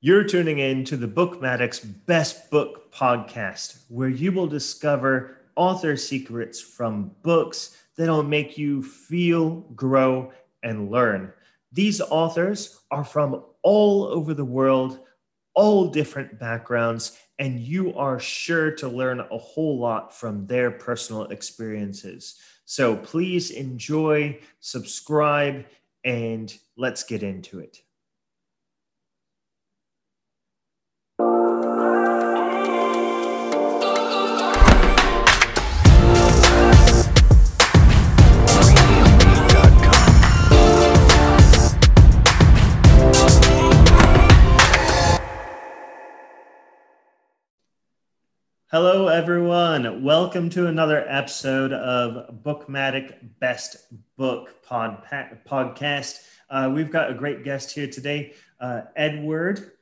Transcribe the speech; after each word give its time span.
You're 0.00 0.22
tuning 0.22 0.60
in 0.60 0.84
to 0.84 0.96
the 0.96 1.08
BookMattic's 1.08 1.80
Best 1.80 2.52
Book 2.52 2.92
podcast, 2.92 3.82
where 3.88 4.08
you 4.08 4.30
will 4.30 4.46
discover 4.46 5.38
author 5.56 5.96
secrets 5.96 6.60
from 6.60 7.10
books 7.22 7.76
that'll 7.96 8.22
make 8.22 8.56
you 8.56 8.80
feel, 8.80 9.56
grow, 9.74 10.30
and 10.62 10.88
learn. 10.88 11.32
These 11.72 12.00
authors 12.00 12.78
are 12.92 13.02
from 13.02 13.42
all 13.64 14.04
over 14.04 14.34
the 14.34 14.44
world, 14.44 15.00
all 15.54 15.88
different 15.88 16.38
backgrounds, 16.38 17.18
and 17.40 17.58
you 17.58 17.92
are 17.96 18.20
sure 18.20 18.70
to 18.76 18.88
learn 18.88 19.18
a 19.18 19.38
whole 19.38 19.80
lot 19.80 20.14
from 20.14 20.46
their 20.46 20.70
personal 20.70 21.24
experiences. 21.24 22.36
So 22.66 22.94
please 22.94 23.50
enjoy, 23.50 24.38
subscribe, 24.60 25.66
and 26.04 26.56
let's 26.76 27.02
get 27.02 27.24
into 27.24 27.58
it. 27.58 27.82
Hello, 48.70 49.08
everyone. 49.08 50.02
Welcome 50.02 50.50
to 50.50 50.66
another 50.66 51.02
episode 51.08 51.72
of 51.72 52.42
BookMattic 52.42 53.14
Best 53.40 53.78
Book 54.18 54.62
pod, 54.62 55.06
podcast. 55.48 56.20
Uh, 56.50 56.70
we've 56.74 56.90
got 56.90 57.10
a 57.10 57.14
great 57.14 57.44
guest 57.44 57.72
here 57.72 57.86
today, 57.86 58.34
uh, 58.60 58.82
Edward 58.94 59.72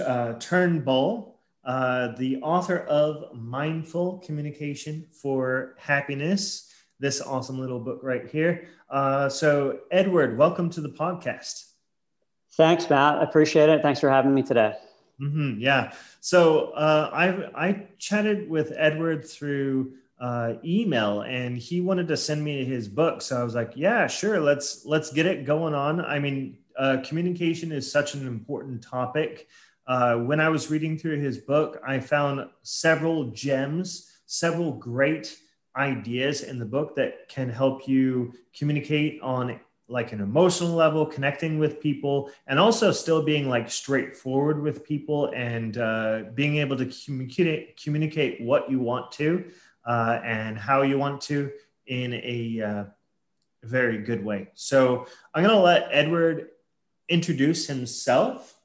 uh, 0.00 0.34
Turnbull, 0.34 1.40
uh, 1.64 2.14
the 2.16 2.40
author 2.40 2.82
of 2.82 3.34
Mindful 3.34 4.18
Communication 4.18 5.08
for 5.10 5.74
Happiness. 5.76 6.72
This 7.00 7.20
awesome 7.20 7.58
little 7.58 7.80
book 7.80 7.98
right 8.04 8.30
here. 8.30 8.68
Uh, 8.88 9.28
so, 9.28 9.80
Edward, 9.90 10.38
welcome 10.38 10.70
to 10.70 10.80
the 10.80 10.90
podcast. 10.90 11.72
Thanks, 12.52 12.88
Matt. 12.88 13.16
I 13.16 13.24
appreciate 13.24 13.68
it. 13.68 13.82
Thanks 13.82 13.98
for 13.98 14.08
having 14.08 14.32
me 14.32 14.44
today. 14.44 14.74
Mm-hmm, 15.20 15.60
yeah. 15.60 15.92
So 16.20 16.70
uh, 16.70 17.10
I 17.12 17.68
I 17.68 17.86
chatted 17.98 18.48
with 18.48 18.72
Edward 18.76 19.28
through 19.28 19.94
uh, 20.20 20.54
email, 20.64 21.22
and 21.22 21.58
he 21.58 21.80
wanted 21.80 22.06
to 22.08 22.16
send 22.16 22.42
me 22.42 22.64
his 22.64 22.88
book. 22.88 23.20
So 23.22 23.40
I 23.40 23.42
was 23.42 23.54
like, 23.54 23.72
yeah, 23.74 24.06
sure. 24.06 24.40
Let's 24.40 24.84
let's 24.86 25.12
get 25.12 25.26
it 25.26 25.44
going 25.44 25.74
on. 25.74 26.00
I 26.04 26.20
mean, 26.20 26.58
uh, 26.78 26.98
communication 27.04 27.72
is 27.72 27.90
such 27.90 28.14
an 28.14 28.26
important 28.26 28.82
topic. 28.82 29.48
Uh, 29.86 30.18
when 30.18 30.38
I 30.38 30.50
was 30.50 30.70
reading 30.70 30.96
through 30.98 31.18
his 31.20 31.38
book, 31.38 31.80
I 31.84 31.98
found 31.98 32.48
several 32.62 33.30
gems, 33.32 34.12
several 34.26 34.72
great 34.72 35.36
ideas 35.74 36.42
in 36.42 36.58
the 36.58 36.64
book 36.64 36.94
that 36.96 37.28
can 37.28 37.48
help 37.48 37.88
you 37.88 38.34
communicate 38.56 39.20
on 39.22 39.58
like 39.88 40.12
an 40.12 40.20
emotional 40.20 40.74
level, 40.74 41.06
connecting 41.06 41.58
with 41.58 41.80
people, 41.80 42.30
and 42.46 42.58
also 42.58 42.92
still 42.92 43.22
being 43.22 43.48
like 43.48 43.70
straightforward 43.70 44.60
with 44.60 44.84
people 44.84 45.32
and 45.34 45.78
uh, 45.78 46.24
being 46.34 46.56
able 46.58 46.76
to 46.76 46.86
communicate 47.04 47.80
communicate 47.82 48.40
what 48.40 48.70
you 48.70 48.78
want 48.78 49.10
to 49.12 49.50
uh, 49.86 50.20
and 50.22 50.58
how 50.58 50.82
you 50.82 50.98
want 50.98 51.20
to 51.22 51.50
in 51.86 52.14
a 52.14 52.60
uh, 52.62 52.84
very 53.64 53.98
good 53.98 54.24
way. 54.24 54.48
So 54.54 55.06
I'm 55.34 55.42
going 55.42 55.54
to 55.54 55.62
let 55.62 55.88
Edward 55.90 56.48
introduce 57.08 57.66
himself 57.66 58.56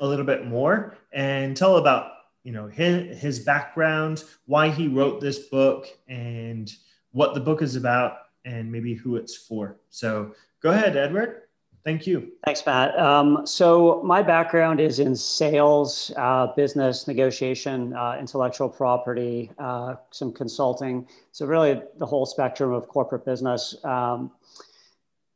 a 0.00 0.06
little 0.06 0.24
bit 0.24 0.46
more 0.46 0.96
and 1.12 1.56
tell 1.56 1.76
about 1.76 2.12
you 2.42 2.52
know 2.52 2.66
his, 2.66 3.18
his 3.20 3.38
background, 3.38 4.24
why 4.46 4.68
he 4.68 4.88
wrote 4.88 5.20
this 5.20 5.38
book, 5.38 5.86
and 6.08 6.72
what 7.12 7.34
the 7.34 7.40
book 7.40 7.62
is 7.62 7.76
about, 7.76 8.16
and 8.44 8.70
maybe 8.70 8.94
who 8.94 9.16
it's 9.16 9.36
for. 9.36 9.76
So 9.90 10.34
Go 10.62 10.70
ahead, 10.70 10.96
Edward. 10.96 11.42
Thank 11.84 12.06
you. 12.06 12.30
Thanks, 12.44 12.64
Matt. 12.64 12.96
Um, 12.96 13.44
so, 13.44 14.00
my 14.04 14.22
background 14.22 14.78
is 14.78 15.00
in 15.00 15.16
sales, 15.16 16.12
uh, 16.16 16.46
business, 16.54 17.08
negotiation, 17.08 17.92
uh, 17.94 18.16
intellectual 18.20 18.68
property, 18.68 19.50
uh, 19.58 19.96
some 20.12 20.32
consulting. 20.32 21.08
So, 21.32 21.46
really, 21.46 21.82
the 21.98 22.06
whole 22.06 22.24
spectrum 22.24 22.72
of 22.72 22.86
corporate 22.86 23.24
business. 23.24 23.74
Um, 23.84 24.30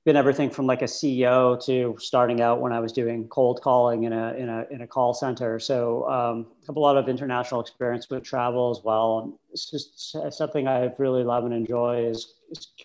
been 0.05 0.15
everything 0.15 0.49
from 0.49 0.69
like 0.69 0.83
a 0.83 0.87
CEO 0.87 1.61
to 1.66 1.97
starting 1.99 2.41
out 2.41 2.61
when 2.61 2.72
I 2.72 2.78
was 2.78 2.93
doing 2.93 3.27
cold 3.27 3.61
calling 3.61 4.05
in 4.05 4.12
a 4.12 4.34
in 4.34 4.49
a 4.49 4.65
in 4.71 4.83
a 4.83 4.87
call 4.87 5.12
center. 5.12 5.59
So 5.59 6.09
um, 6.09 6.47
have 6.69 6.77
a 6.77 6.81
lot 6.81 6.97
of 6.97 7.09
international 7.09 7.61
experience 7.61 8.09
with 8.09 8.22
travel 8.22 8.71
as 8.71 8.84
well. 8.84 9.37
It's 9.50 9.69
just 9.69 10.16
something 10.31 10.69
I 10.69 10.93
really 10.99 11.25
love 11.25 11.45
and 11.45 11.53
enjoy 11.53 12.06
is, 12.06 12.19
is 12.19 12.34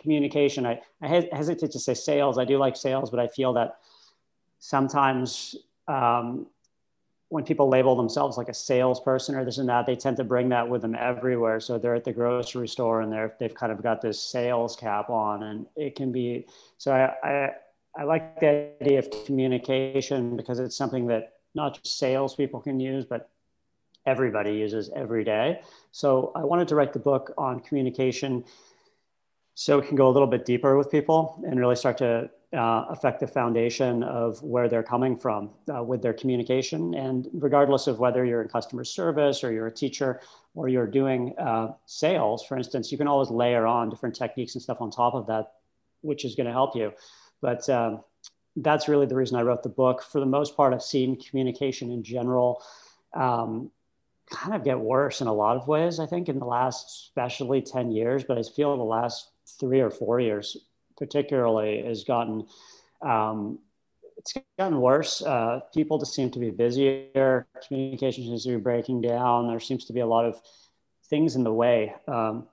communication. 0.02 0.66
I, 0.66 0.82
I 1.02 1.08
hesitate 1.32 1.72
to 1.72 1.80
say 1.80 1.94
sales. 1.94 2.38
I 2.38 2.46
do 2.46 2.58
like 2.58 2.76
sales, 2.76 3.10
but 3.10 3.20
I 3.20 3.28
feel 3.28 3.54
that 3.54 3.78
sometimes 4.60 5.56
um, 5.88 6.48
when 7.30 7.44
people 7.46 7.70
label 7.70 7.96
themselves 7.96 8.38
like 8.38 8.50
a 8.50 8.54
salesperson 8.54 9.36
or 9.36 9.46
this 9.46 9.58
and 9.58 9.70
that, 9.70 9.86
they 9.86 9.96
tend 9.96 10.18
to 10.18 10.24
bring 10.24 10.50
that 10.50 10.68
with 10.68 10.82
them 10.82 10.96
everywhere. 10.96 11.60
So 11.60 11.78
they're 11.78 11.96
at 11.96 12.04
the 12.04 12.12
grocery 12.12 12.68
store 12.68 13.02
and 13.02 13.12
they're 13.12 13.34
they've 13.40 13.54
kind 13.54 13.72
of 13.72 13.82
got 13.82 14.02
this 14.02 14.20
sales 14.20 14.76
cap 14.76 15.10
on, 15.10 15.44
and 15.44 15.66
it 15.76 15.96
can 15.96 16.12
be. 16.12 16.46
So 16.78 16.92
I 16.94 17.14
I, 17.28 17.52
I 17.98 18.04
like 18.04 18.40
the 18.40 18.72
idea 18.82 19.00
of 19.00 19.10
communication 19.26 20.36
because 20.36 20.60
it's 20.60 20.76
something 20.76 21.08
that 21.08 21.34
not 21.56 21.82
just 21.82 21.98
salespeople 21.98 22.62
can 22.62 22.80
use, 22.80 23.06
but 23.06 23.30
everybody 24.06 24.54
uses 24.54 24.90
every 24.96 25.24
day. 25.24 25.62
So 25.92 26.32
I 26.36 26.44
wanted 26.44 26.68
to 26.70 26.76
write 26.76 26.94
the 26.94 27.00
book 27.00 27.34
on 27.38 27.60
communication 27.60 28.44
so 29.62 29.78
it 29.78 29.86
can 29.86 29.96
go 29.96 30.08
a 30.08 30.10
little 30.10 30.28
bit 30.28 30.44
deeper 30.44 30.76
with 30.76 30.90
people 30.90 31.40
and 31.46 31.60
really 31.60 31.76
start 31.76 31.96
to 31.96 32.28
uh, 32.52 32.86
affect 32.90 33.20
the 33.20 33.28
foundation 33.28 34.02
of 34.02 34.42
where 34.42 34.68
they're 34.68 34.82
coming 34.82 35.16
from 35.16 35.52
uh, 35.72 35.84
with 35.84 36.02
their 36.02 36.14
communication. 36.14 36.96
And 36.96 37.28
regardless 37.32 37.86
of 37.86 38.00
whether 38.00 38.26
you're 38.26 38.42
in 38.42 38.48
customer 38.48 38.84
service 38.84 39.44
or 39.44 39.52
you're 39.52 39.68
a 39.68 39.72
teacher 39.72 40.20
or 40.56 40.68
you're 40.68 40.88
doing 40.88 41.36
uh, 41.38 41.74
sales, 41.86 42.44
for 42.44 42.58
instance, 42.58 42.92
you 42.92 42.98
can 42.98 43.08
always 43.08 43.30
layer 43.30 43.68
on 43.68 43.92
different 43.92 44.16
techniques 44.16 44.56
and 44.56 44.64
stuff 44.64 44.82
on 44.82 44.90
top 44.90 45.14
of 45.14 45.28
that, 45.28 45.52
which 46.02 46.26
is 46.26 46.34
going 46.34 46.48
to 46.48 46.54
help 46.54 46.76
you. 46.76 46.92
But 47.40 47.70
um, 47.70 48.02
that's 48.56 48.88
really 48.88 49.06
the 49.06 49.16
reason 49.16 49.38
I 49.38 49.44
wrote 49.44 49.62
the 49.62 49.70
book. 49.70 50.02
For 50.02 50.20
the 50.20 50.26
most 50.26 50.58
part, 50.58 50.74
I've 50.74 50.82
seen 50.82 51.22
communication 51.22 51.92
in 51.92 52.02
general 52.02 52.64
um, 53.14 53.70
kind 54.32 54.56
of 54.56 54.64
get 54.64 54.80
worse 54.80 55.22
in 55.22 55.28
a 55.28 55.34
lot 55.34 55.56
of 55.56 55.68
ways, 55.68 56.00
I 56.00 56.08
think, 56.08 56.30
in 56.30 56.40
the 56.40 56.46
last, 56.46 57.10
especially 57.10 57.62
10 57.62 57.92
years, 57.92 58.24
but 58.24 58.40
I 58.40 58.42
feel 58.42 58.76
the 58.76 58.84
last 58.84 59.31
three 59.60 59.80
or 59.80 59.90
four 59.90 60.20
years 60.20 60.58
particularly 60.98 61.84
has 61.84 62.04
gotten 62.04 62.46
um, 63.02 63.60
it's 64.18 64.34
gotten 64.60 64.80
worse. 64.80 65.22
Uh, 65.22 65.62
people 65.74 65.98
just 65.98 66.14
seem 66.14 66.30
to 66.32 66.40
be 66.40 66.52
busier. 66.52 67.48
Communication 67.68 68.24
seems 68.24 68.44
to 68.44 68.50
be 68.50 68.58
breaking 68.58 69.02
down. 69.02 69.48
There 69.48 69.60
seems 69.60 69.86
to 69.86 69.94
be 69.94 70.02
a 70.02 70.06
lot 70.06 70.26
of 70.26 70.40
things 71.10 71.36
in 71.36 71.44
the 71.44 71.54
way 71.54 71.94
um, 72.08 72.48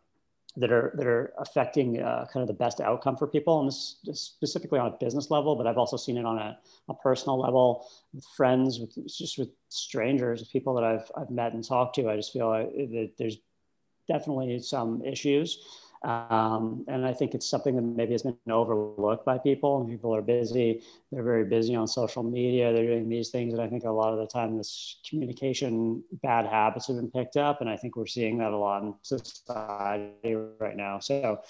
that 0.56 0.72
are 0.72 0.93
that 0.94 1.06
are 1.06 1.32
affecting 1.38 2.00
uh, 2.00 2.27
kind 2.32 2.43
of 2.43 2.48
the 2.48 2.54
best 2.54 2.81
outcome 2.81 3.16
for 3.16 3.27
people, 3.27 3.60
and 3.60 3.69
this, 3.69 3.98
specifically 4.21 4.78
on 4.78 4.87
a 4.87 4.97
business 4.98 5.31
level. 5.31 5.56
But 5.56 5.66
I've 5.66 5.78
also 5.78 5.98
seen 5.98 6.16
it 6.16 6.25
on 6.25 6.38
a, 6.38 6.59
a 6.88 6.94
personal 6.94 7.38
level 7.38 7.87
with 8.15 8.25
friends, 8.37 8.81
with 8.81 8.94
just 9.06 9.38
with 9.38 9.50
strangers, 9.69 10.41
with 10.41 10.50
people 10.50 10.75
that 10.75 10.84
I've 10.84 11.10
I've 11.16 11.31
met 11.31 11.53
and 11.53 11.62
talked 11.62 11.97
to. 11.97 12.09
I 12.09 12.16
just 12.16 12.32
feel 12.32 12.48
like 12.48 12.72
that 12.72 13.12
there's 13.19 13.37
definitely 14.09 14.59
some 14.60 15.04
issues. 15.04 15.59
Um, 16.03 16.84
and 16.88 17.04
I 17.04 17.12
think 17.12 17.34
it's 17.34 17.48
something 17.48 17.75
that 17.76 17.82
maybe 17.82 18.12
has 18.12 18.22
been 18.22 18.36
overlooked 18.48 19.25
by 19.25 19.38
people. 19.38 19.84
People 19.84 20.14
are 20.14 20.22
busy. 20.22 20.82
They're 21.10 21.22
very 21.22 21.44
busy 21.44 21.75
on 21.75 21.86
social 21.86 22.22
media. 22.22 22.72
They're 22.72 22.86
doing 22.86 23.09
these 23.09 23.31
things. 23.31 23.53
And 23.53 23.62
I 23.62 23.69
think 23.69 23.84
a 23.84 23.91
lot 23.91 24.12
of 24.12 24.19
the 24.19 24.26
time, 24.26 24.56
this 24.56 25.00
communication 25.09 26.03
bad 26.22 26.47
habits 26.47 26.86
have 26.86 26.97
been 26.97 27.10
picked 27.10 27.36
up. 27.36 27.60
And 27.60 27.68
I 27.68 27.77
think 27.77 27.97
we're 27.97 28.06
seeing 28.06 28.39
that 28.39 28.53
a 28.53 28.56
lot 28.56 28.83
in 28.83 28.95
society 29.03 30.34
right 30.59 30.77
now. 30.77 31.00
So 31.00 31.41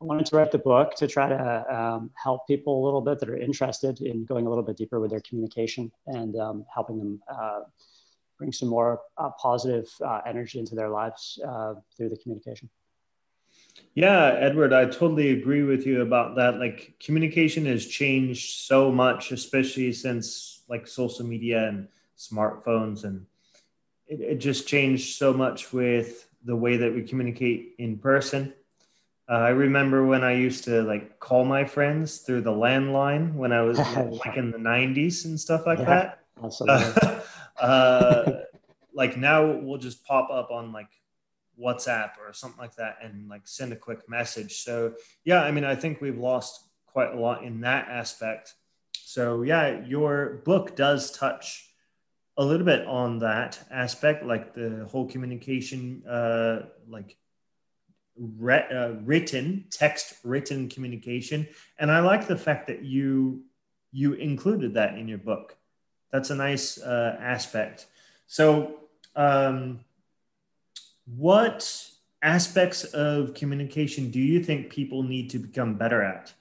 I 0.00 0.04
wanted 0.04 0.26
to 0.26 0.36
write 0.36 0.52
the 0.52 0.58
book 0.58 0.94
to 0.96 1.08
try 1.08 1.28
to 1.28 1.74
um, 1.74 2.10
help 2.14 2.46
people 2.46 2.82
a 2.82 2.84
little 2.84 3.00
bit 3.00 3.18
that 3.18 3.28
are 3.28 3.36
interested 3.36 4.00
in 4.00 4.24
going 4.24 4.46
a 4.46 4.48
little 4.48 4.62
bit 4.62 4.76
deeper 4.76 5.00
with 5.00 5.10
their 5.10 5.22
communication 5.22 5.90
and 6.06 6.36
um, 6.36 6.64
helping 6.72 6.98
them 6.98 7.20
uh, 7.28 7.60
bring 8.38 8.52
some 8.52 8.68
more 8.68 9.00
uh, 9.16 9.30
positive 9.40 9.88
uh, 10.06 10.20
energy 10.24 10.60
into 10.60 10.76
their 10.76 10.88
lives 10.88 11.40
uh, 11.46 11.74
through 11.96 12.10
the 12.10 12.16
communication. 12.18 12.70
Yeah, 13.94 14.36
Edward, 14.38 14.72
I 14.72 14.84
totally 14.84 15.30
agree 15.30 15.62
with 15.62 15.86
you 15.86 16.02
about 16.02 16.36
that. 16.36 16.58
Like 16.58 16.94
communication 17.00 17.66
has 17.66 17.86
changed 17.86 18.60
so 18.60 18.92
much, 18.92 19.32
especially 19.32 19.92
since 19.92 20.62
like 20.68 20.86
social 20.86 21.24
media 21.24 21.68
and 21.68 21.88
smartphones 22.16 23.04
and 23.04 23.26
it, 24.06 24.20
it 24.20 24.36
just 24.36 24.66
changed 24.66 25.16
so 25.16 25.32
much 25.32 25.72
with 25.72 26.28
the 26.44 26.56
way 26.56 26.76
that 26.76 26.94
we 26.94 27.02
communicate 27.02 27.74
in 27.78 27.98
person. 27.98 28.54
Uh, 29.28 29.34
I 29.34 29.48
remember 29.50 30.06
when 30.06 30.24
I 30.24 30.32
used 30.32 30.64
to 30.64 30.82
like 30.82 31.20
call 31.20 31.44
my 31.44 31.64
friends 31.64 32.18
through 32.18 32.42
the 32.42 32.52
landline 32.52 33.34
when 33.34 33.52
I 33.52 33.60
was 33.60 33.78
like 33.78 34.36
in 34.36 34.50
the 34.50 34.58
90s 34.58 35.26
and 35.26 35.38
stuff 35.38 35.66
like 35.66 35.80
yeah, 35.80 36.14
that. 36.40 36.60
Uh, 36.66 37.20
uh, 37.60 38.32
like 38.94 39.16
now 39.16 39.46
we'll 39.46 39.78
just 39.78 40.04
pop 40.04 40.30
up 40.30 40.50
on 40.50 40.72
like 40.72 40.88
WhatsApp 41.60 42.10
or 42.18 42.32
something 42.32 42.60
like 42.60 42.76
that 42.76 42.98
and 43.02 43.28
like 43.28 43.42
send 43.46 43.72
a 43.72 43.76
quick 43.76 44.08
message. 44.08 44.58
So 44.58 44.94
yeah, 45.24 45.42
I 45.42 45.50
mean, 45.50 45.64
I 45.64 45.74
think 45.74 46.00
we've 46.00 46.18
lost 46.18 46.68
quite 46.86 47.12
a 47.12 47.20
lot 47.20 47.44
in 47.44 47.60
that 47.62 47.88
aspect. 47.88 48.54
So 48.96 49.42
yeah, 49.42 49.84
your 49.84 50.42
book 50.44 50.76
does 50.76 51.10
touch 51.10 51.68
a 52.36 52.44
little 52.44 52.64
bit 52.64 52.86
on 52.86 53.18
that 53.18 53.58
aspect, 53.70 54.24
like 54.24 54.54
the 54.54 54.86
whole 54.90 55.06
communication, 55.06 56.04
uh, 56.06 56.66
like 56.88 57.16
re- 58.16 58.68
uh, 58.72 58.92
written 59.04 59.64
text, 59.70 60.14
written 60.22 60.68
communication, 60.68 61.48
and 61.78 61.90
I 61.90 62.00
like 62.00 62.26
the 62.26 62.36
fact 62.36 62.68
that 62.68 62.84
you 62.84 63.42
you 63.90 64.12
included 64.14 64.74
that 64.74 64.98
in 64.98 65.08
your 65.08 65.18
book. 65.18 65.56
That's 66.12 66.30
a 66.30 66.34
nice 66.34 66.78
uh, 66.78 67.16
aspect. 67.20 67.86
So, 68.26 68.80
um, 69.16 69.80
what 71.16 71.90
aspects 72.22 72.84
of 72.84 73.34
communication 73.34 74.10
do 74.10 74.20
you 74.20 74.42
think 74.42 74.70
people 74.70 75.02
need 75.02 75.30
to 75.30 75.38
become 75.38 75.74
better 75.74 76.02
at? 76.02 76.32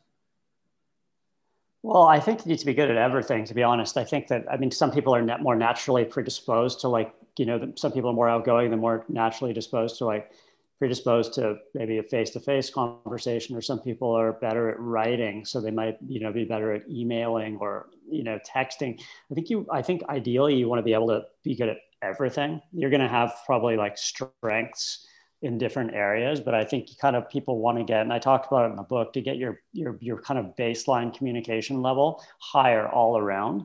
Well, 1.83 2.03
I 2.03 2.19
think 2.19 2.45
you 2.45 2.51
need 2.51 2.59
to 2.59 2.65
be 2.65 2.73
good 2.73 2.89
at 2.89 2.97
everything, 2.97 3.45
to 3.45 3.53
be 3.53 3.63
honest. 3.63 3.97
I 3.97 4.03
think 4.03 4.27
that, 4.27 4.45
I 4.51 4.57
mean, 4.57 4.71
some 4.71 4.91
people 4.91 5.15
are 5.15 5.21
net 5.21 5.41
more 5.41 5.55
naturally 5.55 6.03
predisposed 6.03 6.81
to 6.81 6.89
like, 6.89 7.13
you 7.37 7.45
know, 7.45 7.71
some 7.75 7.91
people 7.91 8.09
are 8.09 8.13
more 8.13 8.27
outgoing, 8.27 8.69
they're 8.69 8.79
more 8.79 9.05
naturally 9.07 9.53
disposed 9.53 9.97
to 9.99 10.05
like 10.05 10.31
predisposed 10.79 11.33
to 11.33 11.57
maybe 11.73 11.97
a 11.97 12.03
face-to-face 12.03 12.69
conversation 12.69 13.55
or 13.55 13.61
some 13.61 13.79
people 13.79 14.11
are 14.11 14.33
better 14.33 14.69
at 14.69 14.79
writing 14.79 15.43
so 15.43 15.59
they 15.59 15.71
might 15.71 15.97
you 16.07 16.19
know 16.19 16.31
be 16.31 16.45
better 16.45 16.71
at 16.71 16.87
emailing 16.87 17.57
or 17.57 17.87
you 18.07 18.23
know 18.23 18.37
texting 18.47 18.99
i 19.31 19.33
think 19.33 19.49
you 19.49 19.65
i 19.71 19.81
think 19.81 20.03
ideally 20.09 20.53
you 20.53 20.69
want 20.69 20.77
to 20.77 20.83
be 20.83 20.93
able 20.93 21.07
to 21.07 21.23
be 21.43 21.55
good 21.55 21.69
at 21.69 21.77
everything. 22.01 22.61
You're 22.71 22.89
going 22.89 23.01
to 23.01 23.07
have 23.07 23.33
probably 23.45 23.77
like 23.77 23.97
strengths 23.97 25.05
in 25.43 25.59
different 25.59 25.93
areas 25.93 26.39
but 26.39 26.55
i 26.55 26.63
think 26.63 26.89
kind 26.99 27.15
of 27.15 27.29
people 27.29 27.59
want 27.59 27.77
to 27.77 27.83
get 27.83 28.01
and 28.01 28.11
i 28.11 28.17
talked 28.17 28.47
about 28.47 28.65
it 28.65 28.71
in 28.71 28.75
the 28.75 28.81
book 28.81 29.13
to 29.13 29.21
get 29.21 29.37
your 29.37 29.61
your 29.71 29.95
your 30.01 30.19
kind 30.19 30.39
of 30.39 30.55
baseline 30.55 31.15
communication 31.15 31.79
level 31.83 32.23
higher 32.39 32.87
all 32.89 33.19
around 33.19 33.63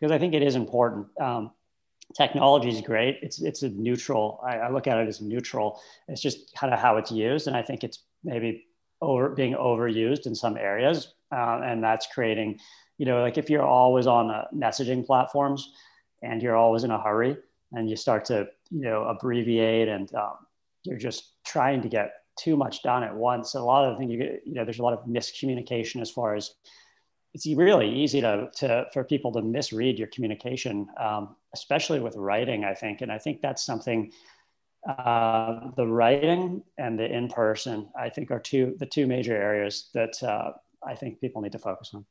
because 0.00 0.12
i 0.12 0.18
think 0.18 0.34
it 0.34 0.42
is 0.42 0.56
important. 0.56 1.06
Um, 1.20 1.52
technology 2.16 2.68
is 2.68 2.80
great. 2.80 3.18
It's 3.22 3.40
it's 3.40 3.62
a 3.62 3.68
neutral 3.68 4.40
I, 4.44 4.58
I 4.58 4.70
look 4.70 4.86
at 4.86 4.98
it 4.98 5.08
as 5.08 5.20
neutral. 5.20 5.80
It's 6.08 6.20
just 6.20 6.54
kind 6.54 6.74
of 6.74 6.80
how 6.80 6.96
it's 6.96 7.12
used 7.12 7.46
and 7.46 7.56
i 7.56 7.62
think 7.62 7.84
it's 7.84 8.00
maybe 8.24 8.66
over 9.00 9.30
being 9.30 9.54
overused 9.54 10.26
in 10.26 10.34
some 10.34 10.56
areas 10.56 11.14
uh, 11.32 11.60
and 11.64 11.82
that's 11.82 12.06
creating 12.06 12.58
you 12.98 13.06
know 13.06 13.20
like 13.20 13.38
if 13.38 13.48
you're 13.48 13.66
always 13.66 14.06
on 14.06 14.30
uh, 14.30 14.44
messaging 14.54 15.06
platforms 15.06 15.72
and 16.22 16.42
you're 16.42 16.56
always 16.56 16.84
in 16.84 16.90
a 16.90 17.00
hurry 17.00 17.36
and 17.72 17.88
you 17.88 17.96
start 17.96 18.24
to 18.26 18.46
you 18.70 18.82
know 18.82 19.04
abbreviate 19.04 19.88
and 19.88 20.14
um, 20.14 20.36
you're 20.84 20.98
just 20.98 21.34
trying 21.44 21.82
to 21.82 21.88
get 21.88 22.12
too 22.38 22.56
much 22.56 22.82
done 22.82 23.02
at 23.02 23.14
once. 23.14 23.52
So 23.52 23.62
a 23.62 23.64
lot 23.64 23.84
of 23.84 23.92
the 23.92 23.98
things 23.98 24.12
you 24.12 24.18
get, 24.18 24.42
you 24.44 24.54
know, 24.54 24.64
there's 24.64 24.78
a 24.78 24.82
lot 24.82 24.94
of 24.94 25.04
miscommunication 25.06 26.00
as 26.00 26.10
far 26.10 26.34
as 26.34 26.54
it's 27.34 27.46
really 27.46 27.90
easy 27.90 28.20
to, 28.20 28.50
to 28.56 28.86
for 28.92 29.04
people 29.04 29.32
to 29.32 29.42
misread 29.42 29.98
your 29.98 30.08
communication, 30.08 30.86
um, 31.00 31.36
especially 31.54 32.00
with 32.00 32.14
writing. 32.16 32.64
I 32.64 32.74
think, 32.74 33.00
and 33.00 33.10
I 33.10 33.18
think 33.18 33.40
that's 33.40 33.64
something. 33.64 34.12
Uh, 34.88 35.70
the 35.76 35.86
writing 35.86 36.60
and 36.76 36.98
the 36.98 37.04
in 37.04 37.28
person, 37.28 37.88
I 37.96 38.08
think, 38.08 38.32
are 38.32 38.40
two 38.40 38.74
the 38.80 38.86
two 38.86 39.06
major 39.06 39.36
areas 39.36 39.90
that 39.94 40.20
uh, 40.22 40.50
I 40.84 40.96
think 40.96 41.20
people 41.20 41.40
need 41.40 41.52
to 41.52 41.58
focus 41.58 41.92
on. 41.94 42.04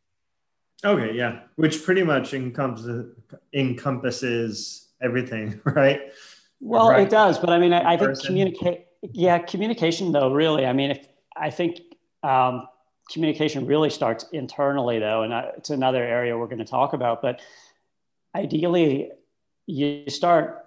Okay, 0.83 1.13
yeah, 1.13 1.41
which 1.57 1.83
pretty 1.83 2.01
much 2.01 2.33
encompasses 2.33 3.13
encompasses 3.53 4.90
everything, 5.01 5.59
right? 5.65 6.11
Well, 6.59 6.89
right. 6.89 7.07
it 7.07 7.09
does, 7.09 7.39
but 7.39 7.49
I 7.49 7.57
mean, 7.57 7.73
I, 7.73 7.93
I 7.93 7.97
think 7.97 8.21
communicate. 8.23 8.85
Yeah, 9.13 9.39
communication 9.39 10.11
though. 10.11 10.31
Really, 10.31 10.65
I 10.65 10.73
mean, 10.73 10.91
if 10.91 11.07
I 11.35 11.49
think 11.49 11.79
um, 12.23 12.67
communication 13.11 13.65
really 13.65 13.89
starts 13.89 14.25
internally 14.31 14.99
though, 14.99 15.23
and 15.23 15.33
I, 15.33 15.51
it's 15.57 15.71
another 15.71 16.03
area 16.03 16.37
we're 16.37 16.47
going 16.47 16.59
to 16.59 16.65
talk 16.65 16.93
about. 16.93 17.21
But 17.21 17.41
ideally, 18.35 19.11
you 19.65 20.09
start 20.09 20.65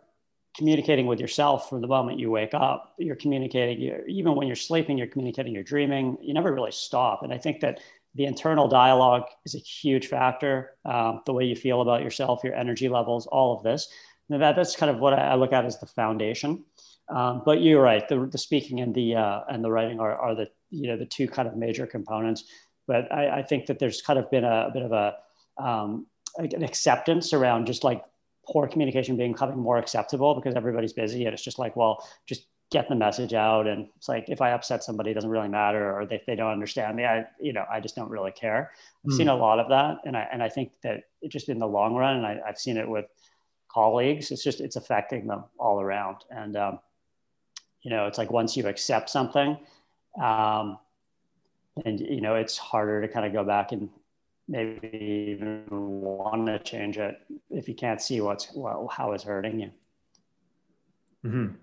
communicating 0.57 1.07
with 1.07 1.21
yourself 1.21 1.69
from 1.69 1.81
the 1.81 1.87
moment 1.87 2.19
you 2.19 2.31
wake 2.31 2.55
up. 2.55 2.95
You're 2.99 3.17
communicating. 3.17 3.81
You're, 3.81 4.07
even 4.07 4.35
when 4.37 4.47
you're 4.47 4.57
sleeping, 4.57 4.97
you're 4.97 5.09
communicating. 5.09 5.53
You're 5.53 5.65
dreaming. 5.65 6.17
You 6.23 6.35
never 6.35 6.53
really 6.53 6.73
stop. 6.73 7.23
And 7.23 7.33
I 7.33 7.39
think 7.39 7.61
that 7.61 7.81
the 8.15 8.25
internal 8.25 8.69
dialogue 8.69 9.25
is 9.45 9.55
a 9.55 9.59
huge 9.59 10.07
factor. 10.07 10.73
Um, 10.85 11.23
the 11.27 11.33
way 11.33 11.45
you 11.45 11.57
feel 11.57 11.81
about 11.81 12.03
yourself, 12.03 12.45
your 12.45 12.55
energy 12.55 12.89
levels, 12.89 13.27
all 13.27 13.57
of 13.57 13.65
this. 13.65 13.89
Now 14.29 14.39
that, 14.39 14.57
that's 14.57 14.77
kind 14.77 14.91
of 14.91 14.99
what 14.99 15.13
I, 15.13 15.35
look 15.35 15.53
at 15.53 15.65
as 15.65 15.79
the 15.79 15.87
foundation. 15.87 16.65
Um, 17.09 17.43
but 17.45 17.61
you're 17.61 17.83
right. 17.83 18.09
The, 18.09 18.27
the 18.31 18.39
speaking 18.39 18.81
and 18.81 18.95
the 18.95 19.17
uh, 19.17 19.41
and 19.49 19.63
the 19.63 19.71
writing 19.71 20.01
are, 20.01 20.17
are 20.17 20.35
the 20.35 20.49
you 20.71 20.89
know 20.89 20.97
the 20.97 21.07
two 21.07 21.29
kind 21.29 21.47
of 21.47 21.57
major 21.57 21.87
components. 21.87 22.45
But 22.87 23.13
I, 23.13 23.41
I 23.41 23.43
think 23.43 23.67
that 23.67 23.79
there's 23.79 24.01
kind 24.01 24.19
of 24.19 24.31
been 24.31 24.45
a, 24.45 24.69
a 24.69 24.71
bit 24.73 24.83
of 24.83 24.93
a 24.93 25.17
um, 25.63 26.07
an 26.39 26.63
acceptance 26.63 27.33
around 27.33 27.67
just 27.67 27.85
like 27.85 28.03
poor 28.47 28.69
communication 28.69 29.17
being 29.17 29.33
becoming 29.33 29.59
more 29.59 29.79
acceptable 29.79 30.35
because 30.35 30.55
everybody's 30.55 30.93
busy 30.93 31.25
and 31.25 31.33
it's 31.33 31.43
just 31.43 31.59
like 31.59 31.77
well 31.77 32.07
just 32.27 32.47
get 32.71 32.89
the 32.89 32.95
message 32.95 33.35
out 33.35 33.67
and 33.67 33.89
it's 33.97 34.09
like 34.09 34.29
if 34.29 34.41
i 34.41 34.51
upset 34.51 34.83
somebody 34.83 35.11
it 35.11 35.15
doesn't 35.15 35.31
really 35.31 35.49
matter 35.49 35.93
or 35.93 36.03
if 36.11 36.27
they 36.27 36.35
don't 36.35 36.51
understand 36.51 36.97
me 36.97 37.05
i 37.05 37.25
you 37.41 37.53
know 37.53 37.65
i 37.71 37.79
just 37.79 37.95
don't 37.95 38.11
really 38.11 38.33
care 38.33 38.73
i've 39.05 39.13
mm. 39.13 39.17
seen 39.17 39.29
a 39.29 39.35
lot 39.35 39.59
of 39.59 39.69
that 39.69 39.99
and 40.05 40.17
i 40.17 40.27
and 40.33 40.43
i 40.43 40.49
think 40.49 40.73
that 40.83 41.05
it 41.23 41.31
just 41.31 41.49
in 41.49 41.59
the 41.59 41.67
long 41.67 41.95
run 41.95 42.17
and 42.17 42.27
I, 42.27 42.41
i've 42.47 42.59
seen 42.59 42.77
it 42.77 42.89
with 42.89 43.07
colleagues. 43.75 44.31
It's 44.31 44.45
just 44.45 44.61
it's 44.61 44.77
affecting 44.77 45.27
them 45.27 45.45
all 45.59 45.81
around. 45.81 46.19
And 46.31 46.57
um, 46.57 46.79
you 47.83 47.91
know, 47.91 48.07
it's 48.07 48.17
like 48.17 48.31
once 48.31 48.57
you 48.57 48.67
accept 48.69 49.11
something, 49.11 49.59
um, 50.23 50.79
and 51.85 51.99
you 51.99 52.21
know, 52.21 52.37
it's 52.37 52.57
harder 52.57 53.03
to 53.03 53.09
kind 53.09 53.27
of 53.27 53.33
go 53.33 53.45
back 53.45 53.73
and 53.73 53.91
maybe 54.47 55.35
even 55.37 55.65
want 55.69 56.47
to 56.47 56.59
change 56.61 56.99
it 56.99 57.19
if 57.51 57.69
you 57.69 57.75
can't 57.75 58.01
see 58.01 58.21
what's 58.21 58.53
well, 58.55 58.89
how 58.89 59.13
it's 59.13 59.25
hurting 59.25 59.61
you. 59.61 59.71
Mm-hmm. 61.25 61.55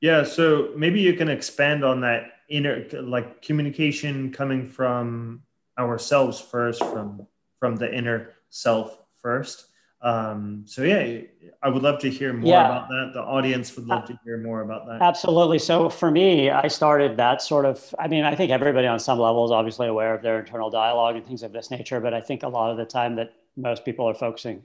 Yeah. 0.00 0.24
So 0.24 0.70
maybe 0.76 1.00
you 1.00 1.14
can 1.14 1.28
expand 1.28 1.84
on 1.84 2.00
that 2.00 2.32
inner 2.48 2.86
like 2.92 3.42
communication 3.42 4.32
coming 4.32 4.66
from 4.66 5.42
ourselves 5.78 6.40
first, 6.40 6.82
from 6.82 7.26
from 7.58 7.76
the 7.76 7.92
inner 7.92 8.32
self 8.48 8.98
first. 9.20 9.66
Um, 10.02 10.62
so 10.66 10.82
yeah, 10.82 11.22
I 11.62 11.68
would 11.68 11.82
love 11.82 12.00
to 12.00 12.10
hear 12.10 12.32
more 12.32 12.48
yeah. 12.48 12.66
about 12.66 12.88
that. 12.88 13.10
The 13.12 13.20
audience 13.20 13.76
would 13.76 13.86
love 13.86 14.06
to 14.06 14.18
hear 14.24 14.38
more 14.38 14.62
about 14.62 14.86
that. 14.86 15.02
Absolutely. 15.02 15.58
So 15.58 15.90
for 15.90 16.10
me, 16.10 16.48
I 16.48 16.68
started 16.68 17.18
that 17.18 17.42
sort 17.42 17.66
of. 17.66 17.94
I 17.98 18.08
mean, 18.08 18.24
I 18.24 18.34
think 18.34 18.50
everybody 18.50 18.86
on 18.86 18.98
some 18.98 19.18
level 19.18 19.44
is 19.44 19.50
obviously 19.50 19.88
aware 19.88 20.14
of 20.14 20.22
their 20.22 20.40
internal 20.40 20.70
dialogue 20.70 21.16
and 21.16 21.26
things 21.26 21.42
of 21.42 21.52
this 21.52 21.70
nature, 21.70 22.00
but 22.00 22.14
I 22.14 22.20
think 22.20 22.42
a 22.42 22.48
lot 22.48 22.70
of 22.70 22.78
the 22.78 22.86
time 22.86 23.16
that 23.16 23.34
most 23.56 23.84
people 23.84 24.08
are 24.08 24.14
focusing 24.14 24.62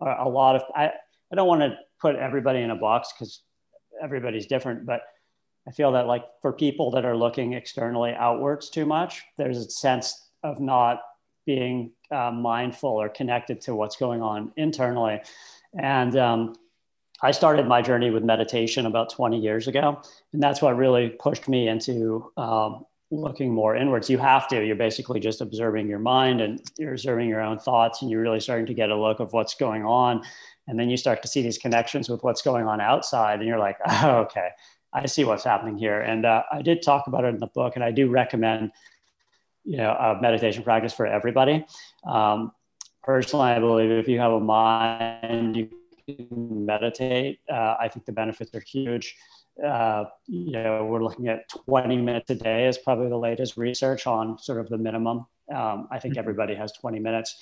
are 0.00 0.20
a 0.20 0.28
lot 0.28 0.56
of. 0.56 0.62
I 0.74 0.86
I 1.32 1.36
don't 1.36 1.48
want 1.48 1.62
to 1.62 1.76
put 2.00 2.16
everybody 2.16 2.60
in 2.60 2.70
a 2.70 2.76
box 2.76 3.12
because 3.12 3.42
everybody's 4.02 4.46
different, 4.46 4.84
but 4.84 5.02
I 5.66 5.70
feel 5.70 5.92
that 5.92 6.08
like 6.08 6.24
for 6.40 6.52
people 6.52 6.90
that 6.90 7.04
are 7.04 7.16
looking 7.16 7.52
externally 7.52 8.12
outwards 8.12 8.68
too 8.68 8.84
much, 8.84 9.22
there's 9.38 9.58
a 9.58 9.70
sense 9.70 10.30
of 10.42 10.60
not 10.60 11.00
being 11.46 11.92
uh, 12.12 12.30
mindful 12.30 12.90
or 12.90 13.08
connected 13.08 13.60
to 13.62 13.74
what's 13.74 13.96
going 13.96 14.22
on 14.22 14.52
internally. 14.56 15.20
And 15.78 16.16
um, 16.16 16.54
I 17.22 17.30
started 17.30 17.66
my 17.66 17.82
journey 17.82 18.10
with 18.10 18.24
meditation 18.24 18.86
about 18.86 19.10
20 19.10 19.38
years 19.38 19.68
ago. 19.68 20.02
And 20.32 20.42
that's 20.42 20.60
what 20.60 20.76
really 20.76 21.10
pushed 21.10 21.48
me 21.48 21.68
into 21.68 22.30
um, 22.36 22.84
looking 23.12 23.52
more 23.52 23.76
inwards. 23.76 24.10
You 24.10 24.18
have 24.18 24.48
to, 24.48 24.64
you're 24.64 24.74
basically 24.74 25.20
just 25.20 25.40
observing 25.40 25.88
your 25.88 25.98
mind 25.98 26.40
and 26.40 26.60
you're 26.78 26.92
observing 26.92 27.28
your 27.28 27.40
own 27.40 27.58
thoughts, 27.58 28.02
and 28.02 28.10
you're 28.10 28.22
really 28.22 28.40
starting 28.40 28.66
to 28.66 28.74
get 28.74 28.90
a 28.90 28.96
look 28.96 29.20
of 29.20 29.32
what's 29.32 29.54
going 29.54 29.84
on. 29.84 30.22
And 30.66 30.78
then 30.78 30.88
you 30.88 30.96
start 30.96 31.22
to 31.22 31.28
see 31.28 31.42
these 31.42 31.58
connections 31.58 32.08
with 32.08 32.22
what's 32.22 32.42
going 32.42 32.66
on 32.66 32.80
outside, 32.80 33.40
and 33.40 33.48
you're 33.48 33.58
like, 33.58 33.76
oh, 33.86 34.18
okay, 34.20 34.48
I 34.92 35.06
see 35.06 35.24
what's 35.24 35.44
happening 35.44 35.76
here. 35.76 36.00
And 36.00 36.24
uh, 36.24 36.42
I 36.50 36.62
did 36.62 36.82
talk 36.82 37.06
about 37.06 37.24
it 37.24 37.28
in 37.28 37.38
the 37.38 37.46
book, 37.48 37.74
and 37.76 37.84
I 37.84 37.90
do 37.90 38.08
recommend 38.08 38.72
you 39.64 39.76
know 39.76 39.92
a 39.92 40.20
meditation 40.20 40.62
practice 40.62 40.92
for 40.92 41.06
everybody. 41.06 41.64
Um, 42.04 42.52
personally, 43.02 43.50
I 43.50 43.58
believe 43.58 43.90
if 43.90 44.08
you 44.08 44.18
have 44.20 44.32
a 44.32 44.40
mind, 44.40 45.56
you 45.56 45.70
can 46.06 46.66
meditate. 46.66 47.40
Uh, 47.50 47.76
I 47.80 47.88
think 47.88 48.06
the 48.06 48.12
benefits 48.12 48.54
are 48.54 48.60
huge. 48.60 49.16
Uh, 49.64 50.04
you 50.26 50.52
know, 50.52 50.84
we're 50.86 51.02
looking 51.02 51.28
at 51.28 51.48
20 51.48 51.98
minutes 51.98 52.30
a 52.30 52.34
day 52.34 52.66
is 52.66 52.78
probably 52.78 53.08
the 53.08 53.18
latest 53.18 53.56
research 53.56 54.06
on 54.06 54.38
sort 54.38 54.58
of 54.58 54.68
the 54.68 54.78
minimum. 54.78 55.26
Um, 55.54 55.88
I 55.90 55.98
think 55.98 56.14
mm-hmm. 56.14 56.20
everybody 56.20 56.54
has 56.54 56.72
20 56.72 56.98
minutes. 57.00 57.36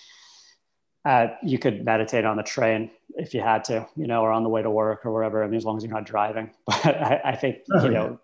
Uh, 1.05 1.29
you 1.43 1.59
could 1.59 1.85
meditate 1.85 2.25
on 2.25 2.37
the 2.37 2.43
train 2.43 2.91
if 3.17 3.33
you 3.33 3.41
had 3.41 3.65
to, 3.65 3.87
you 3.97 4.07
know, 4.07 4.23
or 4.23 4.33
on 4.33 4.43
the 4.43 4.49
way 4.49 4.61
to 4.61 4.71
work 4.71 5.07
or 5.07 5.13
wherever. 5.13 5.43
I 5.43 5.47
mean, 5.47 5.57
as 5.57 5.65
long 5.65 5.77
as 5.77 5.85
you're 5.85 5.93
not 5.93 6.05
driving. 6.05 6.51
But 6.67 6.87
I, 6.87 7.21
I 7.25 7.37
think, 7.37 7.59
oh, 7.73 7.85
you 7.85 7.91
know, 7.91 8.21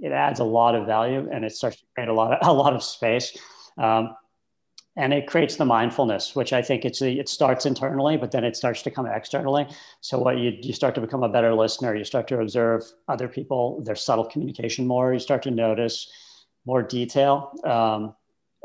it 0.00 0.12
adds 0.12 0.40
a 0.40 0.44
lot 0.44 0.74
of 0.74 0.86
value 0.86 1.28
and 1.30 1.44
it 1.44 1.52
starts 1.52 1.76
to 1.76 1.84
create 1.94 2.08
a 2.08 2.14
lot 2.14 2.32
of, 2.32 2.38
a 2.48 2.52
lot 2.52 2.74
of 2.74 2.82
space. 2.82 3.36
Um, 3.78 4.14
and 4.96 5.12
it 5.12 5.26
creates 5.26 5.56
the 5.56 5.64
mindfulness 5.64 6.34
which 6.34 6.52
i 6.52 6.60
think 6.60 6.84
it's 6.84 7.00
it 7.00 7.28
starts 7.28 7.64
internally 7.64 8.16
but 8.16 8.32
then 8.32 8.44
it 8.44 8.56
starts 8.56 8.82
to 8.82 8.90
come 8.90 9.06
externally. 9.06 9.66
So 10.00 10.18
what 10.18 10.38
you 10.38 10.52
you 10.60 10.72
start 10.72 10.94
to 10.96 11.00
become 11.00 11.22
a 11.22 11.28
better 11.28 11.54
listener 11.54 11.94
you 11.94 12.04
start 12.04 12.26
to 12.28 12.40
observe 12.40 12.82
other 13.08 13.28
people 13.28 13.82
their 13.82 13.94
subtle 13.94 14.24
communication 14.24 14.86
more 14.86 15.12
you 15.12 15.18
start 15.18 15.42
to 15.44 15.50
notice 15.50 16.10
more 16.66 16.82
detail. 16.82 17.52
Um, 17.64 18.14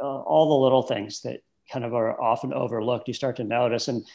uh, 0.01 0.21
all 0.23 0.49
the 0.49 0.63
little 0.63 0.81
things 0.81 1.21
that 1.21 1.41
kind 1.71 1.85
of 1.85 1.93
are 1.93 2.19
often 2.19 2.53
overlooked 2.53 3.07
you 3.07 3.13
start 3.13 3.35
to 3.37 3.43
notice 3.43 3.87
and 3.87 4.05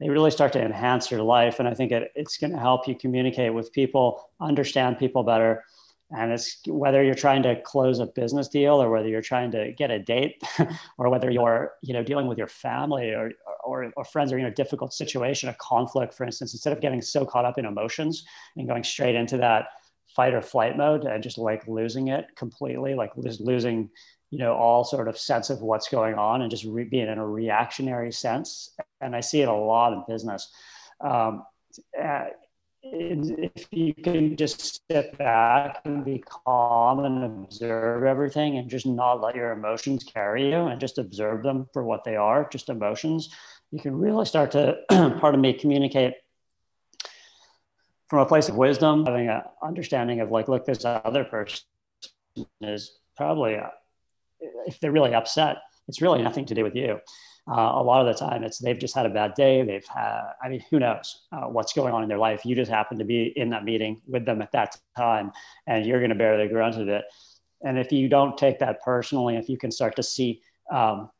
they 0.00 0.08
really 0.08 0.30
start 0.30 0.52
to 0.52 0.60
enhance 0.60 1.10
your 1.10 1.22
life. 1.22 1.60
And 1.60 1.66
i 1.66 1.74
think 1.74 1.92
it, 1.92 2.12
it's 2.14 2.36
going 2.36 2.52
to 2.52 2.58
help 2.58 2.86
you 2.86 2.94
communicate 2.94 3.54
with 3.54 3.72
people 3.72 4.30
understand 4.40 4.98
people 4.98 5.22
better 5.22 5.64
and 6.16 6.32
it's 6.32 6.60
whether 6.66 7.02
you're 7.02 7.14
trying 7.14 7.42
to 7.42 7.60
close 7.62 7.98
a 7.98 8.06
business 8.06 8.48
deal 8.48 8.82
or 8.82 8.90
whether 8.90 9.08
you're 9.08 9.22
trying 9.22 9.50
to 9.50 9.72
get 9.72 9.90
a 9.90 9.98
date 9.98 10.42
or 10.98 11.08
whether 11.10 11.30
you're 11.30 11.72
you 11.82 11.92
know 11.92 12.02
dealing 12.02 12.26
with 12.26 12.38
your 12.38 12.46
family 12.46 13.10
or, 13.10 13.32
or, 13.64 13.92
or 13.96 14.04
friends 14.04 14.32
or 14.32 14.38
in 14.38 14.46
a 14.46 14.50
difficult 14.50 14.92
situation 14.92 15.48
a 15.48 15.54
conflict 15.54 16.14
for 16.14 16.24
instance 16.24 16.54
instead 16.54 16.72
of 16.72 16.80
getting 16.80 17.02
so 17.02 17.24
caught 17.24 17.44
up 17.44 17.58
in 17.58 17.64
emotions 17.64 18.24
and 18.56 18.68
going 18.68 18.84
straight 18.84 19.14
into 19.14 19.36
that 19.36 19.66
fight 20.14 20.34
or 20.34 20.42
flight 20.42 20.76
mode 20.76 21.04
and 21.04 21.22
just 21.22 21.38
like 21.38 21.66
losing 21.66 22.08
it 22.08 22.26
completely 22.36 22.94
like 22.94 23.10
just 23.22 23.40
losing 23.40 23.88
you 24.32 24.38
know 24.38 24.54
all 24.54 24.82
sort 24.82 25.08
of 25.08 25.16
sense 25.16 25.50
of 25.50 25.60
what's 25.60 25.88
going 25.88 26.14
on 26.14 26.40
and 26.40 26.50
just 26.50 26.64
re- 26.64 26.84
being 26.84 27.06
in 27.06 27.18
a 27.18 27.26
reactionary 27.26 28.10
sense. 28.10 28.74
And 29.00 29.14
i 29.14 29.20
see 29.20 29.42
it 29.42 29.48
a 29.48 29.52
lot 29.52 29.92
in 29.92 30.02
business. 30.08 30.50
Um, 31.00 31.44
uh, 32.02 32.24
if 32.82 33.66
you 33.70 33.94
can 33.94 34.36
just 34.36 34.82
sit 34.90 35.16
back 35.16 35.80
and 35.84 36.04
be 36.04 36.22
calm 36.26 37.04
and 37.04 37.44
observe 37.44 38.04
everything 38.04 38.58
and 38.58 38.68
just 38.68 38.86
not 38.86 39.20
let 39.20 39.36
your 39.36 39.52
emotions 39.52 40.04
carry 40.04 40.50
you 40.50 40.66
and 40.66 40.80
just 40.80 40.98
observe 40.98 41.42
them 41.42 41.66
for 41.72 41.84
what 41.84 42.04
they 42.04 42.16
are, 42.16 42.48
just 42.50 42.68
emotions, 42.68 43.34
you 43.70 43.80
can 43.80 43.96
really 43.96 44.26
start 44.26 44.50
to, 44.52 44.76
pardon 44.90 45.40
me, 45.40 45.52
communicate 45.52 46.14
from 48.08 48.18
a 48.18 48.26
place 48.26 48.48
of 48.48 48.56
wisdom, 48.56 49.06
having 49.06 49.28
an 49.28 49.42
understanding 49.62 50.20
of 50.20 50.30
like, 50.30 50.48
look, 50.48 50.66
this 50.66 50.84
other 50.84 51.24
person 51.24 51.64
is 52.60 52.98
probably, 53.16 53.56
uh, 53.56 53.68
if 54.66 54.80
they're 54.80 54.92
really 54.92 55.14
upset, 55.14 55.58
it's 55.88 56.02
really 56.02 56.22
nothing 56.22 56.44
to 56.46 56.54
do 56.54 56.64
with 56.64 56.74
you 56.74 56.98
uh, 57.48 57.72
a 57.74 57.82
lot 57.82 58.06
of 58.06 58.12
the 58.12 58.18
time 58.18 58.44
it's 58.44 58.58
they've 58.58 58.78
just 58.78 58.94
had 58.94 59.06
a 59.06 59.10
bad 59.10 59.34
day 59.34 59.62
they've 59.62 59.86
had 59.86 60.32
i 60.42 60.48
mean 60.48 60.62
who 60.70 60.78
knows 60.78 61.22
uh, 61.32 61.46
what's 61.46 61.72
going 61.72 61.92
on 61.92 62.02
in 62.02 62.08
their 62.08 62.18
life. 62.18 62.44
You 62.44 62.54
just 62.54 62.70
happen 62.70 62.98
to 62.98 63.04
be 63.04 63.32
in 63.36 63.50
that 63.50 63.64
meeting 63.64 64.00
with 64.06 64.24
them 64.24 64.42
at 64.42 64.52
that 64.52 64.76
time 64.96 65.32
and 65.66 65.86
you're 65.86 65.98
going 65.98 66.10
to 66.10 66.16
bear 66.16 66.36
the 66.36 66.52
grunt 66.52 66.80
of 66.80 66.88
it. 66.88 67.04
And 67.62 67.78
if 67.78 67.92
you 67.92 68.08
don't 68.08 68.36
take 68.36 68.58
that 68.58 68.82
personally 68.82 69.36
if 69.36 69.48
you 69.48 69.56
can 69.56 69.70
start 69.70 69.96
to 69.96 70.02
see 70.02 70.42
um, 70.70 71.10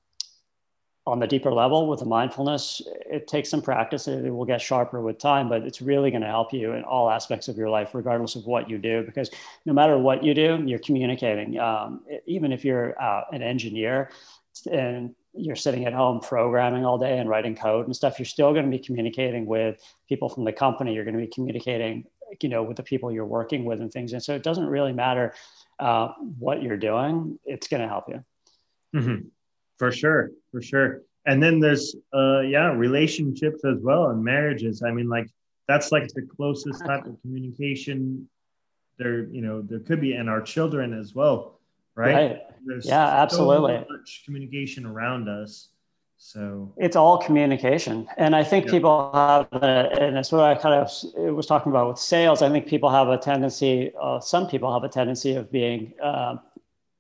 on 1.06 1.18
the 1.18 1.26
deeper 1.26 1.52
level 1.52 1.88
with 1.88 1.98
the 1.98 2.06
mindfulness 2.06 2.80
it 3.10 3.26
takes 3.26 3.50
some 3.50 3.60
practice 3.60 4.06
it 4.06 4.30
will 4.30 4.44
get 4.44 4.60
sharper 4.60 5.00
with 5.00 5.18
time 5.18 5.48
but 5.48 5.62
it's 5.62 5.82
really 5.82 6.10
going 6.10 6.22
to 6.22 6.28
help 6.28 6.52
you 6.52 6.72
in 6.74 6.84
all 6.84 7.10
aspects 7.10 7.48
of 7.48 7.56
your 7.56 7.68
life 7.68 7.90
regardless 7.92 8.36
of 8.36 8.44
what 8.46 8.70
you 8.70 8.78
do 8.78 9.02
because 9.02 9.28
no 9.66 9.72
matter 9.72 9.98
what 9.98 10.22
you 10.22 10.32
do 10.32 10.62
you're 10.64 10.78
communicating. 10.78 11.58
Um, 11.58 12.02
even 12.26 12.52
if 12.52 12.64
you're 12.64 13.00
uh, 13.02 13.24
an 13.32 13.42
engineer 13.42 14.10
and 14.70 15.14
you're 15.34 15.56
sitting 15.56 15.86
at 15.86 15.92
home 15.92 16.20
programming 16.20 16.84
all 16.84 16.98
day 16.98 17.18
and 17.18 17.28
writing 17.28 17.54
code 17.54 17.86
and 17.86 17.96
stuff, 17.96 18.18
you're 18.18 18.26
still 18.26 18.52
going 18.52 18.64
to 18.64 18.70
be 18.70 18.78
communicating 18.78 19.46
with 19.46 19.80
people 20.08 20.28
from 20.28 20.44
the 20.44 20.52
company. 20.52 20.94
You're 20.94 21.04
going 21.04 21.16
to 21.16 21.20
be 21.20 21.30
communicating, 21.32 22.04
you 22.40 22.48
know, 22.48 22.62
with 22.62 22.76
the 22.76 22.82
people 22.82 23.10
you're 23.10 23.26
working 23.26 23.64
with 23.64 23.80
and 23.80 23.90
things. 23.90 24.12
And 24.12 24.22
so 24.22 24.34
it 24.34 24.42
doesn't 24.42 24.66
really 24.66 24.92
matter 24.92 25.34
uh, 25.78 26.08
what 26.38 26.62
you're 26.62 26.76
doing; 26.76 27.38
it's 27.44 27.68
going 27.68 27.82
to 27.82 27.88
help 27.88 28.08
you. 28.08 28.24
Mm-hmm. 28.94 29.28
For 29.78 29.90
sure, 29.90 30.30
for 30.50 30.62
sure. 30.62 31.02
And 31.24 31.42
then 31.42 31.60
there's, 31.60 31.94
uh, 32.12 32.40
yeah, 32.40 32.72
relationships 32.72 33.64
as 33.64 33.78
well 33.80 34.10
and 34.10 34.22
marriages. 34.22 34.82
I 34.82 34.90
mean, 34.90 35.08
like 35.08 35.28
that's 35.66 35.92
like 35.92 36.08
the 36.08 36.22
closest 36.22 36.84
type 36.84 37.06
of 37.06 37.20
communication 37.22 38.28
there. 38.98 39.24
You 39.24 39.40
know, 39.40 39.62
there 39.62 39.80
could 39.80 40.00
be, 40.00 40.12
and 40.12 40.28
our 40.28 40.42
children 40.42 40.92
as 40.92 41.14
well 41.14 41.58
right? 41.94 42.14
right. 42.14 42.40
There's 42.64 42.86
yeah, 42.86 43.06
absolutely. 43.06 43.84
So 43.88 43.96
much 43.96 44.22
communication 44.24 44.86
around 44.86 45.28
us. 45.28 45.68
So 46.24 46.72
it's 46.76 46.94
all 46.94 47.18
communication. 47.18 48.06
And 48.16 48.36
I 48.36 48.44
think 48.44 48.68
people 48.70 49.10
have, 49.12 49.48
a, 49.60 49.90
and 50.00 50.16
that's 50.16 50.30
what 50.30 50.44
I 50.44 50.54
kind 50.54 50.74
of 50.74 51.34
was 51.34 51.46
talking 51.46 51.72
about 51.72 51.88
with 51.88 51.98
sales. 51.98 52.42
I 52.42 52.48
think 52.48 52.68
people 52.68 52.88
have 52.90 53.08
a 53.08 53.18
tendency, 53.18 53.90
uh, 54.00 54.20
some 54.20 54.46
people 54.46 54.72
have 54.72 54.84
a 54.84 54.88
tendency 54.88 55.34
of 55.34 55.50
being, 55.50 55.94
uh, 56.00 56.36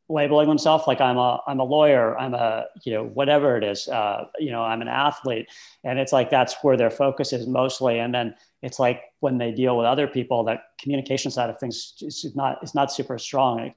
labeling 0.08 0.48
themselves 0.48 0.88
like 0.88 1.00
I'm 1.00 1.18
a, 1.18 1.40
I'm 1.46 1.60
a 1.60 1.64
lawyer, 1.64 2.18
I'm 2.18 2.34
a, 2.34 2.64
you 2.84 2.92
know, 2.92 3.04
whatever 3.04 3.56
it 3.56 3.62
is, 3.62 3.86
uh, 3.86 4.24
you 4.40 4.50
know, 4.50 4.62
I'm 4.62 4.82
an 4.82 4.88
athlete. 4.88 5.46
And 5.84 6.00
it's 6.00 6.12
like, 6.12 6.28
that's 6.28 6.56
where 6.62 6.76
their 6.76 6.90
focus 6.90 7.32
is 7.32 7.46
mostly. 7.46 8.00
And 8.00 8.12
then 8.12 8.34
it's 8.60 8.80
like 8.80 9.02
when 9.20 9.38
they 9.38 9.52
deal 9.52 9.78
with 9.78 9.86
other 9.86 10.08
people, 10.08 10.42
that 10.44 10.64
communication 10.80 11.30
side 11.30 11.48
of 11.48 11.60
things 11.60 11.94
is 12.00 12.32
not, 12.34 12.58
is 12.64 12.74
not 12.74 12.92
super 12.92 13.18
strong. 13.18 13.60
It 13.60 13.74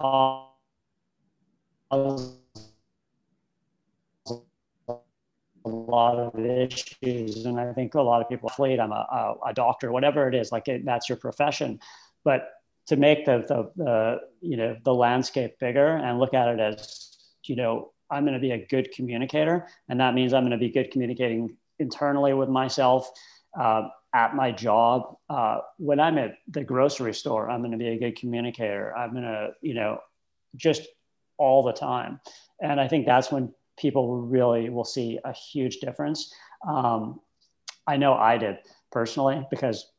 cause 0.00 0.50
a 5.66 5.68
lot 5.68 6.16
of 6.18 6.38
issues 6.38 7.44
and 7.44 7.58
i 7.58 7.72
think 7.72 7.94
a 7.94 8.00
lot 8.00 8.22
of 8.22 8.28
people 8.28 8.48
afraid 8.48 8.78
i'm 8.78 8.92
a, 8.92 8.94
a, 9.44 9.50
a 9.50 9.54
doctor 9.54 9.90
whatever 9.90 10.28
it 10.28 10.34
is 10.34 10.52
like 10.52 10.68
it, 10.68 10.84
that's 10.84 11.08
your 11.08 11.16
profession. 11.18 11.80
But 12.24 12.48
to 12.86 12.96
make 12.96 13.24
the, 13.24 13.44
the, 13.48 13.70
the 13.82 14.20
you 14.40 14.56
know 14.56 14.76
the 14.84 14.94
landscape 14.94 15.58
bigger 15.58 15.96
and 15.96 16.18
look 16.18 16.34
at 16.34 16.48
it 16.48 16.60
as 16.60 17.16
you 17.44 17.56
know 17.56 17.92
i'm 18.10 18.24
going 18.24 18.34
to 18.34 18.40
be 18.40 18.52
a 18.52 18.66
good 18.66 18.92
communicator 18.92 19.66
and 19.88 20.00
that 20.00 20.14
means 20.14 20.32
i'm 20.32 20.42
going 20.42 20.52
to 20.52 20.56
be 20.58 20.70
good 20.70 20.90
communicating 20.90 21.56
internally 21.78 22.32
with 22.32 22.48
myself 22.48 23.10
uh, 23.58 23.88
at 24.14 24.34
my 24.34 24.50
job 24.50 25.16
uh, 25.28 25.58
when 25.78 26.00
i'm 26.00 26.18
at 26.18 26.36
the 26.48 26.64
grocery 26.64 27.12
store 27.12 27.50
i'm 27.50 27.60
going 27.60 27.72
to 27.72 27.78
be 27.78 27.88
a 27.88 27.98
good 27.98 28.16
communicator 28.16 28.96
i'm 28.96 29.12
going 29.12 29.22
to 29.22 29.50
you 29.60 29.74
know 29.74 29.98
just 30.56 30.86
all 31.38 31.62
the 31.62 31.72
time. 31.72 32.20
And 32.60 32.80
I 32.80 32.88
think 32.88 33.06
that's 33.06 33.30
when 33.30 33.52
people 33.78 34.20
really 34.22 34.70
will 34.70 34.84
see 34.84 35.18
a 35.24 35.32
huge 35.32 35.78
difference. 35.78 36.32
Um, 36.66 37.20
I 37.86 37.96
know 37.96 38.14
I 38.14 38.38
did 38.38 38.58
personally 38.90 39.46
because 39.50 39.90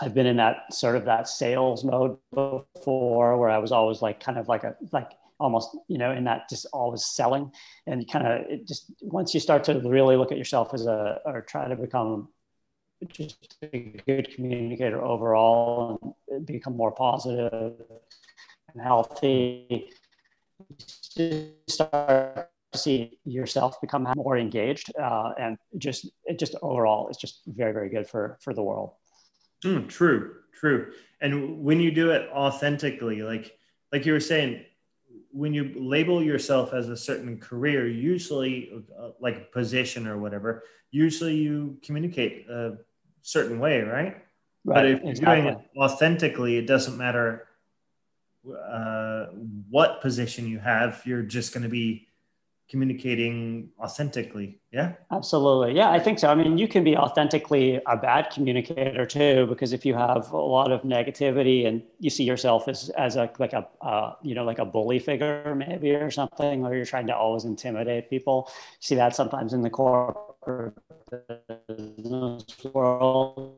I've 0.00 0.14
been 0.14 0.26
in 0.26 0.38
that 0.38 0.72
sort 0.72 0.96
of 0.96 1.04
that 1.04 1.28
sales 1.28 1.84
mode 1.84 2.16
before 2.32 3.36
where 3.38 3.50
I 3.50 3.58
was 3.58 3.72
always 3.72 4.00
like 4.00 4.20
kind 4.20 4.38
of 4.38 4.48
like 4.48 4.64
a 4.64 4.74
like 4.90 5.10
almost 5.38 5.76
you 5.88 5.98
know 5.98 6.12
in 6.12 6.24
that 6.24 6.48
just 6.48 6.66
always 6.72 7.04
selling 7.04 7.50
and 7.86 8.10
kind 8.10 8.26
of 8.26 8.66
just 8.66 8.92
once 9.02 9.34
you 9.34 9.40
start 9.40 9.64
to 9.64 9.80
really 9.80 10.16
look 10.16 10.32
at 10.32 10.38
yourself 10.38 10.72
as 10.72 10.86
a 10.86 11.20
or 11.26 11.42
try 11.42 11.68
to 11.68 11.76
become 11.76 12.28
just 13.08 13.60
be 13.60 13.94
a 13.98 14.02
good 14.06 14.34
communicator 14.34 15.02
overall 15.04 16.16
and 16.28 16.46
become 16.46 16.76
more 16.76 16.92
positive 16.92 17.74
and 18.72 18.82
healthy. 18.82 19.90
Start 21.68 22.50
to 22.72 22.78
see 22.78 23.18
yourself 23.24 23.80
become 23.80 24.06
more 24.16 24.38
engaged 24.38 24.92
uh, 24.98 25.32
and 25.38 25.58
just 25.78 26.06
just 26.38 26.54
overall 26.62 27.08
it's 27.08 27.18
just 27.18 27.42
very 27.46 27.72
very 27.72 27.88
good 27.88 28.08
for 28.08 28.38
for 28.40 28.54
the 28.54 28.62
world. 28.62 28.92
Mm, 29.64 29.88
true 29.88 30.36
true. 30.52 30.92
And 31.20 31.62
when 31.62 31.80
you 31.80 31.90
do 31.90 32.10
it 32.10 32.28
authentically 32.30 33.22
like 33.22 33.58
like 33.92 34.06
you 34.06 34.12
were 34.12 34.20
saying 34.20 34.64
when 35.30 35.54
you 35.54 35.72
label 35.76 36.22
yourself 36.22 36.72
as 36.72 36.88
a 36.88 36.96
certain 36.96 37.38
career 37.38 37.86
usually 37.86 38.84
uh, 38.98 39.10
like 39.20 39.36
a 39.36 39.52
position 39.52 40.06
or 40.06 40.18
whatever 40.18 40.62
usually 40.90 41.34
you 41.34 41.78
communicate 41.82 42.48
a 42.48 42.78
certain 43.22 43.58
way 43.58 43.80
right, 43.80 44.16
right 44.64 44.76
but 44.76 44.86
if 44.86 45.00
you're 45.00 45.10
exactly. 45.10 45.42
doing 45.42 45.54
it 45.54 45.58
authentically 45.78 46.56
it 46.56 46.66
doesn't 46.66 46.96
matter 46.96 47.46
uh, 48.50 49.26
what 49.70 50.00
position 50.00 50.48
you 50.48 50.58
have, 50.58 51.02
you're 51.04 51.22
just 51.22 51.54
going 51.54 51.62
to 51.62 51.68
be 51.68 52.08
communicating 52.68 53.68
authentically. 53.78 54.58
Yeah. 54.72 54.94
Absolutely. 55.10 55.74
Yeah, 55.76 55.90
I 55.90 55.98
think 55.98 56.18
so. 56.18 56.28
I 56.28 56.34
mean, 56.34 56.56
you 56.56 56.66
can 56.66 56.82
be 56.82 56.96
authentically 56.96 57.80
a 57.86 57.96
bad 57.96 58.30
communicator 58.32 59.04
too, 59.04 59.46
because 59.46 59.74
if 59.74 59.84
you 59.84 59.94
have 59.94 60.32
a 60.32 60.36
lot 60.38 60.72
of 60.72 60.82
negativity 60.82 61.66
and 61.66 61.82
you 61.98 62.08
see 62.08 62.24
yourself 62.24 62.68
as, 62.68 62.88
as 62.90 63.16
a, 63.16 63.30
like 63.38 63.52
a, 63.52 63.68
uh, 63.82 64.14
you 64.22 64.34
know, 64.34 64.44
like 64.44 64.58
a 64.58 64.64
bully 64.64 64.98
figure 64.98 65.54
maybe 65.54 65.90
or 65.90 66.10
something, 66.10 66.64
or 66.64 66.74
you're 66.74 66.86
trying 66.86 67.06
to 67.08 67.14
always 67.14 67.44
intimidate 67.44 68.08
people. 68.08 68.50
see 68.80 68.94
that 68.94 69.14
sometimes 69.14 69.52
in 69.52 69.60
the 69.60 69.70
corporate 69.70 70.31
business 71.68 72.44
world. 72.72 73.56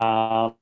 Um, 0.00 0.54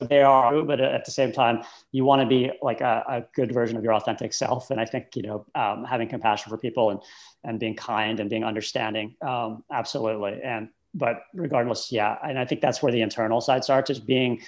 they 0.00 0.22
are, 0.22 0.62
but 0.62 0.80
at 0.80 1.04
the 1.04 1.10
same 1.10 1.32
time, 1.32 1.62
you 1.92 2.04
want 2.04 2.20
to 2.22 2.26
be 2.26 2.50
like 2.62 2.80
a, 2.80 3.04
a, 3.08 3.24
good 3.34 3.52
version 3.52 3.76
of 3.76 3.84
your 3.84 3.94
authentic 3.94 4.32
self. 4.32 4.70
And 4.70 4.80
I 4.80 4.84
think 4.84 5.16
you 5.16 5.22
know, 5.22 5.46
um, 5.54 5.84
having 5.84 6.08
compassion 6.08 6.50
for 6.50 6.58
people 6.58 6.90
and 6.90 7.00
and 7.44 7.58
being 7.58 7.74
kind 7.74 8.20
and 8.20 8.28
being 8.28 8.44
understanding, 8.44 9.16
um, 9.22 9.64
absolutely. 9.72 10.40
And 10.42 10.68
but 10.94 11.22
regardless, 11.34 11.90
yeah, 11.90 12.16
and 12.22 12.38
I 12.38 12.44
think 12.44 12.60
that's 12.60 12.82
where 12.82 12.92
the 12.92 13.00
internal 13.00 13.40
side 13.40 13.64
starts 13.64 13.90
is 13.90 14.00
being 14.00 14.42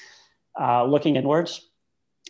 uh, 0.60 0.84
looking 0.84 1.16
inwards 1.16 1.67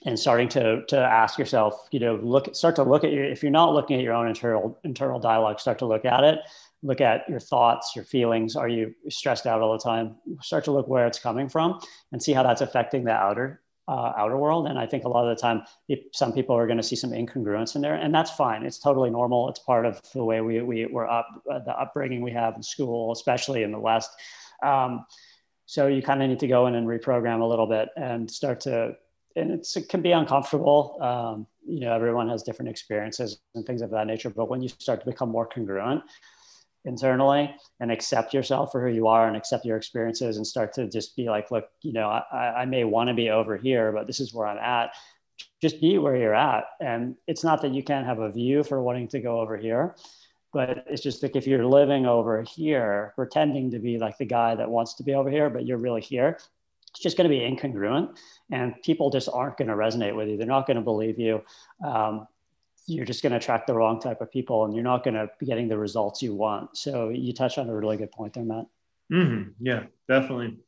and 0.05 0.19
starting 0.19 0.49
to 0.51 0.85
to 0.87 0.99
ask 0.99 1.39
yourself, 1.39 1.89
you 1.91 2.01
know, 2.01 2.17
look 2.17 2.55
start 2.55 2.77
to 2.77 2.83
look 2.83 3.05
at 3.05 3.13
your 3.13 3.25
if 3.25 3.43
you're 3.43 3.53
not 3.53 3.75
looking 3.75 3.97
at 3.97 4.03
your 4.03 4.15
own 4.15 4.29
internal 4.29 4.79
internal 4.85 5.19
dialogue, 5.19 5.61
start 5.61 5.79
to 5.81 5.87
look 5.87 6.05
at 6.05 6.25
it. 6.25 6.39
Look 6.83 7.01
at 7.01 7.29
your 7.29 7.41
thoughts, 7.41 7.97
your 7.97 8.05
feelings. 8.05 8.55
Are 8.55 8.69
you 8.69 8.95
stressed 9.09 9.47
out 9.47 9.61
all 9.61 9.73
the 9.73 9.83
time? 9.83 10.15
Start 10.41 10.65
to 10.67 10.71
look 10.71 10.87
where 10.87 11.09
it's 11.09 11.19
coming 11.19 11.49
from 11.49 11.81
and 12.13 12.23
see 12.23 12.33
how 12.33 12.45
that's 12.45 12.61
affecting 12.61 13.03
the 13.03 13.13
outer 13.13 13.61
uh, 13.89 14.13
outer 14.17 14.37
world. 14.37 14.69
And 14.69 14.79
I 14.79 14.87
think 14.87 15.05
a 15.05 15.09
lot 15.09 15.27
of 15.27 15.37
the 15.37 15.41
time, 15.41 15.63
some 16.13 16.33
people 16.33 16.55
are 16.55 16.67
going 16.67 16.77
to 16.77 16.83
see 16.83 16.95
some 16.95 17.11
incongruence 17.11 17.75
in 17.75 17.81
there, 17.81 17.95
and 17.95 18.15
that's 18.15 18.31
fine. 18.31 18.65
It's 18.65 18.79
totally 18.79 19.11
normal. 19.11 19.49
It's 19.49 19.59
part 19.59 19.87
of 19.87 20.01
the 20.13 20.23
way 20.23 20.41
we, 20.41 20.61
we 20.61 20.87
were 20.87 21.09
up, 21.09 21.27
uh, 21.51 21.61
the 21.61 21.73
upbringing 21.73 22.21
we 22.21 22.33
have 22.33 22.55
in 22.55 22.63
school, 22.63 23.13
especially 23.13 23.63
in 23.63 23.73
the 23.73 23.79
West. 23.81 24.11
Um, 24.63 25.07
so 25.65 25.87
you 25.87 26.03
kind 26.03 26.23
of 26.23 26.29
need 26.29 26.41
to 26.41 26.47
go 26.47 26.67
in 26.67 26.75
and 26.75 26.87
reprogram 26.87 27.41
a 27.41 27.45
little 27.45 27.67
bit 27.67 27.89
and 27.97 28.31
start 28.31 28.61
to, 28.61 28.93
and 29.39 29.51
it 29.53 29.89
can 29.89 30.03
be 30.03 30.13
uncomfortable. 30.13 30.99
Um, 31.01 31.47
you 31.67 31.81
know, 31.81 31.93
everyone 31.93 32.29
has 32.29 32.43
different 32.43 32.71
experiences 32.71 33.41
and 33.55 33.65
things 33.67 33.83
of 33.83 33.91
that 33.91 34.07
nature. 34.07 34.31
But 34.31 34.49
when 34.49 34.63
you 34.63 34.69
start 34.69 35.01
to 35.01 35.07
become 35.07 35.31
more 35.31 35.47
congruent, 35.47 36.03
internally 36.85 37.55
and 37.81 37.91
accept 37.93 38.35
yourself 38.35 38.73
for 38.73 38.81
who 38.81 38.93
you 38.93 39.07
are 39.07 39.29
and 39.29 39.37
accept 39.37 39.65
your 39.65 39.77
experiences 39.77 40.37
and 40.37 40.47
start 40.47 40.73
to 40.73 40.89
just 40.89 41.15
be 41.17 41.29
like, 41.29 41.51
look, 41.51 41.69
you 41.83 41.93
know, 41.93 42.09
I, 42.09 42.63
I 42.63 42.65
may 42.65 42.85
want 42.85 43.09
to 43.09 43.15
be 43.15 43.31
over 43.31 43.57
here, 43.57 43.93
but 43.93 44.07
this 44.07 44.21
is 44.21 44.33
where 44.33 44.47
I'm 44.47 44.59
at. 44.59 44.91
Just 45.61 45.81
be 45.81 45.99
where 45.99 46.17
you're 46.17 46.35
at. 46.35 46.65
And 46.81 47.17
it's 47.27 47.45
not 47.45 47.63
that 47.63 47.75
you 47.75 47.83
can't 47.83 48.07
have 48.07 48.19
a 48.19 48.33
view 48.33 48.65
for 48.65 48.83
wanting 48.83 49.09
to 49.09 49.21
go 49.21 49.41
over 49.41 49.57
here, 49.57 49.95
but 50.53 50.85
it's 50.89 51.03
just 51.03 51.23
like 51.23 51.37
if 51.37 51.47
you're 51.47 51.67
living 51.67 52.07
over 52.07 52.43
here, 52.43 53.13
pretending 53.15 53.71
to 53.73 53.79
be 53.79 53.99
like 53.99 54.19
the 54.19 54.25
guy 54.25 54.55
that 54.55 54.71
wants 54.71 54.95
to 54.95 55.03
be 55.03 55.15
over 55.15 55.31
here, 55.31 55.51
but 55.51 55.67
you're 55.67 55.79
really 55.79 56.01
here, 56.01 56.39
it's 56.99 57.03
just 57.05 57.17
going 57.17 57.31
to 57.31 57.37
be 57.37 57.41
incongruent 57.41 58.17
and 58.51 58.75
people 58.83 59.09
just 59.09 59.29
aren't 59.33 59.57
going 59.57 59.69
to 59.69 59.75
resonate 59.75 60.17
with 60.17 60.29
you. 60.29 60.37
They're 60.37 60.49
not 60.49 60.67
going 60.67 60.79
to 60.79 60.83
believe 60.83 61.17
you. 61.17 61.43
Um, 61.85 62.27
you're 62.87 63.05
just 63.05 63.23
going 63.23 63.31
to 63.31 63.37
attract 63.37 63.69
the 63.69 63.75
wrong 63.75 64.01
type 64.01 64.21
of 64.21 64.33
people 64.33 64.65
and 64.65 64.75
you're 64.75 64.83
not 64.83 65.05
going 65.05 65.15
to 65.15 65.31
be 65.39 65.47
getting 65.47 65.69
the 65.69 65.79
results 65.79 66.23
you 66.23 66.35
want. 66.35 66.77
So 66.77 67.11
you 67.11 67.33
touched 67.33 67.57
on 67.57 67.69
a 67.69 67.75
really 67.75 67.97
good 67.97 68.11
point 68.11 68.33
there, 68.33 68.45
Matt. 68.45 68.65
Mm-hmm. 69.13 69.51
Yeah, 69.65 69.85
definitely. 70.09 70.59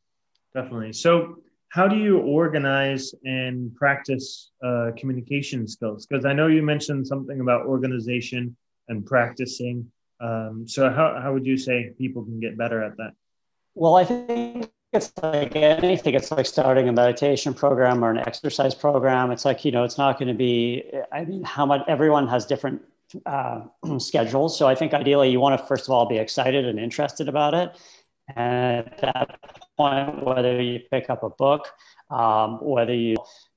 Definitely. 0.54 0.92
So 0.92 1.38
how 1.70 1.88
do 1.88 1.96
you 1.96 2.20
organize 2.20 3.12
and 3.24 3.74
practice 3.74 4.52
uh, 4.64 4.92
communication 4.96 5.66
skills? 5.66 6.06
Because 6.06 6.24
I 6.24 6.32
know 6.32 6.46
you 6.46 6.62
mentioned 6.62 7.08
something 7.08 7.40
about 7.40 7.66
organization 7.66 8.56
and 8.88 9.04
practicing. 9.04 9.90
Um, 10.20 10.64
so 10.68 10.90
how, 10.90 11.18
how 11.20 11.32
would 11.32 11.44
you 11.44 11.56
say 11.56 11.92
people 11.98 12.22
can 12.22 12.38
get 12.38 12.56
better 12.56 12.84
at 12.84 12.96
that? 12.98 13.14
Well, 13.74 13.96
I 13.96 14.04
think 14.04 14.70
it's 14.92 15.12
like 15.22 15.54
anything. 15.54 16.14
It's 16.14 16.30
like 16.30 16.46
starting 16.46 16.88
a 16.88 16.92
meditation 16.92 17.54
program 17.54 18.04
or 18.04 18.10
an 18.10 18.18
exercise 18.18 18.74
program. 18.74 19.30
It's 19.30 19.44
like 19.44 19.64
you 19.64 19.70
know 19.70 19.84
it's 19.84 19.98
not 19.98 20.18
going 20.18 20.28
to 20.28 20.34
be 20.34 20.84
i 21.12 21.24
mean 21.24 21.44
how 21.44 21.64
much 21.64 21.82
everyone 21.86 22.26
has 22.26 22.44
different 22.46 22.82
uh, 23.26 23.62
schedules. 23.98 24.58
So 24.58 24.66
i 24.66 24.74
think 24.74 24.92
ideally 24.92 25.30
you 25.30 25.40
want 25.40 25.58
to 25.60 25.66
first 25.66 25.84
of 25.86 25.90
all 25.90 26.06
be 26.06 26.18
excited 26.18 26.64
and 26.66 26.78
interested 26.78 27.28
about 27.28 27.54
it. 27.54 27.78
And 28.34 28.86
at 28.86 28.98
that 28.98 29.38
point 29.76 30.24
whether 30.24 30.60
you 30.60 30.80
pick 30.90 31.08
up 31.08 31.22
a 31.22 31.30
book 31.30 31.68
um, 32.10 32.58
whether 32.60 32.94
you 32.94 33.16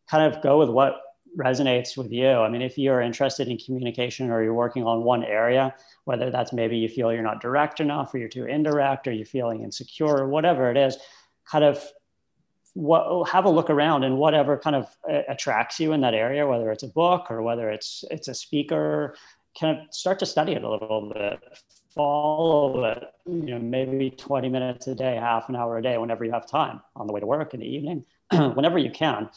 kind 0.10 0.32
of 0.32 0.44
go 0.44 0.60
with 0.60 0.70
what 0.70 1.02
resonates 1.36 1.98
with 1.98 2.12
you. 2.12 2.30
I 2.30 2.48
mean 2.48 2.62
if 2.62 2.78
you're 2.78 3.02
interested 3.02 3.48
in 3.48 3.58
communication 3.58 4.30
or 4.30 4.44
you're 4.44 4.54
working 4.54 4.84
on 4.86 5.04
one 5.04 5.24
area 5.24 5.74
whether 6.06 6.30
that's 6.30 6.54
maybe 6.54 6.78
you 6.78 6.90
feel 6.90 7.12
you're 7.12 7.24
not 7.24 7.42
direct 7.42 7.80
enough 7.80 8.14
or 8.14 8.20
you're 8.20 8.30
too 8.30 8.46
indirect 8.46 9.08
or 9.08 9.12
you're 9.12 9.26
feeling 9.26 9.64
insecure 9.64 10.16
or 10.18 10.28
whatever 10.28 10.70
it 10.70 10.78
is 10.78 10.98
kind 11.50 11.64
of 11.64 11.84
what, 12.74 13.30
have 13.30 13.46
a 13.46 13.50
look 13.50 13.70
around 13.70 14.04
and 14.04 14.18
whatever 14.18 14.58
kind 14.58 14.76
of 14.76 14.88
uh, 15.10 15.22
attracts 15.28 15.80
you 15.80 15.94
in 15.94 16.02
that 16.02 16.14
area, 16.14 16.48
whether 16.48 16.72
it's 16.72 16.84
a 16.84 16.88
book 16.88 17.30
or 17.30 17.42
whether 17.42 17.70
it's 17.70 18.04
it's 18.10 18.28
a 18.28 18.34
speaker, 18.34 19.16
kind 19.60 19.78
of 19.78 19.94
start 19.94 20.20
to 20.20 20.26
study 20.26 20.54
it 20.54 20.64
a 20.64 20.70
little 20.70 21.12
bit, 21.14 21.40
follow 21.94 22.86
it. 22.86 23.04
You 23.26 23.52
know, 23.52 23.60
maybe 23.60 24.10
20 24.10 24.50
minutes 24.50 24.88
a 24.88 24.96
day, 24.96 25.16
half 25.16 25.50
an 25.50 25.56
hour 25.56 25.78
a 25.78 25.82
day, 25.82 25.98
whenever 25.98 26.26
you 26.26 26.32
have 26.32 26.48
time 26.48 26.82
on 26.96 27.08
the 27.08 27.14
way 27.14 27.20
to 27.20 27.28
work 27.28 27.54
in 27.54 27.60
the 27.60 27.68
evening, 27.68 28.06
whenever 28.32 28.78
you 28.78 28.92
can. 28.92 29.30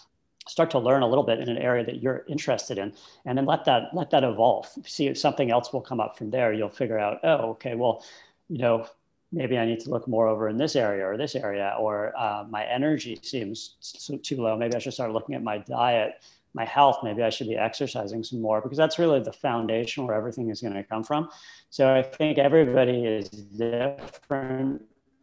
Start 0.48 0.70
to 0.70 0.78
learn 0.78 1.02
a 1.02 1.09
little 1.09 1.24
bit 1.24 1.40
in 1.40 1.48
an 1.48 1.59
area 1.59 1.85
that 1.85 2.00
you're 2.00 2.24
interested 2.28 2.78
in, 2.78 2.92
and 3.24 3.37
then 3.37 3.46
let 3.46 3.64
that 3.64 3.92
let 3.92 4.11
that 4.11 4.22
evolve. 4.22 4.68
See 4.87 5.09
if 5.09 5.18
something 5.18 5.50
else 5.50 5.72
will 5.72 5.80
come 5.80 5.98
up 5.98 6.16
from 6.16 6.30
there. 6.30 6.52
You'll 6.52 6.70
figure 6.70 7.00
out, 7.00 7.18
oh, 7.24 7.50
okay, 7.50 7.74
well, 7.74 8.04
you 8.48 8.59
know, 8.59 8.87
maybe 9.32 9.58
I 9.58 9.66
need 9.66 9.80
to 9.80 9.90
look 9.90 10.06
more 10.08 10.28
over 10.28 10.48
in 10.48 10.56
this 10.56 10.76
area 10.76 11.06
or 11.06 11.16
this 11.16 11.34
area, 11.34 11.74
or 11.78 12.16
uh, 12.16 12.44
my 12.48 12.64
energy 12.64 13.18
seems 13.22 13.76
too 14.22 14.36
low. 14.36 14.56
Maybe 14.56 14.74
I 14.74 14.78
should 14.78 14.94
start 14.94 15.12
looking 15.12 15.34
at 15.34 15.42
my 15.42 15.58
diet, 15.58 16.24
my 16.54 16.64
health. 16.64 16.98
Maybe 17.02 17.22
I 17.22 17.30
should 17.30 17.48
be 17.48 17.56
exercising 17.56 18.22
some 18.22 18.40
more 18.40 18.60
because 18.60 18.78
that's 18.78 18.98
really 18.98 19.20
the 19.20 19.32
foundation 19.32 20.06
where 20.06 20.16
everything 20.16 20.50
is 20.50 20.60
going 20.60 20.74
to 20.74 20.84
come 20.84 21.04
from. 21.04 21.28
So 21.70 21.94
I 21.94 22.02
think 22.02 22.38
everybody 22.38 23.04
is 23.04 23.28
different 23.28 24.82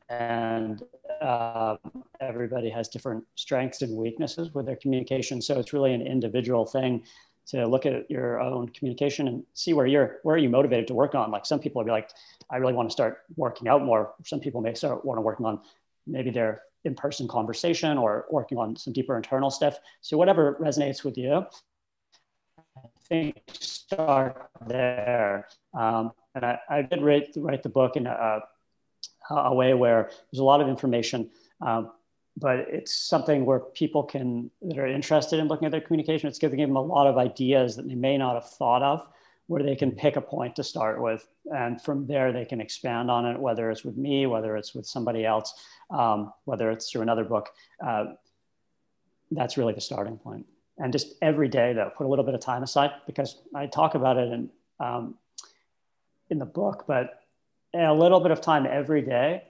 and 0.09 0.83
uh, 1.21 1.77
everybody 2.19 2.69
has 2.69 2.89
different 2.89 3.23
strengths 3.35 3.81
and 3.81 3.95
weaknesses 3.95 4.53
with 4.53 4.65
their 4.65 4.75
communication. 4.75 5.41
So 5.41 5.59
it's 5.59 5.73
really 5.73 5.93
an 5.93 6.01
individual 6.01 6.65
thing 6.65 7.03
to 7.47 7.67
look 7.67 7.86
at 7.86 8.10
your 8.10 8.39
own 8.39 8.69
communication 8.69 9.27
and 9.27 9.43
see 9.53 9.73
where 9.73 9.86
you're 9.86 10.19
where 10.23 10.36
are 10.36 10.39
you 10.39 10.49
motivated 10.49 10.88
to 10.88 10.93
work 10.93 11.15
on? 11.15 11.32
Like 11.32 11.45
some 11.45 11.60
people 11.60 11.79
will 11.79 11.86
be 11.86 11.91
like 11.91 12.10
i 12.49 12.58
really 12.58 12.73
want 12.73 12.89
to 12.89 12.93
start 12.93 13.19
working 13.36 13.67
out 13.67 13.84
more. 13.84 14.13
Some 14.25 14.39
people 14.39 14.62
may 14.62 14.73
start 14.73 15.06
want 15.06 15.17
to 15.17 15.21
work 15.21 15.39
on 15.41 15.60
maybe 16.08 16.29
their 16.29 16.62
in-person 16.86 17.27
conversation 17.27 17.97
or 17.97 18.25
working 18.29 18.58
on 18.58 18.75
some 18.75 18.93
deeper 18.93 19.15
internal 19.15 19.49
stuff. 19.49 19.77
So 20.01 20.17
whatever 20.17 20.58
resonates 20.60 21.03
with 21.03 21.17
you 21.17 21.45
i 22.77 22.88
think 23.08 23.41
start 23.51 24.49
there. 24.67 25.47
Um, 25.73 26.12
and 26.36 26.45
I, 26.45 26.60
I, 26.69 26.82
did 26.82 27.01
write, 27.01 27.29
write 27.36 27.63
the 27.63 27.69
book 27.69 27.95
in 27.95 28.08
a, 28.08 28.39
a 29.29 29.53
way 29.53 29.73
where 29.73 30.10
there's 30.32 30.39
a 30.39 30.43
lot 30.43 30.62
of 30.62 30.67
information. 30.67 31.29
Um, 31.62 31.91
but 32.35 32.59
it's 32.59 32.93
something 32.93 33.45
where 33.45 33.59
people 33.59 34.03
can 34.03 34.49
that 34.61 34.77
are 34.77 34.87
interested 34.87 35.39
in 35.39 35.47
looking 35.47 35.65
at 35.65 35.71
their 35.71 35.81
communication 35.81 36.27
it's 36.27 36.39
giving 36.39 36.59
them 36.59 36.75
a 36.75 36.81
lot 36.81 37.07
of 37.07 37.17
ideas 37.17 37.75
that 37.75 37.87
they 37.87 37.95
may 37.95 38.17
not 38.17 38.33
have 38.33 38.49
thought 38.49 38.81
of 38.81 39.07
where 39.47 39.63
they 39.63 39.75
can 39.75 39.91
pick 39.91 40.15
a 40.15 40.21
point 40.21 40.55
to 40.55 40.63
start 40.63 41.01
with. 41.01 41.27
And 41.53 41.81
from 41.81 42.07
there 42.07 42.31
they 42.31 42.45
can 42.45 42.61
expand 42.61 43.11
on 43.11 43.25
it 43.25 43.39
whether 43.39 43.69
it's 43.69 43.83
with 43.83 43.97
me 43.97 44.25
whether 44.25 44.55
it's 44.55 44.73
with 44.73 44.85
somebody 44.85 45.25
else 45.25 45.53
um, 45.91 46.33
whether 46.45 46.71
it's 46.71 46.89
through 46.89 47.01
another 47.01 47.23
book. 47.23 47.49
Uh, 47.85 48.05
that's 49.31 49.57
really 49.57 49.73
the 49.73 49.81
starting 49.81 50.17
point. 50.17 50.45
And 50.77 50.91
just 50.91 51.15
every 51.21 51.49
day 51.49 51.73
though 51.73 51.91
put 51.95 52.05
a 52.05 52.09
little 52.09 52.25
bit 52.25 52.35
of 52.35 52.41
time 52.41 52.63
aside 52.63 52.91
because 53.05 53.41
i 53.53 53.67
talk 53.67 53.95
about 53.95 54.17
it 54.17 54.31
in 54.31 54.49
um, 54.79 55.15
in 56.29 56.39
the 56.39 56.45
book 56.45 56.85
but 56.87 57.19
a 57.75 57.93
little 57.93 58.19
bit 58.19 58.31
of 58.31 58.41
time 58.41 58.65
every 58.65 59.01
day 59.01 59.43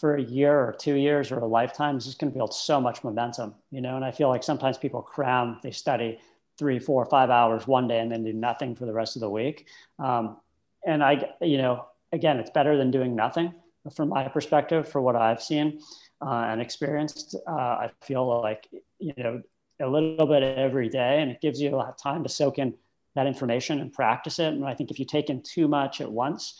for 0.00 0.16
a 0.16 0.22
year 0.22 0.58
or 0.58 0.72
two 0.72 0.94
years 0.94 1.30
or 1.30 1.40
a 1.40 1.46
lifetime 1.46 1.98
is 1.98 2.06
just 2.06 2.18
going 2.18 2.32
to 2.32 2.36
build 2.36 2.54
so 2.54 2.80
much 2.80 3.04
momentum, 3.04 3.54
you 3.70 3.82
know. 3.82 3.96
And 3.96 4.04
I 4.04 4.10
feel 4.10 4.30
like 4.30 4.42
sometimes 4.42 4.78
people 4.78 5.02
cram, 5.02 5.60
they 5.62 5.72
study 5.72 6.18
three, 6.58 6.78
four, 6.78 7.04
five 7.04 7.28
hours 7.28 7.66
one 7.66 7.86
day 7.86 8.00
and 8.00 8.10
then 8.10 8.24
do 8.24 8.32
nothing 8.32 8.74
for 8.74 8.86
the 8.86 8.94
rest 8.94 9.16
of 9.16 9.20
the 9.20 9.28
week. 9.28 9.66
Um, 9.98 10.38
and 10.86 11.04
I, 11.04 11.30
you 11.42 11.58
know, 11.58 11.84
again, 12.12 12.38
it's 12.38 12.50
better 12.50 12.78
than 12.78 12.90
doing 12.90 13.14
nothing 13.14 13.52
from 13.94 14.08
my 14.08 14.26
perspective, 14.28 14.88
for 14.88 15.02
what 15.02 15.16
I've 15.16 15.42
seen 15.42 15.80
uh, 16.22 16.48
and 16.48 16.62
experienced. 16.62 17.36
Uh, 17.46 17.52
I 17.84 17.90
feel 18.00 18.40
like, 18.40 18.68
you 18.98 19.12
know, 19.18 19.42
a 19.80 19.86
little 19.86 20.26
bit 20.26 20.42
every 20.42 20.88
day, 20.88 21.20
and 21.20 21.30
it 21.30 21.40
gives 21.40 21.60
you 21.60 21.74
a 21.74 21.76
lot 21.76 21.88
of 21.88 21.96
time 21.96 22.22
to 22.22 22.28
soak 22.28 22.58
in 22.58 22.74
that 23.14 23.26
information 23.26 23.80
and 23.80 23.92
practice 23.92 24.38
it. 24.38 24.48
And 24.48 24.64
I 24.64 24.74
think 24.74 24.90
if 24.90 24.98
you 24.98 25.04
take 25.04 25.30
in 25.30 25.42
too 25.42 25.68
much 25.68 26.00
at 26.00 26.10
once, 26.10 26.58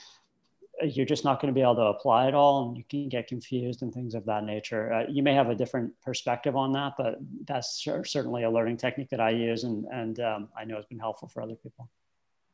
you're 0.83 1.07
just 1.07 1.25
not 1.25 1.40
going 1.40 1.53
to 1.53 1.59
be 1.59 1.62
able 1.62 1.77
to 1.77 1.83
apply 1.83 2.29
it 2.29 2.35
all 2.35 2.69
and 2.69 2.77
you 2.77 2.85
can 2.88 3.09
get 3.09 3.27
confused 3.27 3.83
and 3.83 3.93
things 3.93 4.14
of 4.14 4.25
that 4.27 4.45
nature. 4.45 4.93
Uh, 4.93 5.05
you 5.09 5.23
may 5.23 5.35
have 5.35 5.51
a 5.51 5.55
different 5.55 5.93
perspective 6.03 6.57
on 6.57 6.73
that, 6.73 6.95
but 6.97 7.19
that's 7.47 7.87
certainly 8.05 8.45
a 8.45 8.51
learning 8.51 8.77
technique 8.77 9.11
that 9.11 9.21
I 9.21 9.31
use 9.31 9.64
and, 9.64 9.85
and 9.93 10.21
um, 10.21 10.49
I 10.57 10.64
know 10.64 10.77
it's 10.79 10.87
been 10.87 10.99
helpful 10.99 11.29
for 11.29 11.43
other 11.43 11.55
people. 11.55 11.88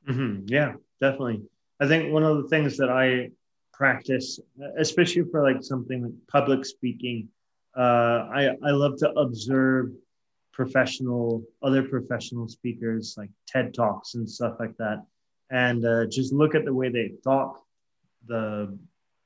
Mm-hmm. 0.09 0.47
Yeah, 0.47 0.75
definitely. 1.01 1.43
I 1.81 1.87
think 1.87 2.13
one 2.13 2.23
of 2.23 2.43
the 2.43 2.49
things 2.49 2.77
that 2.79 2.91
I 2.91 3.31
practice, 3.73 4.41
especially 4.79 5.25
for 5.31 5.43
like 5.43 5.63
something 5.63 6.03
like 6.03 6.13
public 6.29 6.65
speaking, 6.65 7.29
uh, 7.77 8.29
I, 8.33 8.57
I 8.65 8.71
love 8.71 8.97
to 8.99 9.11
observe 9.11 9.91
professional, 10.53 11.45
other 11.63 11.83
professional 11.83 12.49
speakers 12.49 13.15
like 13.19 13.29
TED 13.47 13.75
Talks 13.75 14.15
and 14.15 14.29
stuff 14.29 14.55
like 14.59 14.75
that. 14.79 15.05
And 15.51 15.85
uh, 15.85 16.07
just 16.07 16.33
look 16.33 16.55
at 16.55 16.65
the 16.65 16.73
way 16.73 16.89
they 16.89 17.13
talk 17.23 17.66
the 18.27 18.79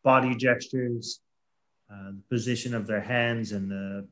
body 0.02 0.34
gestures, 0.34 1.20
uh, 1.90 2.12
the 2.12 2.22
position 2.28 2.74
of 2.74 2.86
their 2.86 3.00
hands, 3.00 3.52
and 3.52 3.70
the 3.70 4.06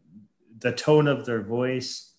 the 0.61 0.73
tone 0.73 1.07
of 1.07 1.25
their 1.25 1.43
voice. 1.43 2.15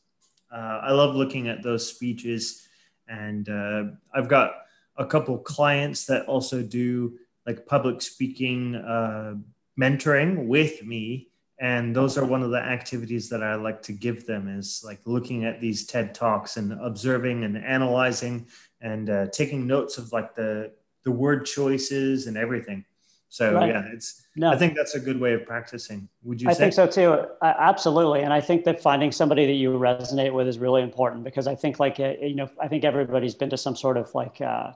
Uh, 0.52 0.80
I 0.84 0.92
love 0.92 1.16
looking 1.16 1.48
at 1.48 1.62
those 1.62 1.88
speeches, 1.88 2.68
and 3.08 3.48
uh, 3.50 3.84
I've 4.14 4.30
got 4.30 4.54
a 4.98 5.06
couple 5.06 5.38
clients 5.38 6.06
that 6.06 6.26
also 6.26 6.62
do 6.62 7.18
like 7.46 7.66
public 7.66 8.02
speaking 8.02 8.76
uh, 8.76 9.36
mentoring 9.80 10.48
with 10.48 10.84
me, 10.84 11.30
and 11.60 11.96
those 11.96 12.18
are 12.18 12.26
one 12.26 12.42
of 12.42 12.52
the 12.52 12.58
activities 12.58 13.30
that 13.30 13.44
i 13.44 13.56
like 13.56 13.82
to 13.82 13.92
give 13.92 14.26
them 14.26 14.48
is 14.48 14.82
like 14.86 15.00
looking 15.06 15.46
at 15.46 15.60
these 15.60 15.86
ted 15.86 16.16
talks 16.16 16.58
and 16.58 16.74
observing 16.82 17.44
and 17.44 17.58
analyzing 17.58 18.48
and 18.82 19.10
uh, 19.10 19.28
taking 19.28 19.68
notes 19.68 19.98
of 19.98 20.12
like 20.14 20.34
the 20.36 20.72
the 21.04 21.12
word 21.12 21.46
choices 21.46 22.28
and 22.28 22.38
everything 22.38 22.84
so 23.30 23.54
right. 23.54 23.70
yeah 23.70 23.84
it's 23.94 24.26
no. 24.36 24.50
i 24.50 24.58
think 24.58 24.76
that's 24.76 24.96
a 24.96 25.00
good 25.00 25.20
way 25.20 25.34
of 25.34 25.46
practicing 25.46 26.10
would 26.24 26.42
you 26.42 26.50
i 26.50 26.54
say? 26.54 26.60
think 26.60 26.74
so 26.74 26.88
too 26.88 27.12
uh, 27.42 27.54
absolutely 27.60 28.22
and 28.22 28.34
i 28.34 28.42
think 28.42 28.64
that 28.64 28.82
finding 28.82 29.12
somebody 29.12 29.46
that 29.46 29.54
you 29.54 29.72
resonate 29.72 30.34
with 30.34 30.48
is 30.48 30.58
really 30.58 30.82
important 30.82 31.24
because 31.24 31.48
i 31.48 31.56
think 31.56 31.80
like 31.80 32.00
uh, 32.00 32.14
you 32.22 32.36
know 32.36 32.50
i 32.60 32.68
think 32.68 32.84
everybody's 32.84 33.36
been 33.36 33.50
to 33.50 33.58
some 33.58 33.76
sort 33.76 33.98
of 33.98 34.14
like 34.16 34.42
uh, 34.42 34.72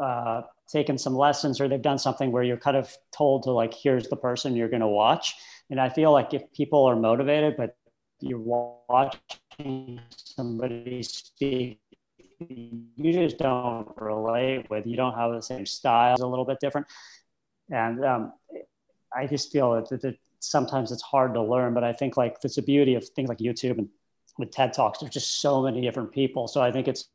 uh, 0.00 0.42
taken 0.68 0.96
some 0.96 1.16
lessons 1.16 1.60
or 1.60 1.66
they've 1.66 1.82
done 1.82 1.98
something 1.98 2.30
where 2.30 2.44
you're 2.44 2.56
kind 2.56 2.76
of 2.76 2.96
told 3.12 3.42
to 3.42 3.50
like 3.50 3.74
here's 3.74 4.08
the 4.08 4.16
person 4.16 4.54
you're 4.54 4.68
going 4.68 4.80
to 4.80 4.86
watch 4.86 5.34
and 5.70 5.80
i 5.80 5.88
feel 5.88 6.12
like 6.12 6.32
if 6.32 6.50
people 6.52 6.84
are 6.84 6.96
motivated 6.96 7.56
but 7.56 7.76
you're 8.20 8.38
watching 8.38 10.00
somebody 10.10 11.02
speak 11.02 11.80
you 12.40 13.12
just 13.12 13.38
don't 13.38 13.88
relate 13.96 14.68
with 14.70 14.86
you 14.86 14.96
don't 14.96 15.14
have 15.14 15.32
the 15.32 15.42
same 15.42 15.66
style 15.66 16.14
it's 16.14 16.22
a 16.22 16.26
little 16.26 16.44
bit 16.44 16.60
different. 16.60 16.86
And 17.70 18.04
um, 18.04 18.32
i 19.14 19.26
just 19.26 19.52
feel 19.52 19.72
that, 19.74 20.00
that 20.00 20.16
sometimes 20.40 20.92
it's 20.92 21.02
hard 21.02 21.34
to 21.34 21.42
learn 21.42 21.74
but 21.74 21.82
i 21.84 21.92
think 21.92 22.16
like 22.16 22.36
it's 22.44 22.56
the 22.56 22.62
beauty 22.62 22.94
of 22.94 23.06
things 23.08 23.28
like 23.28 23.38
youtube 23.38 23.78
and 23.78 23.88
with 24.38 24.50
ted 24.50 24.72
talks 24.72 25.00
there's 25.00 25.12
just 25.12 25.40
so 25.40 25.62
many 25.62 25.80
different 25.80 26.12
people. 26.12 26.46
So 26.46 26.60
i 26.62 26.70
think 26.70 26.88
it's 26.88 27.08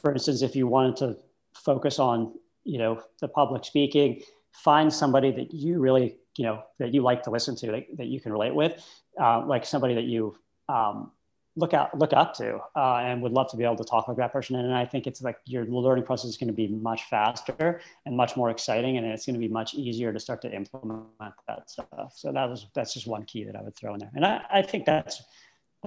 for 0.00 0.12
instance 0.12 0.42
if 0.42 0.54
you 0.54 0.66
wanted 0.66 0.96
to 0.96 1.16
focus 1.54 1.98
on 1.98 2.34
you 2.64 2.78
know 2.78 3.02
the 3.20 3.28
public 3.28 3.64
speaking 3.64 4.22
find 4.52 4.92
somebody 4.92 5.30
that 5.30 5.52
you 5.52 5.78
really 5.78 6.16
you 6.36 6.44
know 6.44 6.62
that 6.78 6.92
you 6.92 7.02
like 7.02 7.22
to 7.22 7.30
listen 7.30 7.56
to 7.56 7.66
that, 7.68 7.86
that 7.96 8.06
you 8.06 8.20
can 8.20 8.32
relate 8.32 8.54
with 8.54 8.84
uh, 9.20 9.44
like 9.46 9.64
somebody 9.64 9.94
that 9.94 10.04
you 10.04 10.36
um, 10.68 11.10
look 11.56 11.74
out 11.74 11.96
look 11.98 12.12
up 12.12 12.32
to 12.34 12.58
uh, 12.76 12.96
and 12.96 13.20
would 13.20 13.32
love 13.32 13.50
to 13.50 13.56
be 13.56 13.64
able 13.64 13.76
to 13.76 13.84
talk 13.84 14.06
like 14.06 14.16
that 14.16 14.32
person 14.32 14.56
and 14.56 14.72
i 14.72 14.84
think 14.84 15.06
it's 15.06 15.20
like 15.20 15.36
your 15.46 15.64
learning 15.64 16.04
process 16.04 16.30
is 16.30 16.36
going 16.36 16.46
to 16.46 16.54
be 16.54 16.68
much 16.68 17.04
faster 17.04 17.80
and 18.06 18.16
much 18.16 18.36
more 18.36 18.50
exciting 18.50 18.96
and 18.98 19.06
it's 19.06 19.26
going 19.26 19.34
to 19.34 19.40
be 19.40 19.48
much 19.48 19.74
easier 19.74 20.12
to 20.12 20.20
start 20.20 20.40
to 20.40 20.50
implement 20.52 21.04
that 21.48 21.68
stuff 21.68 22.12
so 22.14 22.32
that 22.32 22.48
was 22.48 22.66
that's 22.74 22.94
just 22.94 23.06
one 23.06 23.24
key 23.24 23.42
that 23.42 23.56
i 23.56 23.62
would 23.62 23.74
throw 23.74 23.94
in 23.94 24.00
there 24.00 24.10
and 24.14 24.24
i, 24.24 24.40
I 24.50 24.62
think 24.62 24.84
that's 24.84 25.22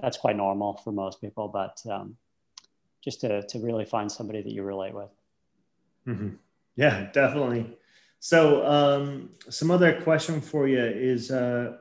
that's 0.02 0.18
quite 0.18 0.36
normal 0.36 0.76
for 0.84 0.92
most 0.92 1.22
people 1.22 1.48
but 1.48 1.82
um, 1.90 2.18
just 3.04 3.22
to, 3.22 3.44
to 3.48 3.60
really 3.60 3.86
find 3.86 4.12
somebody 4.12 4.42
that 4.42 4.52
you 4.52 4.64
relate 4.64 4.94
with 4.94 5.10
Mm-hmm. 6.08 6.30
Yeah, 6.76 7.10
definitely. 7.12 7.78
So, 8.20 8.66
um, 8.66 9.32
some 9.50 9.72
other 9.72 10.02
question 10.02 10.42
for 10.42 10.68
you 10.68 10.84
is 10.84 11.32
uh, 11.32 11.78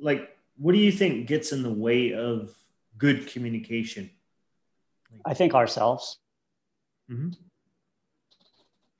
like, 0.00 0.36
what 0.56 0.72
do 0.72 0.78
you 0.78 0.92
think 0.92 1.26
gets 1.26 1.52
in 1.52 1.62
the 1.62 1.72
way 1.72 2.14
of 2.14 2.54
good 2.98 3.26
communication? 3.26 4.10
I 5.24 5.34
think 5.34 5.54
ourselves. 5.54 6.18
Mm-hmm. 7.10 7.30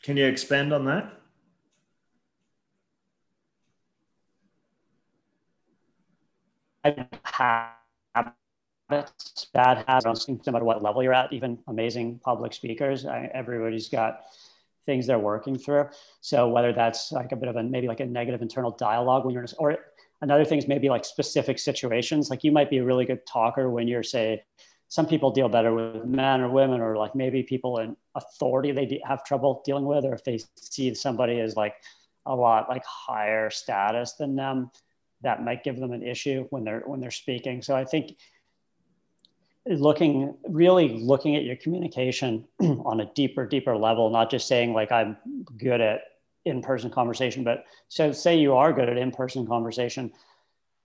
Can 0.03 0.17
you 0.17 0.27
expand 0.27 0.73
on 0.73 0.85
that? 0.87 1.13
I 6.85 7.07
have 7.25 8.33
habits, 8.91 9.47
bad 9.55 9.85
habits, 9.87 10.29
no 10.29 10.53
matter 10.53 10.65
what 10.65 10.83
level 10.83 11.03
you're 11.03 11.15
at, 11.15 11.33
even 11.33 11.59
amazing 11.69 12.19
public 12.25 12.53
speakers. 12.53 13.07
I, 13.07 13.31
everybody's 13.33 13.89
got 13.89 14.23
things 14.85 15.07
they're 15.07 15.19
working 15.19 15.57
through. 15.57 15.89
So 16.21 16.49
whether 16.49 16.73
that's 16.73 17.13
like 17.13 17.31
a 17.31 17.37
bit 17.37 17.49
of 17.49 17.55
a 17.55 17.63
maybe 17.63 17.87
like 17.87 18.01
a 18.01 18.07
negative 18.07 18.43
internal 18.43 18.73
dialogue 18.73 19.25
when 19.25 19.33
you're 19.33 19.45
in 19.45 19.49
a, 19.49 19.57
or 19.59 19.79
another 20.23 20.45
thing 20.45 20.59
is 20.59 20.69
maybe 20.69 20.89
like 20.89 21.05
specific 21.05 21.59
situations. 21.59 22.31
Like 22.31 22.45
you 22.45 22.53
might 22.53 22.71
be 22.71 22.79
a 22.79 22.85
really 22.85 23.05
good 23.05 23.27
talker 23.27 23.69
when 23.69 23.89
you're 23.89 24.03
say 24.03 24.43
some 24.89 25.07
people 25.07 25.31
deal 25.31 25.49
better 25.49 25.73
with 25.73 26.05
men 26.05 26.43
or 26.43 26.51
women 26.51 26.81
or 26.81 26.97
like 26.97 27.15
maybe 27.15 27.43
people 27.43 27.79
in 27.79 27.97
authority 28.15 28.73
they 28.73 29.01
have 29.07 29.25
trouble 29.25 29.63
dealing 29.65 29.87
with 29.87 30.05
or 30.05 30.13
if 30.13 30.23
they 30.23 30.39
see 30.55 30.95
somebody 30.95 31.41
as 31.41 31.57
like 31.57 31.75
a 32.27 32.37
lot 32.37 32.69
like 32.69 32.85
higher 32.85 33.49
status 33.49 34.13
than 34.13 34.37
them 34.37 34.71
that 35.23 35.43
might 35.43 35.65
give 35.65 35.81
them 35.81 35.93
an 35.93 36.03
issue 36.03 36.47
when 36.51 36.63
they're 36.63 36.83
when 36.85 37.01
they're 37.01 37.11
speaking 37.11 37.63
so 37.63 37.75
i 37.75 37.83
think 37.87 38.19
looking 39.65 40.35
really 40.47 40.89
looking 40.89 41.37
at 41.37 41.45
your 41.45 41.57
communication 41.57 42.47
on 42.61 43.01
a 43.01 43.11
deeper 43.15 43.47
deeper 43.47 43.75
level 43.75 44.11
not 44.11 44.31
just 44.31 44.47
saying 44.47 44.75
like 44.75 44.93
i'm 44.93 45.17
good 45.57 45.81
at 45.81 46.03
in-person 46.45 46.91
conversation 46.91 47.45
but 47.45 47.65
so 47.89 48.13
say 48.13 48.37
you 48.37 48.55
are 48.55 48.73
good 48.73 48.89
at 48.89 48.97
in-person 48.97 49.47
conversation 49.47 50.11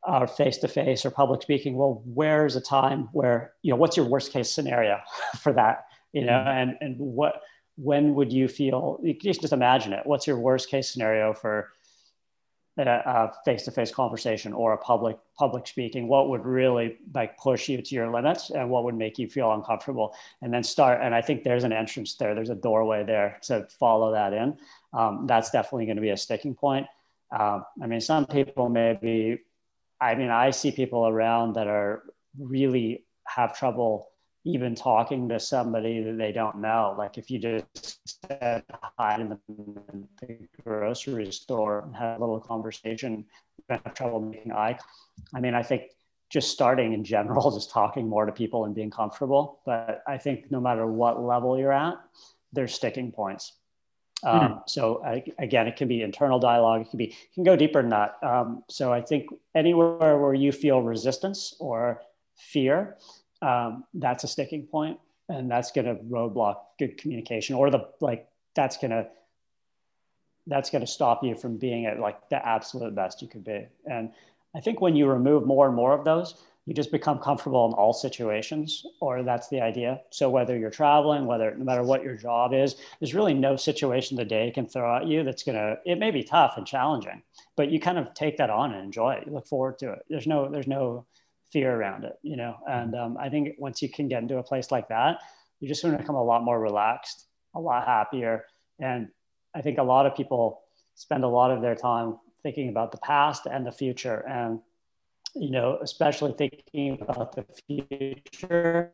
or 0.08 0.26
face-to-face 0.26 1.06
or 1.06 1.12
public 1.12 1.42
speaking 1.42 1.76
well 1.76 2.02
where's 2.06 2.56
a 2.56 2.62
time 2.62 3.10
where 3.12 3.54
you 3.62 3.70
know 3.72 3.76
what's 3.76 3.98
your 3.98 4.06
worst 4.06 4.32
case 4.32 4.50
scenario 4.50 5.00
for 5.40 5.54
that? 5.54 5.86
You 6.14 6.26
know 6.26 6.32
mm-hmm. 6.32 6.48
and 6.48 6.78
and 6.82 6.96
what 6.98 7.42
when 7.76 8.16
would 8.16 8.32
you 8.32 8.48
feel 8.48 9.00
you 9.04 9.14
can 9.14 9.34
just 9.34 9.54
imagine 9.54 9.94
it. 9.94 10.06
What's 10.06 10.26
your 10.26 10.40
worst 10.40 10.70
case 10.70 10.90
scenario 10.90 11.34
for 11.34 11.70
a 12.80 13.32
face-to-face 13.44 13.92
conversation 13.92 14.54
or 14.54 14.74
a 14.74 14.78
public 14.78 15.18
public 15.38 15.68
speaking? 15.68 16.08
What 16.08 16.30
would 16.30 16.46
really 16.46 16.98
like 17.14 17.38
push 17.38 17.68
you 17.68 17.82
to 17.82 17.96
your 17.96 18.12
limits 18.12 18.52
and 18.52 18.70
what 18.70 18.84
would 18.84 18.96
make 18.96 19.20
you 19.20 19.28
feel 19.28 19.52
uncomfortable? 19.52 20.16
And 20.42 20.54
then 20.54 20.64
start 20.64 21.02
and 21.02 21.14
i 21.14 21.22
think 21.22 21.44
there's 21.44 21.66
an 21.66 21.74
entrance 21.74 22.16
there. 22.16 22.34
There's 22.34 22.50
a 22.50 22.56
doorway 22.56 23.04
there 23.04 23.40
to 23.44 23.68
follow 23.80 24.12
that 24.14 24.32
in 24.32 24.58
um, 24.94 25.26
that's 25.28 25.52
definitely 25.52 25.86
going 25.86 25.98
to 25.98 26.02
be 26.02 26.10
a 26.10 26.18
sticking 26.18 26.56
point 26.56 26.86
um, 27.38 27.64
i 27.82 27.88
mean 27.88 28.02
some 28.02 28.26
people 28.26 28.70
maybe 28.70 29.40
i 30.00 30.16
mean 30.16 30.30
i 30.30 30.50
see 30.50 30.72
people 30.72 31.08
around 31.08 31.54
that 31.54 31.68
are 31.68 32.04
really 32.40 33.06
have 33.26 33.58
trouble 33.58 34.10
even 34.48 34.76
talking 34.76 35.28
to 35.28 35.40
somebody 35.40 36.02
that 36.02 36.18
they 36.18 36.32
don't 36.32 36.60
know. 36.62 36.96
Like 36.98 37.18
if 37.18 37.30
you 37.30 37.38
just 37.38 38.00
said 38.26 38.64
hi 38.98 39.20
in 39.20 39.30
the, 39.30 39.40
in 39.50 40.08
the 40.22 40.38
grocery 40.64 41.32
store 41.34 41.84
and 41.86 41.94
had 41.94 42.18
a 42.18 42.20
little 42.20 42.40
conversation, 42.40 43.26
have 43.70 43.94
trouble 43.94 44.22
making 44.22 44.54
eye. 44.54 44.80
I 45.36 45.42
mean, 45.42 45.54
I 45.54 45.64
think 45.64 45.84
just 46.30 46.50
starting 46.52 46.94
in 46.94 47.04
general, 47.04 47.52
just 47.56 47.72
talking 47.72 48.08
more 48.08 48.26
to 48.26 48.32
people 48.32 48.64
and 48.64 48.74
being 48.74 48.90
comfortable. 48.90 49.60
But 49.66 50.02
I 50.08 50.18
think 50.18 50.50
no 50.50 50.62
matter 50.62 50.88
what 50.88 51.22
level 51.22 51.60
you're 51.60 51.74
at, 51.74 51.96
there's 52.54 52.74
sticking 52.74 53.12
points. 53.12 53.54
Um, 54.24 54.40
mm. 54.40 54.62
So 54.68 55.04
I, 55.04 55.24
again, 55.38 55.68
it 55.68 55.76
can 55.76 55.88
be 55.88 56.02
internal 56.02 56.40
dialogue. 56.40 56.82
It 56.82 56.90
can 56.90 56.98
be 56.98 57.06
it 57.06 57.34
can 57.34 57.44
go 57.44 57.56
deeper 57.56 57.82
than 57.82 57.92
that. 57.92 58.18
Um, 58.24 58.64
so 58.68 58.92
I 58.92 59.02
think 59.02 59.30
anywhere 59.54 60.18
where 60.18 60.34
you 60.34 60.52
feel 60.52 60.82
resistance 60.82 61.56
or 61.60 62.02
fear, 62.36 62.98
um, 63.42 63.84
that's 63.94 64.24
a 64.24 64.28
sticking 64.28 64.64
point 64.64 65.00
and 65.30 65.50
that's 65.50 65.72
going 65.72 65.86
to 65.86 65.96
roadblock 66.04 66.58
good 66.80 66.98
communication 66.98 67.56
or 67.56 67.70
the 67.70 67.88
like 68.00 68.28
that's 68.56 68.78
going 68.78 68.92
to 68.92 69.08
that's 70.48 70.70
going 70.70 70.82
to 70.82 70.88
stop 70.88 71.24
you 71.24 71.36
from 71.36 71.58
being 71.58 71.86
at 71.86 72.00
like 72.00 72.30
the 72.30 72.48
absolute 72.48 72.96
best 72.96 73.22
you 73.22 73.28
could 73.28 73.44
be 73.44 73.68
and 73.86 74.12
i 74.56 74.60
think 74.60 74.82
when 74.82 74.96
you 74.96 75.08
remove 75.08 75.46
more 75.46 75.68
and 75.68 75.76
more 75.76 75.94
of 75.94 76.06
those 76.06 76.42
you 76.68 76.74
just 76.74 76.92
become 76.92 77.18
comfortable 77.18 77.66
in 77.66 77.74
all 77.74 77.94
situations 77.94 78.86
or 79.00 79.24
that's 79.24 79.48
the 79.48 79.60
idea 79.60 80.02
so 80.12 80.30
whether 80.30 80.58
you're 80.58 80.70
traveling 80.70 81.26
whether 81.26 81.56
no 81.56 81.64
matter 81.64 81.82
what 81.82 82.04
your 82.04 82.16
job 82.16 82.54
is 82.54 82.76
there's 83.00 83.16
really 83.16 83.34
no 83.34 83.56
situation 83.56 84.16
the 84.16 84.26
day 84.26 84.52
can 84.52 84.68
throw 84.68 84.98
at 84.98 85.08
you 85.08 85.24
that's 85.24 85.44
going 85.44 85.58
to 85.58 85.80
it 85.86 85.98
may 85.98 86.12
be 86.12 86.24
tough 86.24 86.56
and 86.58 86.68
challenging 86.68 87.22
but 87.56 87.72
you 87.72 87.80
kind 87.80 87.98
of 87.98 88.14
take 88.14 88.38
that 88.38 88.50
on 88.50 88.74
and 88.74 88.84
enjoy 88.84 89.14
it 89.14 89.26
you 89.26 89.34
look 89.34 89.48
forward 89.48 89.80
to 89.80 89.92
it 89.92 90.00
there's 90.10 90.28
no 90.28 90.50
there's 90.52 90.68
no 90.68 91.06
fear 91.52 91.74
around 91.74 92.04
it, 92.04 92.18
you 92.24 92.36
know. 92.36 92.56
And 92.70 92.96
um, 92.96 93.18
I 93.20 93.30
think 93.30 93.56
once 93.58 93.82
you 93.82 93.90
can 93.90 94.08
get 94.08 94.22
into 94.22 94.38
a 94.38 94.44
place 94.44 94.72
like 94.72 94.88
that, 94.90 95.20
you're 95.60 95.70
just 95.70 95.82
going 95.82 95.94
to 95.94 96.00
become 96.00 96.16
a 96.16 96.24
lot 96.24 96.44
more 96.44 96.60
relaxed, 96.60 97.28
a 97.56 97.60
lot 97.60 97.86
happier. 97.86 98.46
And 98.80 99.10
I 99.56 99.62
think 99.62 99.78
a 99.78 99.84
lot 99.84 100.06
of 100.06 100.16
people 100.16 100.62
spend 100.96 101.24
a 101.24 101.28
lot 101.28 101.52
of 101.52 101.62
their 101.62 101.76
time 101.76 102.18
thinking 102.44 102.70
about 102.70 102.92
the 102.92 102.98
past 103.00 103.46
and 103.46 103.66
the 103.66 103.72
future. 103.72 104.26
And, 104.28 104.60
you 105.40 105.52
know, 105.52 105.78
especially 105.82 106.34
thinking 106.34 107.00
about 107.02 107.36
the 107.36 107.46
future 107.68 108.92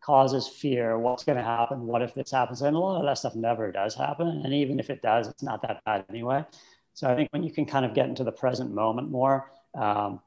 causes 0.00 0.48
fear. 0.48 0.98
What's 0.98 1.24
going 1.24 1.38
to 1.38 1.44
happen? 1.44 1.86
What 1.86 2.02
if 2.02 2.14
this 2.14 2.30
happens? 2.30 2.60
And 2.62 2.76
a 2.76 2.78
lot 2.78 3.00
of 3.00 3.06
that 3.06 3.18
stuff 3.18 3.34
never 3.34 3.72
does 3.72 3.94
happen. 3.94 4.42
And 4.44 4.52
even 4.52 4.78
if 4.78 4.90
it 4.90 5.00
does, 5.00 5.28
it's 5.28 5.42
not 5.42 5.62
that 5.62 5.82
bad 5.84 6.04
anyway. 6.10 6.44
So 6.92 7.10
I 7.10 7.16
think 7.16 7.28
when 7.32 7.42
you 7.42 7.50
can 7.50 7.64
kind 7.64 7.84
of 7.84 7.94
get 7.94 8.08
into 8.08 8.22
the 8.22 8.32
present 8.32 8.72
moment 8.72 9.10
more, 9.10 9.50
um, 9.74 10.20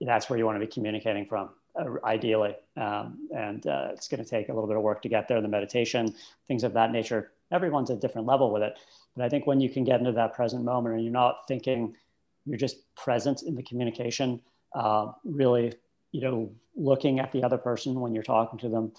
that's 0.00 0.30
where 0.30 0.38
you 0.38 0.46
want 0.46 0.56
to 0.56 0.66
be 0.66 0.72
communicating 0.72 1.26
from 1.26 1.50
uh, 1.78 1.84
ideally 2.04 2.54
um, 2.76 3.28
and 3.34 3.66
uh, 3.66 3.88
it's 3.92 4.08
going 4.08 4.22
to 4.22 4.28
take 4.28 4.48
a 4.48 4.52
little 4.52 4.68
bit 4.68 4.76
of 4.76 4.82
work 4.82 5.02
to 5.02 5.08
get 5.08 5.28
there 5.28 5.40
the 5.40 5.48
meditation 5.48 6.14
things 6.46 6.62
of 6.62 6.72
that 6.72 6.92
nature 6.92 7.32
everyone's 7.50 7.90
at 7.90 7.96
a 7.96 8.00
different 8.00 8.26
level 8.26 8.52
with 8.52 8.62
it 8.62 8.78
but 9.16 9.24
i 9.24 9.28
think 9.28 9.46
when 9.46 9.60
you 9.60 9.68
can 9.68 9.84
get 9.84 9.98
into 9.98 10.12
that 10.12 10.34
present 10.34 10.64
moment 10.64 10.94
and 10.94 11.04
you're 11.04 11.12
not 11.12 11.46
thinking 11.48 11.94
you're 12.48 12.58
just 12.58 12.94
present 12.94 13.42
in 13.42 13.54
the 13.54 13.62
communication 13.62 14.40
uh, 14.74 15.06
really 15.24 15.72
you 16.12 16.20
know 16.20 16.50
looking 16.74 17.20
at 17.20 17.32
the 17.32 17.42
other 17.42 17.58
person 17.58 18.00
when 18.00 18.14
you're 18.14 18.22
talking 18.22 18.58
to 18.58 18.68
them 18.68 18.92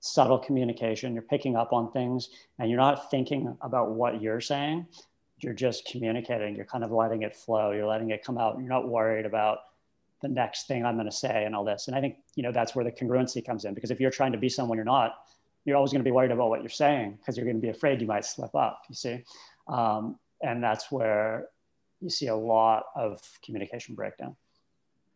subtle 0.00 0.38
communication 0.38 1.14
you're 1.14 1.22
picking 1.22 1.56
up 1.56 1.72
on 1.72 1.90
things 1.92 2.28
and 2.58 2.70
you're 2.70 2.78
not 2.78 3.10
thinking 3.10 3.56
about 3.62 3.90
what 3.92 4.20
you're 4.20 4.40
saying 4.40 4.86
you're 5.44 5.54
just 5.54 5.86
communicating. 5.86 6.56
You're 6.56 6.64
kind 6.64 6.84
of 6.84 6.90
letting 6.90 7.22
it 7.22 7.36
flow. 7.36 7.72
You're 7.72 7.86
letting 7.86 8.10
it 8.10 8.24
come 8.24 8.38
out. 8.38 8.58
You're 8.58 8.68
not 8.68 8.88
worried 8.88 9.26
about 9.26 9.58
the 10.22 10.28
next 10.28 10.66
thing 10.66 10.84
I'm 10.84 10.94
going 10.94 11.06
to 11.06 11.12
say 11.12 11.44
and 11.44 11.54
all 11.54 11.64
this. 11.64 11.86
And 11.86 11.96
I 11.96 12.00
think 12.00 12.16
you 12.34 12.42
know 12.42 12.52
that's 12.52 12.74
where 12.74 12.84
the 12.84 12.92
congruency 12.92 13.44
comes 13.44 13.64
in 13.64 13.74
because 13.74 13.90
if 13.90 14.00
you're 14.00 14.10
trying 14.10 14.32
to 14.32 14.38
be 14.38 14.48
someone 14.48 14.78
you're 14.78 14.84
not, 14.84 15.14
you're 15.64 15.76
always 15.76 15.92
going 15.92 16.00
to 16.00 16.08
be 16.08 16.12
worried 16.12 16.30
about 16.30 16.48
what 16.48 16.62
you're 16.62 16.70
saying 16.70 17.18
because 17.18 17.36
you're 17.36 17.46
going 17.46 17.56
to 17.56 17.62
be 17.62 17.68
afraid 17.68 18.00
you 18.00 18.06
might 18.06 18.24
slip 18.24 18.54
up. 18.54 18.82
You 18.88 18.94
see, 18.94 19.24
um, 19.68 20.18
and 20.42 20.62
that's 20.62 20.90
where 20.90 21.48
you 22.04 22.10
see 22.10 22.28
a 22.28 22.36
lot 22.36 22.84
of 22.94 23.20
communication 23.44 23.94
breakdown. 23.94 24.36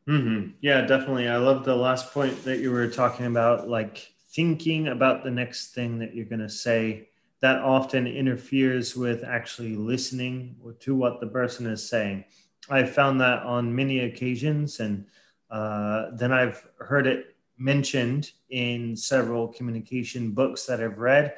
Mm-hmm. 0.09 0.53
Yeah, 0.63 0.81
definitely. 0.83 1.29
I 1.29 1.37
love 1.37 1.65
the 1.65 1.77
last 1.77 2.13
point 2.13 2.43
that 2.45 2.61
you 2.61 2.73
were 2.73 2.89
talking 2.89 3.27
about, 3.27 3.69
like 3.69 4.11
thinking 4.31 4.89
about 4.89 5.23
the 5.23 5.31
next 5.31 5.75
thing 5.75 5.99
that 5.99 6.15
you're 6.15 6.25
going 6.25 6.41
to 6.41 6.49
say. 6.49 7.11
That 7.41 7.61
often 7.61 8.09
interferes 8.09 8.97
with 8.97 9.23
actually 9.23 9.77
listening 9.77 10.57
to 10.81 10.95
what 10.97 11.21
the 11.21 11.29
person 11.29 11.67
is 11.67 11.89
saying. 11.89 12.25
I've 12.69 12.93
found 12.93 13.21
that 13.21 13.45
on 13.45 13.75
many 13.75 14.01
occasions, 14.01 14.81
and 14.81 15.07
uh, 15.49 16.07
then 16.15 16.33
I've 16.33 16.67
heard 16.79 17.07
it 17.07 17.37
mentioned 17.57 18.33
in 18.51 18.97
several 18.97 19.49
communication 19.49 20.33
books 20.33 20.67
that 20.67 20.83
I've 20.83 20.99
read. 20.99 21.35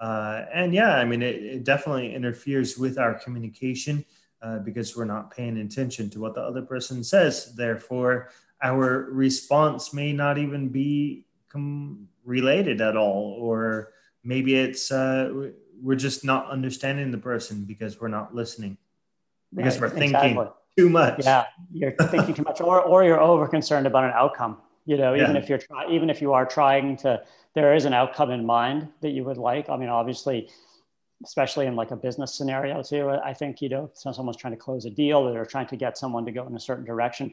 Uh, 0.00 0.44
and 0.52 0.74
yeah, 0.74 0.96
I 0.96 1.04
mean, 1.04 1.22
it, 1.22 1.36
it 1.36 1.64
definitely 1.64 2.12
interferes 2.12 2.76
with 2.76 2.98
our 2.98 3.14
communication 3.14 4.04
uh, 4.44 4.58
because 4.58 4.94
we're 4.94 5.06
not 5.06 5.30
paying 5.30 5.56
attention 5.56 6.10
to 6.10 6.20
what 6.20 6.34
the 6.34 6.40
other 6.40 6.60
person 6.60 7.02
says. 7.02 7.54
Therefore, 7.54 8.28
our 8.62 9.08
response 9.10 9.94
may 9.94 10.12
not 10.12 10.36
even 10.36 10.68
be 10.68 11.24
com- 11.48 12.06
related 12.24 12.82
at 12.82 12.94
all, 12.94 13.38
or 13.40 13.92
maybe 14.22 14.54
it's 14.54 14.92
uh, 14.92 15.50
we're 15.80 15.96
just 15.96 16.24
not 16.24 16.50
understanding 16.50 17.10
the 17.10 17.18
person 17.18 17.64
because 17.64 18.00
we're 18.00 18.08
not 18.08 18.34
listening 18.34 18.76
because 19.54 19.80
right, 19.80 19.90
we're 19.90 19.98
thinking 19.98 20.30
exactly. 20.32 20.46
too 20.76 20.90
much. 20.90 21.24
Yeah, 21.24 21.46
you're 21.72 21.92
thinking 21.92 22.34
too 22.34 22.42
much, 22.42 22.60
or 22.60 22.82
or 22.82 23.02
you're 23.02 23.20
over 23.20 23.48
concerned 23.48 23.86
about 23.86 24.04
an 24.04 24.12
outcome. 24.14 24.58
You 24.84 24.98
know, 24.98 25.14
even 25.14 25.36
yeah. 25.36 25.40
if 25.40 25.48
you're 25.48 25.58
trying, 25.58 25.90
even 25.90 26.10
if 26.10 26.20
you 26.20 26.34
are 26.34 26.44
trying 26.44 26.98
to, 26.98 27.22
there 27.54 27.74
is 27.74 27.86
an 27.86 27.94
outcome 27.94 28.30
in 28.30 28.44
mind 28.44 28.88
that 29.00 29.10
you 29.10 29.24
would 29.24 29.38
like. 29.38 29.70
I 29.70 29.78
mean, 29.78 29.88
obviously, 29.88 30.50
especially 31.24 31.66
in 31.66 31.74
like 31.74 31.90
a 31.90 31.96
business 31.96 32.34
scenario 32.34 32.82
too. 32.82 33.10
I 33.10 33.34
think, 33.34 33.60
you 33.60 33.68
know, 33.68 33.90
so 33.94 34.12
someone's 34.12 34.36
trying 34.36 34.52
to 34.52 34.58
close 34.58 34.84
a 34.84 34.90
deal 34.90 35.18
or 35.18 35.32
they're 35.32 35.46
trying 35.46 35.66
to 35.68 35.76
get 35.76 35.98
someone 35.98 36.24
to 36.26 36.32
go 36.32 36.46
in 36.46 36.54
a 36.54 36.60
certain 36.60 36.84
direction, 36.84 37.32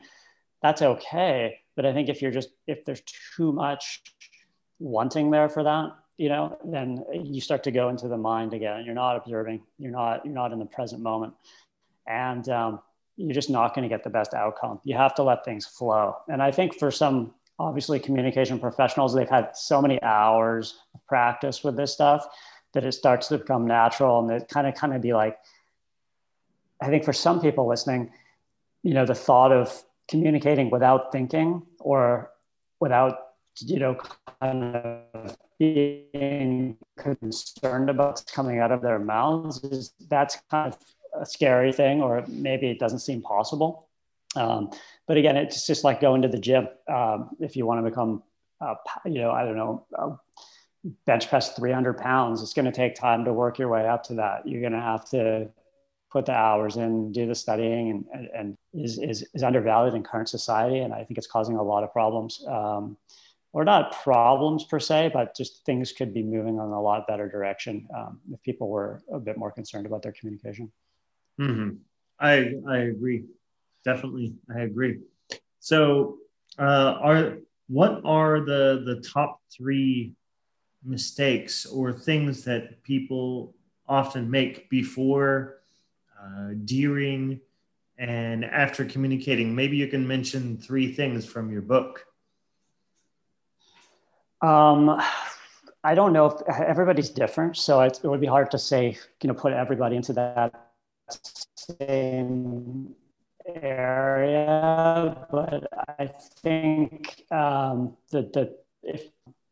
that's 0.61 0.81
okay. 0.81 1.59
But 1.75 1.85
I 1.85 1.93
think 1.93 2.09
if 2.09 2.21
you're 2.21 2.31
just, 2.31 2.49
if 2.67 2.85
there's 2.85 3.01
too 3.35 3.51
much 3.51 4.01
wanting 4.79 5.29
there 5.29 5.49
for 5.49 5.63
that, 5.63 5.91
you 6.17 6.29
know, 6.29 6.57
then 6.63 7.03
you 7.13 7.41
start 7.41 7.63
to 7.63 7.71
go 7.71 7.89
into 7.89 8.07
the 8.07 8.17
mind 8.17 8.53
again. 8.53 8.83
You're 8.85 8.93
not 8.93 9.15
observing. 9.15 9.63
You're 9.79 9.91
not. 9.91 10.23
You're 10.23 10.35
not 10.35 10.51
in 10.51 10.59
the 10.59 10.65
present 10.65 11.01
moment, 11.01 11.33
and 12.05 12.47
um, 12.49 12.79
you're 13.17 13.33
just 13.33 13.49
not 13.49 13.73
going 13.73 13.89
to 13.89 13.89
get 13.89 14.03
the 14.03 14.11
best 14.11 14.35
outcome. 14.35 14.79
You 14.83 14.95
have 14.97 15.15
to 15.15 15.23
let 15.23 15.43
things 15.43 15.65
flow. 15.65 16.17
And 16.27 16.43
I 16.43 16.51
think 16.51 16.77
for 16.77 16.91
some, 16.91 17.33
obviously, 17.57 17.99
communication 17.99 18.59
professionals, 18.59 19.15
they've 19.15 19.27
had 19.27 19.57
so 19.57 19.81
many 19.81 19.99
hours 20.03 20.77
of 20.93 21.03
practice 21.07 21.63
with 21.63 21.75
this 21.75 21.91
stuff 21.91 22.27
that 22.73 22.85
it 22.85 22.93
starts 22.93 23.27
to 23.27 23.37
become 23.37 23.67
natural 23.67 24.19
and 24.19 24.31
it 24.31 24.47
kind 24.47 24.67
of 24.67 24.75
kind 24.75 24.93
of 24.93 25.01
be 25.01 25.13
like 25.13 25.37
i 26.81 26.87
think 26.87 27.03
for 27.03 27.13
some 27.13 27.41
people 27.41 27.67
listening 27.67 28.11
you 28.83 28.93
know 28.93 29.05
the 29.05 29.15
thought 29.15 29.51
of 29.51 29.83
communicating 30.07 30.69
without 30.69 31.11
thinking 31.11 31.61
or 31.79 32.31
without 32.79 33.17
you 33.59 33.79
know 33.79 33.97
kind 34.41 34.75
of 34.75 35.37
being 35.59 36.77
concerned 36.97 37.89
about 37.89 38.07
what's 38.07 38.23
coming 38.23 38.59
out 38.59 38.71
of 38.71 38.81
their 38.81 38.99
mouths 38.99 39.63
is 39.63 39.93
that's 40.09 40.41
kind 40.49 40.73
of 40.73 40.79
a 41.21 41.25
scary 41.25 41.71
thing 41.71 42.01
or 42.01 42.23
maybe 42.27 42.67
it 42.67 42.79
doesn't 42.79 42.99
seem 42.99 43.21
possible. 43.21 43.87
Um, 44.35 44.71
but 45.07 45.17
again 45.17 45.35
it's 45.35 45.67
just 45.67 45.83
like 45.83 45.99
going 45.99 46.21
to 46.21 46.29
the 46.29 46.39
gym 46.39 46.69
um, 46.87 47.31
if 47.41 47.57
you 47.57 47.65
want 47.65 47.83
to 47.83 47.89
become 47.89 48.23
uh, 48.61 48.75
you 49.05 49.19
know 49.19 49.31
i 49.31 49.43
don't 49.43 49.57
know 49.57 49.85
bench 51.05 51.29
press 51.29 51.53
300 51.55 51.97
pounds, 51.97 52.41
it's 52.41 52.53
going 52.53 52.65
to 52.65 52.71
take 52.71 52.95
time 52.95 53.25
to 53.25 53.33
work 53.33 53.59
your 53.59 53.69
way 53.69 53.87
up 53.87 54.03
to 54.03 54.15
that. 54.15 54.47
You're 54.47 54.61
going 54.61 54.73
to 54.73 54.79
have 54.79 55.05
to 55.09 55.49
put 56.11 56.25
the 56.25 56.33
hours 56.33 56.75
in, 56.75 57.11
do 57.11 57.25
the 57.25 57.35
studying, 57.35 58.05
and, 58.13 58.29
and, 58.35 58.57
is, 58.73 58.97
is, 58.97 59.25
is, 59.33 59.43
undervalued 59.43 59.93
in 59.93 60.03
current 60.03 60.27
society. 60.27 60.79
And 60.79 60.93
I 60.93 61.03
think 61.03 61.17
it's 61.17 61.27
causing 61.27 61.55
a 61.55 61.63
lot 61.63 61.83
of 61.83 61.93
problems. 61.93 62.43
Um, 62.47 62.97
or 63.53 63.65
not 63.65 64.01
problems 64.03 64.63
per 64.63 64.79
se, 64.79 65.11
but 65.13 65.35
just 65.35 65.65
things 65.65 65.91
could 65.91 66.13
be 66.13 66.23
moving 66.23 66.55
in 66.55 66.61
a 66.61 66.81
lot 66.81 67.07
better 67.07 67.27
direction 67.27 67.87
um, 67.95 68.19
if 68.31 68.41
people 68.43 68.69
were 68.69 69.01
a 69.11 69.19
bit 69.19 69.37
more 69.37 69.51
concerned 69.51 69.85
about 69.85 70.01
their 70.01 70.13
communication. 70.13 70.71
Mm-hmm. 71.39 71.75
I 72.19 72.53
I 72.67 72.77
agree, 72.77 73.25
definitely. 73.83 74.35
I 74.53 74.61
agree. 74.61 74.99
So, 75.59 76.17
uh, 76.57 76.95
are 77.01 77.37
what 77.67 78.01
are 78.05 78.39
the 78.39 78.83
the 78.85 79.01
top 79.01 79.41
three 79.55 80.13
mistakes 80.83 81.65
or 81.65 81.93
things 81.93 82.43
that 82.43 82.81
people 82.83 83.53
often 83.87 84.29
make 84.29 84.69
before, 84.69 85.61
uh, 86.21 86.49
during, 86.65 87.39
and 87.97 88.45
after 88.45 88.85
communicating? 88.85 89.53
Maybe 89.53 89.77
you 89.77 89.87
can 89.87 90.07
mention 90.07 90.57
three 90.57 90.93
things 90.93 91.25
from 91.25 91.51
your 91.51 91.61
book. 91.61 92.05
Um, 94.41 95.01
I 95.83 95.95
don't 95.95 96.13
know 96.13 96.27
if 96.27 96.41
everybody's 96.47 97.09
different, 97.09 97.57
so 97.57 97.81
it, 97.81 97.99
it 98.03 98.07
would 98.07 98.21
be 98.21 98.27
hard 98.27 98.51
to 98.51 98.59
say, 98.59 98.97
you 99.21 99.27
know, 99.27 99.33
put 99.33 99.53
everybody 99.53 99.95
into 99.95 100.13
that 100.13 100.71
same 101.55 102.95
area. 103.45 105.27
But 105.31 105.67
I 105.99 106.05
think 106.41 107.25
um, 107.31 107.97
the 108.09 108.21
the 108.33 108.57
if 108.83 109.09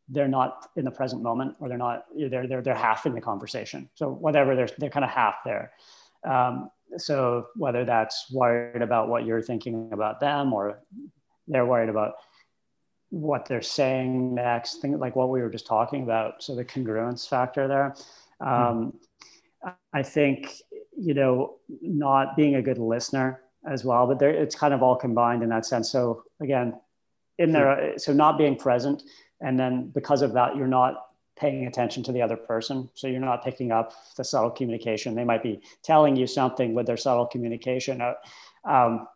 they're 0.10 0.28
not 0.28 0.70
in 0.76 0.86
the 0.86 0.92
present 0.92 1.22
moment 1.22 1.56
or 1.60 1.70
they're 1.70 1.78
not 1.78 2.06
they're 2.18 2.48
they're, 2.48 2.62
they're 2.62 2.76
half 2.76 3.06
in 3.06 3.14
the 3.14 3.22
conversation. 3.22 3.90
So 3.96 4.10
whatever 4.10 4.56
they're, 4.56 4.70
they're 4.78 4.90
kind 4.90 5.04
of 5.04 5.12
half 5.12 5.36
there. 5.46 5.72
Um, 6.24 6.70
so 6.98 7.48
whether 7.56 7.86
that's 7.86 8.26
worried 8.32 8.82
about 8.82 9.10
what 9.10 9.26
you're 9.26 9.42
thinking 9.42 9.90
about 9.92 10.20
them 10.20 10.54
or 10.54 10.80
they're 11.48 11.66
worried 11.66 11.90
about 11.90 12.14
what 13.12 13.46
they're 13.46 13.62
saying 13.62 14.36
next 14.36 14.82
thing 14.82 14.98
like 15.00 15.16
what 15.16 15.30
we 15.30 15.42
were 15.42 15.50
just 15.50 15.66
talking 15.66 16.04
about 16.04 16.44
so 16.44 16.56
the 16.56 16.66
congruence 16.66 17.28
factor 17.28 17.68
there. 17.68 17.96
Um, 18.42 18.94
mm-hmm. 19.64 19.70
i 19.94 20.02
think 20.02 20.54
you 20.98 21.14
know 21.14 21.58
not 21.82 22.36
being 22.38 22.56
a 22.56 22.62
good 22.62 22.78
listener 22.78 23.42
as 23.68 23.84
well 23.84 24.08
but 24.08 24.20
there 24.20 24.30
it's 24.30 24.56
kind 24.56 24.74
of 24.74 24.82
all 24.82 24.96
combined 24.96 25.44
in 25.44 25.50
that 25.50 25.66
sense. 25.66 25.92
So 25.92 26.24
again 26.42 26.80
in 27.38 27.52
there 27.52 27.94
so 27.98 28.14
not 28.14 28.38
being 28.38 28.56
present 28.56 29.04
and 29.42 29.60
then 29.60 29.90
because 29.90 30.22
of 30.22 30.34
that 30.34 30.56
you're 30.56 30.68
not 30.68 31.06
paying 31.40 31.68
attention 31.68 32.04
to 32.04 32.12
the 32.12 32.22
other 32.22 32.36
person. 32.36 32.90
So 32.94 33.08
you're 33.08 33.22
not 33.22 33.44
picking 33.44 33.72
up 33.72 33.94
the 34.18 34.26
subtle 34.26 34.50
communication. 34.50 35.16
They 35.16 35.24
might 35.24 35.42
be 35.42 35.62
telling 35.84 36.18
you 36.18 36.28
something 36.28 36.74
with 36.74 36.86
their 36.86 36.98
subtle 36.98 37.26
communication. 37.26 38.02
Uh, 38.02 38.16
um, 38.66 39.08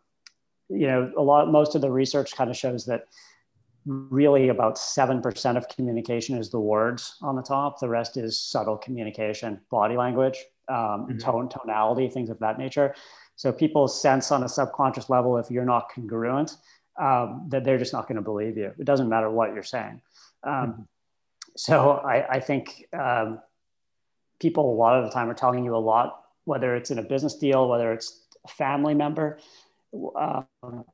you 0.69 0.87
know 0.87 1.11
a 1.17 1.21
lot 1.21 1.51
most 1.51 1.75
of 1.75 1.81
the 1.81 1.91
research 1.91 2.35
kind 2.35 2.49
of 2.49 2.55
shows 2.55 2.85
that 2.85 3.05
really 3.85 4.47
about 4.47 4.75
7% 4.75 5.57
of 5.57 5.67
communication 5.67 6.37
is 6.37 6.49
the 6.49 6.59
words 6.59 7.17
on 7.21 7.35
the 7.35 7.41
top. 7.41 7.79
The 7.79 7.89
rest 7.89 8.15
is 8.15 8.39
subtle 8.39 8.77
communication 8.77 9.59
body 9.69 9.97
language 9.97 10.37
um, 10.69 10.77
mm-hmm. 10.77 11.17
tone 11.17 11.49
tonality 11.49 12.07
things 12.07 12.29
of 12.29 12.39
that 12.39 12.57
nature. 12.57 12.95
So 13.35 13.51
people 13.51 13.87
sense 13.87 14.31
on 14.31 14.43
a 14.43 14.49
subconscious 14.49 15.09
level 15.09 15.37
if 15.37 15.51
you're 15.51 15.65
not 15.65 15.89
congruent 15.93 16.55
um, 16.97 17.45
that 17.49 17.65
they're 17.65 17.77
just 17.77 17.91
not 17.91 18.07
going 18.07 18.15
to 18.15 18.21
believe 18.21 18.55
you. 18.57 18.71
It 18.79 18.85
doesn't 18.85 19.09
matter 19.09 19.29
what 19.29 19.53
you're 19.53 19.63
saying 19.63 20.01
um, 20.43 20.87
so 21.55 21.91
I, 21.91 22.35
I 22.35 22.39
think 22.39 22.85
um, 22.93 23.39
people 24.39 24.73
a 24.73 24.75
lot 24.75 24.97
of 24.97 25.05
the 25.05 25.11
time 25.11 25.29
are 25.29 25.35
telling 25.35 25.63
you 25.63 25.75
a 25.75 25.77
lot, 25.77 26.23
whether 26.45 26.75
it's 26.75 26.91
in 26.91 26.99
a 26.99 27.03
business 27.03 27.35
deal, 27.35 27.67
whether 27.67 27.93
it's 27.93 28.27
a 28.45 28.49
family 28.49 28.93
member. 28.93 29.39
Um, 30.15 30.85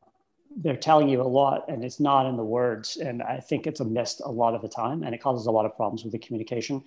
they're 0.58 0.76
telling 0.76 1.08
you 1.08 1.22
a 1.22 1.24
lot 1.24 1.66
and 1.70 1.84
it's 1.86 2.00
not 2.00 2.26
in 2.26 2.36
the 2.36 2.44
words. 2.44 2.98
And 2.98 3.22
I 3.22 3.40
think 3.40 3.68
it's 3.68 3.80
a 3.80 3.86
missed 3.86 4.22
a 4.26 4.32
lot 4.32 4.56
of 4.56 4.62
the 4.62 4.68
time 4.68 5.04
and 5.04 5.16
it 5.16 5.22
causes 5.22 5.46
a 5.46 5.52
lot 5.52 5.66
of 5.66 5.76
problems 5.76 6.04
with 6.04 6.12
the 6.12 6.20
communication. 6.20 6.84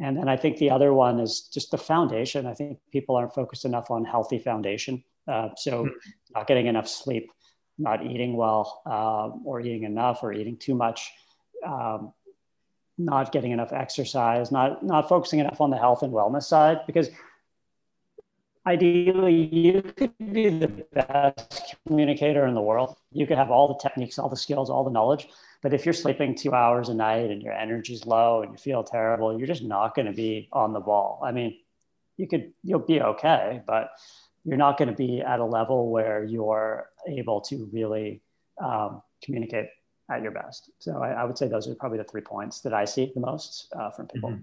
And 0.00 0.16
then 0.16 0.28
I 0.28 0.36
think 0.36 0.58
the 0.58 0.70
other 0.70 0.92
one 0.92 1.20
is 1.20 1.42
just 1.52 1.70
the 1.70 1.78
foundation. 1.78 2.46
I 2.46 2.54
think 2.54 2.78
people 2.92 3.16
aren't 3.16 3.34
focused 3.34 3.64
enough 3.64 3.90
on 3.90 4.04
healthy 4.04 4.38
foundation. 4.38 5.04
Uh, 5.28 5.50
so 5.56 5.84
hmm. 5.84 5.90
not 6.34 6.46
getting 6.46 6.66
enough 6.66 6.88
sleep, 6.88 7.30
not 7.78 8.04
eating 8.04 8.36
well, 8.36 8.82
uh, 8.86 9.28
or 9.44 9.60
eating 9.60 9.84
enough, 9.84 10.22
or 10.22 10.32
eating 10.32 10.56
too 10.56 10.74
much, 10.74 11.10
um, 11.64 12.12
not 12.98 13.32
getting 13.32 13.52
enough 13.52 13.72
exercise, 13.72 14.50
not 14.50 14.82
not 14.82 15.08
focusing 15.08 15.38
enough 15.38 15.60
on 15.60 15.70
the 15.70 15.76
health 15.76 16.02
and 16.02 16.12
wellness 16.12 16.44
side, 16.44 16.80
because 16.86 17.10
ideally 18.66 19.34
you 19.52 19.82
could 19.82 20.12
be 20.18 20.48
the 20.48 20.68
best 20.92 21.76
communicator 21.86 22.46
in 22.46 22.54
the 22.54 22.62
world. 22.62 22.96
You 23.12 23.26
could 23.26 23.38
have 23.38 23.50
all 23.50 23.68
the 23.68 23.78
techniques, 23.88 24.18
all 24.18 24.28
the 24.28 24.36
skills, 24.36 24.70
all 24.70 24.82
the 24.82 24.90
knowledge, 24.90 25.28
but 25.62 25.72
if 25.72 25.84
you're 25.84 25.92
sleeping 25.94 26.34
two 26.34 26.52
hours 26.52 26.88
a 26.88 26.94
night 26.94 27.30
and 27.30 27.42
your 27.42 27.52
energy's 27.52 28.06
low 28.06 28.42
and 28.42 28.52
you 28.52 28.58
feel 28.58 28.82
terrible, 28.82 29.36
you're 29.38 29.46
just 29.46 29.62
not 29.62 29.94
going 29.94 30.06
to 30.06 30.12
be 30.12 30.48
on 30.52 30.72
the 30.72 30.80
ball. 30.80 31.20
I 31.22 31.32
mean, 31.32 31.58
you 32.16 32.26
could 32.26 32.52
you'll 32.62 32.80
be 32.80 33.00
okay, 33.00 33.62
but 33.66 33.90
you're 34.44 34.56
not 34.56 34.78
going 34.78 34.88
to 34.88 34.94
be 34.94 35.20
at 35.20 35.40
a 35.40 35.44
level 35.44 35.90
where 35.90 36.24
you're 36.24 36.88
able 37.06 37.40
to 37.42 37.68
really 37.72 38.22
um, 38.62 39.02
communicate 39.22 39.66
at 40.10 40.22
your 40.22 40.30
best. 40.30 40.70
So 40.78 41.02
I, 41.02 41.10
I, 41.10 41.24
would 41.24 41.36
say 41.36 41.48
those 41.48 41.68
are 41.68 41.74
probably 41.74 41.98
the 41.98 42.04
three 42.04 42.20
points 42.20 42.60
that 42.60 42.72
I 42.72 42.84
see 42.84 43.10
the 43.14 43.20
most 43.20 43.72
uh, 43.78 43.90
from 43.90 44.06
people 44.06 44.30
mm-hmm. 44.30 44.40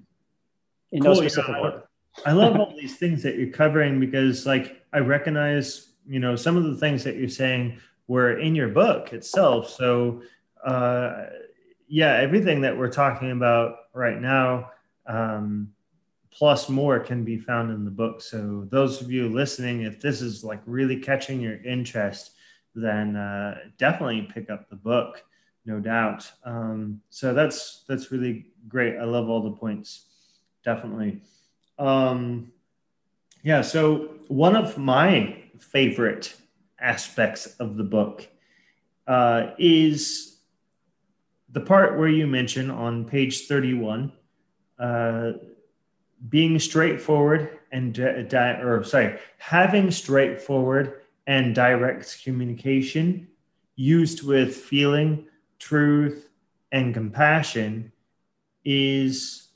in 0.92 1.02
cool, 1.02 1.14
no 1.14 1.20
specific 1.20 1.56
yeah, 1.56 1.62
order. 1.62 1.84
I 2.26 2.32
love 2.34 2.56
all 2.56 2.74
these 2.80 2.98
things 2.98 3.24
that 3.24 3.38
you're 3.38 3.52
covering 3.52 4.00
because, 4.00 4.46
like, 4.46 4.84
I 4.92 5.00
recognize, 5.00 5.94
you 6.08 6.20
know, 6.20 6.36
some 6.36 6.58
of 6.58 6.64
the 6.66 6.76
things 6.76 7.04
that 7.04 7.16
you're 7.16 7.30
saying 7.30 7.80
were 8.08 8.40
in 8.40 8.56
your 8.56 8.70
book 8.70 9.14
itself. 9.14 9.70
So, 9.70 10.22
uh, 10.66 11.26
yeah, 11.88 12.16
everything 12.16 12.62
that 12.62 12.78
we're 12.78 12.92
talking 12.92 13.32
about 13.32 13.76
right 13.94 14.20
now, 14.20 14.72
um, 15.06 15.72
plus 16.32 16.68
more, 16.68 17.00
can 17.00 17.24
be 17.24 17.38
found 17.38 17.72
in 17.72 17.86
the 17.86 17.92
book. 17.92 18.22
So, 18.22 18.68
those 18.70 19.02
of 19.02 19.12
you 19.12 19.30
listening, 19.30 19.84
if 19.84 20.02
this 20.02 20.22
is 20.22 20.44
like 20.44 20.62
really 20.66 21.00
catching 21.00 21.40
your 21.40 21.64
interest, 21.64 22.32
then 22.76 23.16
uh, 23.16 23.58
definitely 23.78 24.28
pick 24.34 24.50
up 24.50 24.70
the 24.70 24.76
book, 24.76 25.24
no 25.66 25.80
doubt. 25.80 26.30
Um, 26.44 27.02
so 27.10 27.34
that's 27.34 27.84
that's 27.88 28.12
really 28.12 28.48
great. 28.68 28.98
I 28.98 29.04
love 29.04 29.30
all 29.30 29.42
the 29.42 29.58
points, 29.58 30.06
definitely. 30.64 31.22
Um, 31.80 32.52
yeah. 33.44 33.62
So 33.62 34.16
one 34.28 34.56
of 34.56 34.78
my 34.78 35.44
favorite 35.60 36.36
aspects 36.80 37.56
of 37.60 37.78
the 37.78 37.84
book 37.84 38.28
uh, 39.08 39.52
is 39.58 40.38
the 41.50 41.62
part 41.62 41.98
where 41.98 42.08
you 42.08 42.28
mention 42.28 42.70
on 42.72 43.06
page 43.06 43.48
31 43.48 44.12
uh, 44.80 45.34
being 46.30 46.58
straightforward 46.60 47.60
and 47.72 47.94
di-, 47.94 48.24
di- 48.24 48.62
or 48.62 48.84
sorry 48.84 49.20
having 49.38 49.92
straightforward 49.92 51.02
and 51.28 51.54
direct 51.54 52.24
communication 52.24 53.28
used 53.76 54.24
with 54.24 54.56
feeling 54.56 55.26
truth 55.64 56.30
and 56.72 56.94
compassion 56.94 57.92
is 58.66 59.48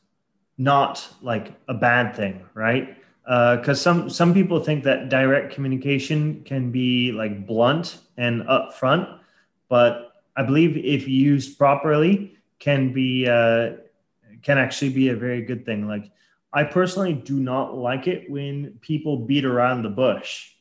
not 0.58 1.08
like 1.22 1.54
a 1.68 1.74
bad 1.74 2.16
thing, 2.16 2.46
right? 2.54 2.98
Because 3.24 3.80
uh, 3.80 3.84
some 3.84 4.10
some 4.10 4.34
people 4.34 4.64
think 4.64 4.86
that 4.86 5.10
direct 5.10 5.54
communication 5.54 6.44
can 6.46 6.72
be 6.72 7.12
like 7.12 7.46
blunt 7.46 8.00
and 8.16 8.44
upfront, 8.44 9.20
but 9.68 10.14
I 10.36 10.44
believe 10.44 10.78
if 10.78 11.08
used 11.08 11.58
properly, 11.58 12.38
can 12.60 12.94
be 12.94 13.28
uh, 13.28 13.72
can 14.44 14.58
actually 14.58 14.92
be 14.92 15.10
a 15.10 15.16
very 15.16 15.42
good 15.42 15.66
thing. 15.66 15.88
Like 15.88 16.10
I 16.54 16.64
personally 16.64 17.14
do 17.14 17.40
not 17.40 17.76
like 17.76 18.08
it 18.08 18.30
when 18.30 18.78
people 18.80 19.18
beat 19.18 19.44
around 19.44 19.84
the 19.84 19.90
bush. 19.90 20.54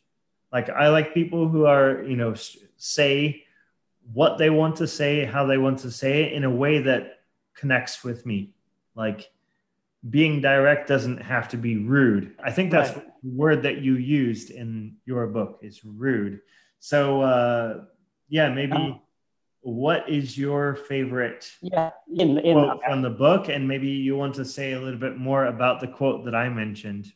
Like 0.52 0.68
I 0.68 0.88
like 0.88 1.14
people 1.14 1.48
who 1.48 1.66
are 1.66 2.02
you 2.02 2.16
know 2.16 2.35
say 2.76 3.45
what 4.12 4.38
they 4.38 4.50
want 4.50 4.76
to 4.76 4.86
say, 4.86 5.24
how 5.24 5.46
they 5.46 5.58
want 5.58 5.80
to 5.80 5.90
say 5.90 6.24
it 6.24 6.32
in 6.32 6.44
a 6.44 6.50
way 6.50 6.80
that 6.82 7.20
connects 7.54 8.04
with 8.04 8.24
me. 8.26 8.50
Like 8.94 9.30
being 10.08 10.40
direct 10.40 10.88
doesn't 10.88 11.18
have 11.18 11.48
to 11.48 11.56
be 11.56 11.78
rude. 11.78 12.34
I 12.42 12.52
think 12.52 12.70
that's 12.70 12.94
right. 12.94 13.06
the 13.22 13.30
word 13.30 13.62
that 13.62 13.78
you 13.78 13.94
used 13.94 14.50
in 14.50 14.96
your 15.04 15.26
book 15.26 15.58
is 15.62 15.84
rude. 15.84 16.40
So 16.78 17.22
uh, 17.22 17.84
yeah, 18.28 18.48
maybe 18.50 18.72
um, 18.72 19.00
what 19.62 20.08
is 20.08 20.38
your 20.38 20.76
favorite 20.76 21.50
yeah, 21.60 21.90
in, 22.14 22.38
in, 22.38 22.54
quote 22.54 22.84
from 22.84 23.02
the 23.02 23.10
book? 23.10 23.48
And 23.48 23.66
maybe 23.66 23.88
you 23.88 24.16
want 24.16 24.34
to 24.36 24.44
say 24.44 24.72
a 24.72 24.80
little 24.80 25.00
bit 25.00 25.16
more 25.16 25.46
about 25.46 25.80
the 25.80 25.88
quote 25.88 26.24
that 26.26 26.34
I 26.34 26.48
mentioned. 26.48 27.12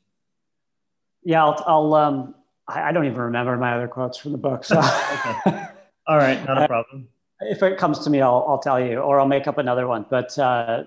Yeah, 1.22 1.44
I'll, 1.44 1.64
I'll 1.66 1.94
um, 1.94 2.34
I, 2.66 2.92
don't 2.92 3.04
even 3.04 3.18
remember 3.18 3.56
my 3.56 3.74
other 3.74 3.88
quotes 3.88 4.18
from 4.18 4.32
the 4.32 4.38
book. 4.38 4.64
So. 4.64 4.80
okay. 5.46 5.66
All 6.10 6.16
right, 6.16 6.44
not 6.44 6.60
a 6.60 6.66
problem. 6.66 7.06
if 7.40 7.62
it 7.62 7.78
comes 7.78 8.00
to 8.00 8.10
me, 8.10 8.20
I'll, 8.20 8.44
I'll 8.48 8.58
tell 8.58 8.84
you, 8.84 8.98
or 8.98 9.20
I'll 9.20 9.28
make 9.28 9.46
up 9.46 9.58
another 9.58 9.86
one. 9.86 10.04
But 10.10 10.36
uh, 10.36 10.82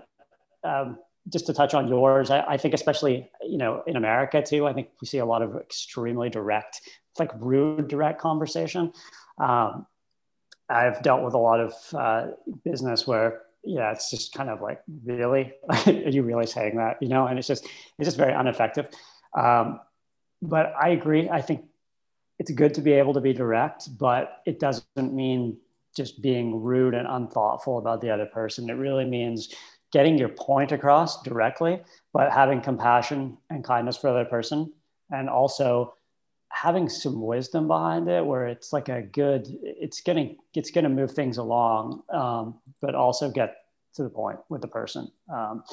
um, 0.66 1.00
just 1.30 1.46
to 1.46 1.54
touch 1.54 1.74
on 1.74 1.88
yours, 1.88 2.30
I, 2.30 2.42
I, 2.42 2.58
think 2.58 2.74
especially 2.74 3.32
you 3.42 3.58
know 3.58 3.84
in 3.88 3.96
America 3.96 4.42
too, 4.42 4.68
I 4.68 4.74
think 4.74 4.90
we 5.00 5.08
see 5.08 5.20
a 5.20 5.26
lot 5.26 5.42
of 5.42 5.56
extremely 5.56 6.30
direct, 6.30 6.82
like 7.20 7.32
rude 7.40 7.88
direct 7.88 8.20
conversation. 8.20 8.92
Um, 9.38 9.88
I've 10.68 11.02
dealt 11.02 11.24
with 11.24 11.36
a 11.36 11.38
lot 11.38 11.62
of 11.62 11.74
uh, 11.94 12.28
business 12.66 13.08
where 13.08 13.44
yeah, 13.64 13.94
it's 13.94 14.12
just 14.12 14.34
kind 14.34 14.50
of 14.50 14.60
like 14.60 14.82
really, 15.06 15.54
are 15.88 15.92
you 15.92 16.24
really 16.24 16.48
saying 16.48 16.76
that? 16.76 17.02
You 17.02 17.08
know, 17.08 17.28
and 17.28 17.40
it's 17.40 17.48
just 17.48 17.64
it's 17.98 18.08
just 18.08 18.18
very 18.18 18.38
ineffective. 18.38 18.88
Um, 19.38 19.80
but 20.42 20.74
I 20.78 20.90
agree. 20.90 21.30
I 21.30 21.40
think 21.40 21.64
it's 22.44 22.52
good 22.52 22.74
to 22.74 22.82
be 22.82 22.92
able 22.92 23.14
to 23.14 23.22
be 23.22 23.32
direct, 23.32 23.98
but 23.98 24.42
it 24.46 24.60
doesn't 24.60 25.14
mean 25.14 25.58
just 25.96 26.22
being 26.22 26.62
rude 26.62 26.94
and 26.94 27.08
unthoughtful 27.08 27.78
about 27.78 28.02
the 28.02 28.10
other 28.10 28.26
person. 28.26 28.70
It 28.70 28.74
really 28.74 29.06
means 29.06 29.56
getting 29.94 30.18
your 30.18 30.28
point 30.28 30.74
across 30.74 31.22
directly, 31.24 31.82
but 32.12 32.34
having 32.34 32.60
compassion 32.60 33.38
and 33.50 33.64
kindness 33.64 33.96
for 33.96 34.08
the 34.08 34.20
other 34.20 34.30
person. 34.30 34.74
And 35.10 35.30
also 35.30 35.94
having 36.50 36.90
some 36.90 37.22
wisdom 37.22 37.66
behind 37.70 38.10
it 38.10 38.26
where 38.26 38.46
it's 38.48 38.74
like 38.74 38.90
a 38.90 39.04
good, 39.04 39.48
it's 39.64 40.02
gonna, 40.02 40.32
it's 40.54 40.72
gonna 40.72 40.90
move 40.90 41.12
things 41.12 41.38
along, 41.38 42.04
um, 42.10 42.60
but 42.82 42.94
also 42.94 43.32
get 43.32 43.56
to 43.96 44.04
the 44.04 44.10
point 44.10 44.40
with 44.50 44.60
the 44.60 44.68
person. 44.68 45.10
Um, 45.34 45.64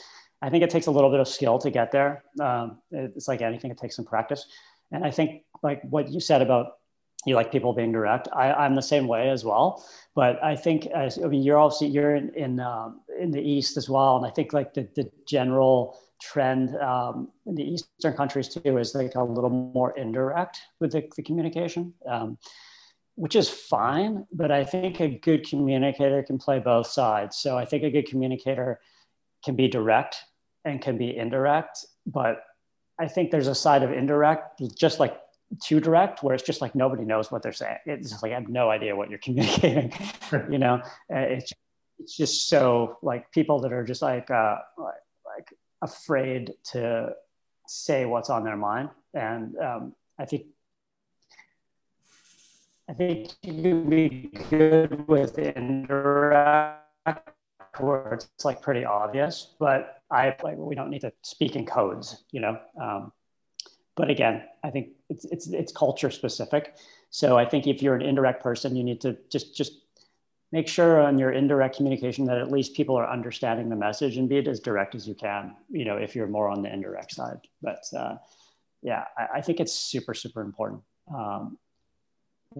I 0.40 0.50
think 0.50 0.62
it 0.62 0.70
takes 0.70 0.86
a 0.86 0.90
little 0.92 1.10
bit 1.10 1.18
of 1.18 1.26
skill 1.26 1.58
to 1.58 1.70
get 1.70 1.90
there. 1.90 2.22
Um, 2.40 2.78
it's 2.92 3.26
like 3.26 3.42
anything, 3.42 3.72
it 3.72 3.78
takes 3.78 3.96
some 3.96 4.04
practice. 4.04 4.46
And 4.92 5.04
I 5.04 5.10
think 5.10 5.44
like 5.62 5.82
what 5.82 6.08
you 6.08 6.20
said 6.20 6.42
about 6.42 6.72
you 7.26 7.34
like 7.34 7.52
people 7.52 7.72
being 7.72 7.92
direct. 7.92 8.28
I, 8.32 8.52
I'm 8.52 8.74
the 8.74 8.82
same 8.82 9.06
way 9.06 9.28
as 9.28 9.44
well. 9.44 9.84
But 10.14 10.42
I 10.42 10.56
think 10.56 10.86
as 10.86 11.18
I 11.22 11.26
mean, 11.26 11.42
you're 11.42 11.58
obviously 11.58 11.88
you're 11.88 12.14
in 12.14 12.34
in, 12.34 12.60
um, 12.60 13.00
in 13.18 13.30
the 13.30 13.40
East 13.40 13.76
as 13.76 13.88
well, 13.88 14.16
and 14.16 14.26
I 14.26 14.30
think 14.30 14.52
like 14.52 14.74
the 14.74 14.88
the 14.96 15.10
general 15.26 15.98
trend 16.20 16.76
um, 16.76 17.28
in 17.46 17.54
the 17.54 17.64
Eastern 17.64 18.14
countries 18.14 18.48
too 18.48 18.78
is 18.78 18.94
like 18.94 19.14
a 19.14 19.24
little 19.24 19.50
more 19.50 19.96
indirect 19.96 20.60
with 20.78 20.92
the, 20.92 21.08
the 21.16 21.22
communication, 21.22 21.94
um, 22.06 22.38
which 23.14 23.36
is 23.36 23.48
fine. 23.48 24.26
But 24.32 24.50
I 24.50 24.64
think 24.64 25.00
a 25.00 25.08
good 25.08 25.46
communicator 25.46 26.22
can 26.22 26.38
play 26.38 26.58
both 26.58 26.86
sides. 26.86 27.36
So 27.36 27.56
I 27.56 27.64
think 27.64 27.84
a 27.84 27.90
good 27.90 28.06
communicator 28.06 28.80
can 29.44 29.56
be 29.56 29.68
direct 29.68 30.16
and 30.64 30.82
can 30.82 30.98
be 30.98 31.16
indirect, 31.16 31.86
but 32.06 32.42
I 33.00 33.08
think 33.08 33.30
there's 33.30 33.46
a 33.48 33.54
side 33.54 33.82
of 33.82 33.92
indirect, 33.92 34.62
just 34.76 35.00
like 35.00 35.18
too 35.62 35.80
direct 35.80 36.22
where 36.22 36.34
it's 36.34 36.44
just 36.44 36.60
like 36.60 36.74
nobody 36.74 37.04
knows 37.04 37.32
what 37.32 37.42
they're 37.42 37.52
saying. 37.52 37.78
It's 37.86 38.10
just 38.10 38.22
like 38.22 38.32
i 38.32 38.34
have 38.36 38.48
no 38.48 38.70
idea 38.70 38.94
what 38.94 39.08
you're 39.10 39.18
communicating 39.28 39.92
you 40.50 40.58
know? 40.58 40.82
It's 41.08 41.52
it's 41.98 42.16
just 42.16 42.48
so 42.48 42.98
like 43.02 43.30
people 43.32 43.60
that 43.60 43.72
are 43.72 43.84
just 43.84 44.02
like 44.02 44.30
uh 44.30 44.58
like, 44.78 44.94
like 45.24 45.48
afraid 45.82 46.52
to 46.72 47.14
say 47.66 48.04
what's 48.04 48.30
on 48.30 48.44
their 48.44 48.56
mind. 48.56 48.90
And 49.14 49.56
um, 49.58 49.94
i 50.18 50.24
think 50.26 50.44
i 52.88 52.92
think 52.92 53.32
you 53.42 53.62
can 53.62 53.90
be 53.90 54.30
good 54.50 55.08
with 55.08 55.38
indirect 55.38 56.86
where 57.78 58.14
it's 58.14 58.44
like 58.44 58.60
pretty 58.60 58.84
obvious 58.84 59.54
but 59.58 60.02
i 60.10 60.34
like 60.42 60.56
we 60.56 60.74
don't 60.74 60.90
need 60.90 61.00
to 61.00 61.12
speak 61.22 61.56
in 61.56 61.64
codes 61.64 62.24
you 62.32 62.40
know 62.40 62.58
um, 62.80 63.12
but 64.00 64.08
again, 64.08 64.44
I 64.64 64.70
think 64.70 64.92
it's 65.10 65.26
it's 65.26 65.46
it's 65.48 65.72
culture 65.72 66.10
specific. 66.10 66.74
So 67.10 67.36
I 67.36 67.44
think 67.44 67.66
if 67.66 67.82
you're 67.82 67.94
an 67.94 68.00
indirect 68.00 68.42
person, 68.42 68.74
you 68.74 68.82
need 68.82 69.02
to 69.02 69.18
just 69.30 69.54
just 69.54 69.72
make 70.52 70.68
sure 70.68 71.02
on 71.02 71.18
your 71.18 71.32
indirect 71.32 71.76
communication 71.76 72.24
that 72.24 72.38
at 72.38 72.50
least 72.50 72.74
people 72.74 72.96
are 72.96 73.06
understanding 73.08 73.68
the 73.68 73.76
message 73.76 74.16
and 74.16 74.26
be 74.26 74.38
it 74.38 74.48
as 74.48 74.58
direct 74.58 74.94
as 74.94 75.06
you 75.06 75.14
can. 75.14 75.54
You 75.68 75.84
know, 75.84 75.96
if 75.96 76.16
you're 76.16 76.26
more 76.26 76.48
on 76.48 76.62
the 76.62 76.72
indirect 76.72 77.12
side, 77.12 77.40
but 77.60 77.84
uh, 77.94 78.16
yeah, 78.80 79.04
I, 79.18 79.26
I, 79.34 79.40
think 79.42 79.60
it's 79.60 79.74
super 79.74 80.14
super 80.14 80.40
important. 80.40 80.82
Um, 81.14 81.58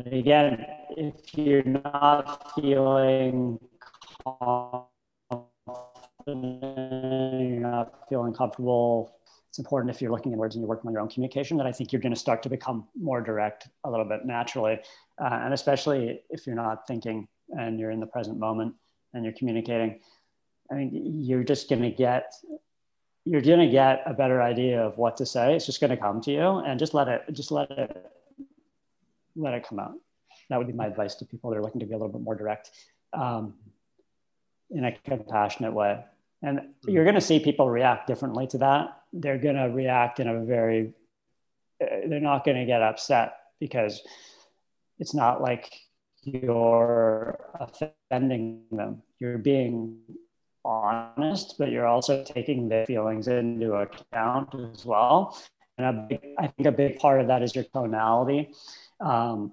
again, 0.05 0.67
if 0.91 1.15
you're 1.35 1.65
not 1.65 2.55
feeling 2.55 3.59
confident, 4.23 4.91
you're 6.27 7.61
not 7.61 8.09
feeling 8.09 8.33
comfortable 8.33 9.21
it's 9.51 9.59
important 9.59 9.93
if 9.93 10.01
you're 10.01 10.13
looking 10.13 10.33
inwards 10.33 10.55
and 10.55 10.63
you're 10.63 10.69
working 10.69 10.87
on 10.87 10.93
your 10.93 11.03
own 11.03 11.09
communication 11.09 11.57
that 11.57 11.67
I 11.67 11.73
think 11.73 11.93
you're 11.93 12.01
going 12.01 12.15
to 12.15 12.19
start 12.19 12.41
to 12.45 12.49
become 12.49 12.87
more 12.95 13.21
direct 13.21 13.67
a 13.83 13.91
little 13.91 14.05
bit 14.05 14.25
naturally. 14.25 14.79
Uh, 15.21 15.41
and 15.43 15.53
especially 15.53 16.21
if 16.31 16.47
you're 16.47 16.55
not 16.55 16.87
thinking 16.87 17.27
and 17.59 17.81
you're 17.81 17.91
in 17.91 17.99
the 17.99 18.07
present 18.07 18.39
moment 18.39 18.77
and 19.13 19.25
you're 19.25 19.35
communicating, 19.35 19.99
I 20.71 20.75
mean, 20.75 21.21
you're 21.21 21.43
just 21.43 21.69
going 21.69 21.83
to 21.83 21.91
get, 21.91 22.33
you're 23.25 23.41
going 23.41 23.59
to 23.59 23.69
get 23.69 24.03
a 24.07 24.15
better 24.15 24.41
idea 24.41 24.81
of 24.81 24.97
what 24.99 25.17
to 25.17 25.27
say. 25.27 25.57
It's 25.57 25.67
just 25.67 25.81
going 25.81 25.91
to 25.91 25.97
come 25.97 26.21
to 26.21 26.31
you 26.31 26.59
and 26.59 26.79
just 26.79 26.95
let 26.95 27.09
it, 27.09 27.25
just 27.33 27.51
let 27.51 27.73
it, 27.73 28.07
let 29.35 29.55
it 29.55 29.67
come 29.69 29.81
out. 29.81 29.95
That 30.49 30.59
would 30.59 30.69
be 30.69 30.75
my 30.75 30.87
advice 30.87 31.17
to 31.17 31.25
people 31.25 31.51
that 31.51 31.57
are 31.57 31.63
looking 31.63 31.81
to 31.81 31.87
be 31.87 31.95
a 31.95 31.99
little 31.99 32.13
bit 32.13 32.23
more 32.23 32.37
direct 32.37 32.71
um, 33.13 33.55
in 34.71 34.85
a 34.85 34.93
compassionate 35.05 35.73
way. 35.73 36.05
And 36.43 36.61
you're 36.87 37.05
going 37.05 37.17
to 37.17 37.21
see 37.21 37.39
people 37.39 37.69
react 37.69 38.07
differently 38.07 38.47
to 38.49 38.59
that 38.59 39.01
they're 39.13 39.39
going 39.39 39.57
to 39.57 39.65
react 39.65 40.21
in 40.21 40.29
a 40.29 40.45
very 40.45 40.93
uh, 41.83 41.87
they're 42.09 42.21
not 42.21 42.45
going 42.45 42.57
to 42.57 42.67
get 42.67 42.83
upset 42.83 43.35
because 43.59 44.03
it's 44.99 45.15
not 45.15 45.41
like 45.41 45.73
you're 46.23 47.39
offending 47.59 48.63
them. 48.71 49.03
You're 49.19 49.39
being 49.39 49.99
honest, 50.65 51.57
but 51.59 51.71
you're 51.71 51.87
also 51.87 52.23
taking 52.23 52.69
their 52.69 52.85
feelings 52.87 53.29
into 53.29 53.75
account 53.75 54.55
as 54.55 54.85
well. 54.85 55.39
And 55.79 55.87
a 55.87 56.07
big, 56.09 56.21
I 56.39 56.49
think 56.49 56.67
a 56.67 56.73
big 56.73 56.99
part 56.99 57.23
of 57.23 57.29
that 57.29 57.43
is 57.43 57.55
your 57.55 57.65
tonality. 57.65 58.53
Um, 59.01 59.53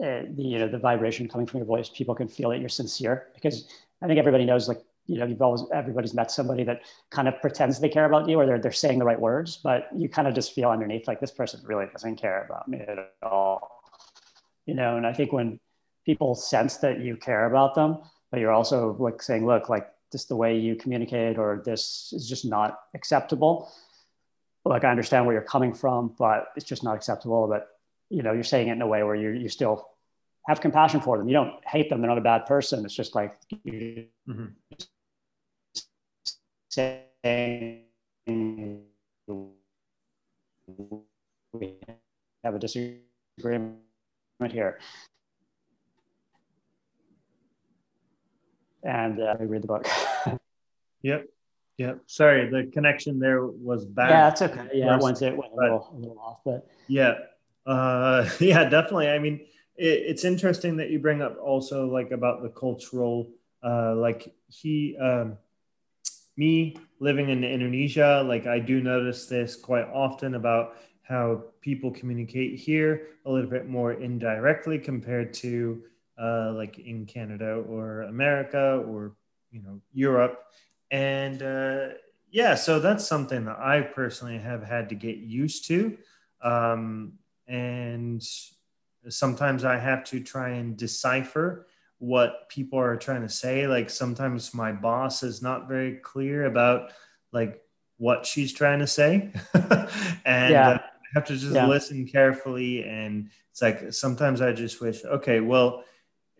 uh, 0.00 0.22
the, 0.30 0.42
you 0.42 0.58
know, 0.58 0.68
the 0.68 0.78
vibration 0.78 1.28
coming 1.28 1.46
from 1.46 1.58
your 1.58 1.66
voice, 1.66 1.88
people 1.88 2.14
can 2.14 2.28
feel 2.28 2.50
that 2.50 2.60
you're 2.60 2.68
sincere 2.68 3.26
because 3.34 3.68
I 4.02 4.06
think 4.06 4.18
everybody 4.18 4.44
knows 4.44 4.68
like, 4.68 4.80
you 5.06 5.18
know, 5.18 5.26
you've 5.26 5.42
always, 5.42 5.62
everybody's 5.72 6.14
met 6.14 6.30
somebody 6.30 6.64
that 6.64 6.82
kind 7.10 7.26
of 7.26 7.40
pretends 7.40 7.80
they 7.80 7.88
care 7.88 8.04
about 8.04 8.28
you 8.28 8.38
or 8.38 8.46
they're, 8.46 8.60
they're 8.60 8.72
saying 8.72 8.98
the 8.98 9.04
right 9.04 9.20
words, 9.20 9.58
but 9.62 9.88
you 9.96 10.08
kind 10.08 10.28
of 10.28 10.34
just 10.34 10.54
feel 10.54 10.70
underneath 10.70 11.08
like 11.08 11.20
this 11.20 11.32
person 11.32 11.60
really 11.64 11.86
doesn't 11.92 12.16
care 12.16 12.44
about 12.44 12.68
me 12.68 12.80
at 12.80 13.12
all. 13.22 13.82
You 14.66 14.74
know, 14.74 14.96
and 14.96 15.06
I 15.06 15.12
think 15.12 15.32
when 15.32 15.58
people 16.06 16.34
sense 16.34 16.76
that 16.78 17.00
you 17.00 17.16
care 17.16 17.46
about 17.46 17.74
them, 17.74 17.98
but 18.30 18.40
you're 18.40 18.52
also 18.52 18.96
like 18.98 19.22
saying, 19.22 19.46
look, 19.46 19.68
like 19.68 19.88
just 20.12 20.28
the 20.28 20.36
way 20.36 20.56
you 20.56 20.76
communicate 20.76 21.38
or 21.38 21.62
this 21.64 22.12
is 22.14 22.28
just 22.28 22.44
not 22.44 22.80
acceptable. 22.94 23.70
Like 24.64 24.84
I 24.84 24.90
understand 24.90 25.26
where 25.26 25.34
you're 25.34 25.42
coming 25.42 25.74
from, 25.74 26.14
but 26.18 26.48
it's 26.56 26.66
just 26.66 26.84
not 26.84 26.94
acceptable. 26.94 27.48
But 27.48 27.68
you 28.10 28.22
know, 28.22 28.32
you're 28.32 28.44
saying 28.44 28.68
it 28.68 28.72
in 28.72 28.82
a 28.82 28.86
way 28.86 29.02
where 29.02 29.14
you're 29.14 29.34
you 29.34 29.48
still 29.48 29.89
have 30.50 30.60
compassion 30.60 31.00
for 31.00 31.16
them. 31.16 31.28
You 31.28 31.34
don't 31.34 31.64
hate 31.66 31.88
them; 31.88 32.00
they're 32.00 32.08
not 32.08 32.18
a 32.18 32.22
bad 32.22 32.46
person. 32.46 32.84
It's 32.84 32.94
just 32.94 33.14
like 33.14 33.38
you 33.64 34.06
mm-hmm. 34.28 34.46
saying 36.68 37.84
we 41.52 41.76
have 42.44 42.54
a 42.54 42.58
disagreement 42.58 43.78
here. 44.50 44.78
and 48.82 49.20
uh, 49.20 49.36
I 49.38 49.42
read 49.44 49.62
the 49.62 49.66
book. 49.66 49.86
yep. 51.02 51.26
Yep. 51.78 52.00
Sorry, 52.06 52.48
the 52.50 52.70
connection 52.72 53.18
there 53.18 53.46
was 53.46 53.86
bad. 53.86 54.10
Yeah, 54.10 54.28
that's 54.28 54.42
okay. 54.42 54.68
Yeah, 54.74 54.98
once 54.98 55.22
it 55.22 55.36
went 55.36 55.52
a 55.52 55.56
little, 55.56 55.90
a 55.92 55.96
little 55.96 56.18
off, 56.18 56.40
but 56.44 56.66
yeah, 56.88 57.14
uh, 57.66 58.28
yeah, 58.40 58.68
definitely. 58.68 59.08
I 59.08 59.18
mean, 59.18 59.46
it, 59.80 60.04
it's 60.06 60.24
interesting 60.24 60.76
that 60.76 60.90
you 60.90 60.98
bring 60.98 61.22
up 61.22 61.38
also 61.42 61.86
like 61.86 62.10
about 62.10 62.42
the 62.42 62.50
cultural, 62.50 63.30
uh, 63.64 63.94
like 63.96 64.32
he, 64.48 64.96
um, 64.98 65.38
me 66.36 66.76
living 67.00 67.30
in 67.30 67.42
Indonesia, 67.42 68.22
like 68.26 68.46
I 68.46 68.58
do 68.58 68.80
notice 68.80 69.26
this 69.26 69.56
quite 69.56 69.86
often 69.86 70.34
about 70.34 70.76
how 71.02 71.42
people 71.60 71.90
communicate 71.90 72.58
here 72.58 73.08
a 73.26 73.30
little 73.30 73.50
bit 73.50 73.68
more 73.68 73.94
indirectly 73.94 74.78
compared 74.78 75.34
to 75.34 75.82
uh, 76.20 76.52
like 76.54 76.78
in 76.78 77.06
Canada 77.06 77.64
or 77.68 78.02
America 78.02 78.82
or 78.86 79.16
you 79.50 79.62
know 79.62 79.80
Europe, 79.92 80.44
and 80.90 81.42
uh, 81.42 81.88
yeah, 82.30 82.54
so 82.54 82.78
that's 82.78 83.06
something 83.06 83.46
that 83.46 83.58
I 83.58 83.80
personally 83.80 84.38
have 84.38 84.62
had 84.62 84.88
to 84.90 84.94
get 84.94 85.16
used 85.16 85.66
to, 85.66 85.96
um, 86.42 87.14
and 87.48 88.22
sometimes 89.08 89.64
I 89.64 89.78
have 89.78 90.04
to 90.04 90.20
try 90.20 90.50
and 90.50 90.76
decipher 90.76 91.66
what 91.98 92.48
people 92.48 92.78
are 92.78 92.96
trying 92.96 93.22
to 93.22 93.28
say. 93.28 93.66
Like 93.66 93.90
sometimes 93.90 94.54
my 94.54 94.72
boss 94.72 95.22
is 95.22 95.42
not 95.42 95.68
very 95.68 95.96
clear 95.96 96.46
about 96.46 96.92
like 97.32 97.62
what 97.98 98.26
she's 98.26 98.52
trying 98.52 98.78
to 98.78 98.86
say, 98.86 99.30
and 100.24 100.52
yeah. 100.52 100.68
uh, 100.68 100.78
I 100.78 101.08
have 101.14 101.24
to 101.26 101.36
just 101.36 101.54
yeah. 101.54 101.66
listen 101.66 102.06
carefully. 102.06 102.84
And 102.84 103.30
it's 103.50 103.62
like 103.62 103.92
sometimes 103.92 104.40
I 104.40 104.52
just 104.52 104.80
wish, 104.80 105.04
okay, 105.04 105.40
well 105.40 105.84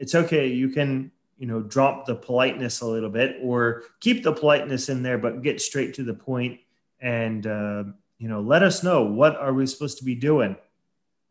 it's 0.01 0.15
okay. 0.15 0.47
You 0.49 0.71
can, 0.71 1.13
you 1.39 1.47
know, 1.47 1.61
drop 1.61 2.07
the 2.07 2.17
politeness 2.17 2.81
a 2.81 2.87
little 2.87 3.11
bit 3.11 3.37
or 3.43 3.83
keep 4.01 4.25
the 4.25 4.33
politeness 4.33 4.89
in 4.89 5.03
there, 5.03 5.19
but 5.19 5.43
get 5.43 5.61
straight 5.61 5.95
to 5.95 6.03
the 6.03 6.15
point 6.15 6.59
and, 7.01 7.47
uh, 7.47 7.85
you 8.19 8.29
know, 8.29 8.41
let 8.41 8.63
us 8.63 8.83
know 8.83 9.05
what 9.05 9.37
are 9.37 9.53
we 9.53 9.67
supposed 9.67 9.99
to 9.99 10.05
be 10.05 10.15
doing? 10.15 10.57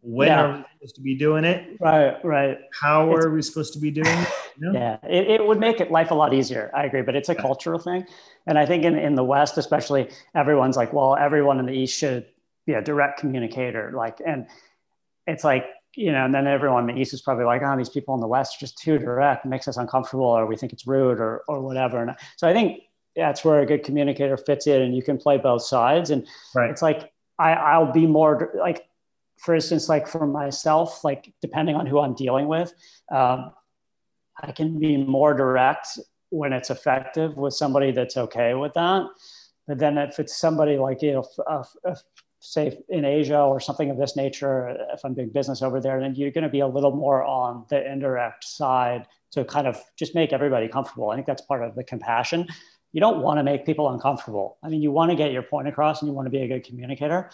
When 0.02 0.30
yeah. 0.30 0.42
are 0.42 0.58
we 0.58 0.64
supposed 0.64 0.96
to 0.96 1.02
be 1.02 1.16
doing 1.16 1.44
it? 1.44 1.78
Right, 1.80 2.24
right. 2.24 2.58
How 2.80 3.12
it's, 3.12 3.26
are 3.26 3.32
we 3.32 3.42
supposed 3.42 3.74
to 3.74 3.80
be 3.80 3.92
doing 3.92 4.08
it? 4.08 4.30
You 4.58 4.72
know? 4.72 4.80
Yeah, 4.80 4.98
it, 5.04 5.28
it 5.28 5.46
would 5.46 5.60
make 5.60 5.82
it 5.82 5.92
life 5.92 6.12
a 6.12 6.16
lot 6.16 6.34
easier. 6.34 6.72
I 6.74 6.86
agree, 6.86 7.02
but 7.02 7.16
it's 7.16 7.28
a 7.28 7.34
yeah. 7.34 7.42
cultural 7.42 7.80
thing. 7.80 8.06
And 8.48 8.58
I 8.58 8.66
think 8.66 8.86
in, 8.86 8.98
in 8.98 9.16
the 9.16 9.24
West, 9.26 9.58
especially, 9.58 10.10
everyone's 10.36 10.78
like, 10.78 10.94
well, 10.94 11.18
everyone 11.18 11.60
in 11.60 11.66
the 11.66 11.74
East 11.74 11.98
should 11.98 12.26
be 12.66 12.74
a 12.74 12.82
direct 12.82 13.20
communicator. 13.20 13.92
Like, 13.94 14.20
and 14.26 14.48
it's 15.28 15.44
like, 15.44 15.66
you 15.96 16.12
know, 16.14 16.24
and 16.24 16.34
then 16.34 16.48
everyone 16.48 16.90
in 16.90 16.96
the 16.96 17.02
East 17.02 17.14
is 17.14 17.22
probably 17.22 17.44
like, 17.44 17.62
oh, 17.62 17.76
these 17.76 17.90
people 17.90 18.16
in 18.16 18.22
the 18.22 18.28
West 18.28 18.56
are 18.56 18.60
just 18.60 18.78
too 18.78 19.00
direct, 19.00 19.46
makes 19.46 19.68
us 19.68 19.76
uncomfortable, 19.76 20.26
or 20.26 20.46
we 20.46 20.56
think 20.56 20.72
it's 20.72 20.88
rude 20.88 21.20
or, 21.20 21.44
or 21.50 21.60
whatever. 21.62 22.02
And 22.02 22.16
so 22.38 22.48
I 22.48 22.54
think 22.54 22.84
that's 23.18 23.44
where 23.44 23.60
a 23.60 23.66
good 23.66 23.84
communicator 23.84 24.38
fits 24.38 24.66
in 24.66 24.82
and 24.82 24.96
you 24.96 25.04
can 25.04 25.18
play 25.18 25.38
both 25.38 25.64
sides. 25.64 26.10
And 26.10 26.26
right. 26.56 26.70
it's 26.70 26.82
like, 26.82 27.12
I, 27.38 27.52
I'll 27.54 27.92
be 27.92 28.08
more 28.08 28.54
like, 28.56 28.86
for 29.40 29.56
instance, 29.56 29.90
like 29.90 30.08
for 30.08 30.28
myself, 30.28 31.04
like 31.04 31.34
depending 31.42 31.76
on 31.76 31.86
who 31.86 32.00
I'm 32.00 32.14
dealing 32.14 32.48
with, 32.48 32.74
um, 33.12 33.52
I 34.42 34.52
can 34.52 34.80
be 34.80 34.98
more 34.98 35.34
direct 35.34 36.00
when 36.30 36.54
it's 36.54 36.70
effective 36.70 37.38
with 37.38 37.54
somebody 37.54 37.92
that's 37.92 38.18
okay 38.18 38.54
with 38.54 38.74
that. 38.74 39.04
But 39.68 39.80
then 39.80 39.98
if 39.98 40.20
it's 40.20 40.38
somebody 40.38 40.78
like, 40.78 41.02
you 41.02 41.14
know, 41.14 41.26
a 41.84 41.96
say 42.42 42.78
in 42.90 43.06
Asia 43.06 43.40
or 43.40 43.60
something 43.60 43.90
of 43.90 43.98
this 43.98 44.16
nature, 44.16 44.70
if 44.94 45.02
I'm 45.04 45.14
doing 45.14 45.30
business 45.30 45.62
over 45.62 45.82
there, 45.82 46.00
then 46.00 46.16
you're 46.16 46.32
going 46.32 46.44
to 46.44 46.50
be 46.50 46.62
a 46.62 46.68
little 46.68 46.96
more 46.96 47.24
on 47.24 47.66
the 47.70 47.86
indirect 47.92 48.46
side 48.46 49.08
to 49.32 49.44
kind 49.44 49.68
of 49.68 49.78
just 49.98 50.16
make 50.16 50.34
everybody 50.34 50.68
comfortable. 50.68 51.10
I 51.10 51.16
think 51.16 51.28
that's 51.28 51.42
part 51.42 51.64
of 51.64 51.76
the 51.76 51.84
compassion. 51.84 52.48
You 52.94 53.02
don't 53.02 53.22
want 53.22 53.40
to 53.40 53.44
make 53.44 53.66
people 53.66 53.90
uncomfortable. 53.90 54.58
I 54.64 54.70
mean, 54.70 54.82
you 54.82 54.92
want 54.92 55.12
to 55.12 55.16
get 55.16 55.32
your 55.32 55.44
point 55.44 55.68
across 55.68 56.02
and 56.02 56.10
you 56.10 56.14
want 56.14 56.26
to 56.26 56.32
be 56.32 56.40
a 56.40 56.48
good 56.48 56.64
communicator, 56.64 57.30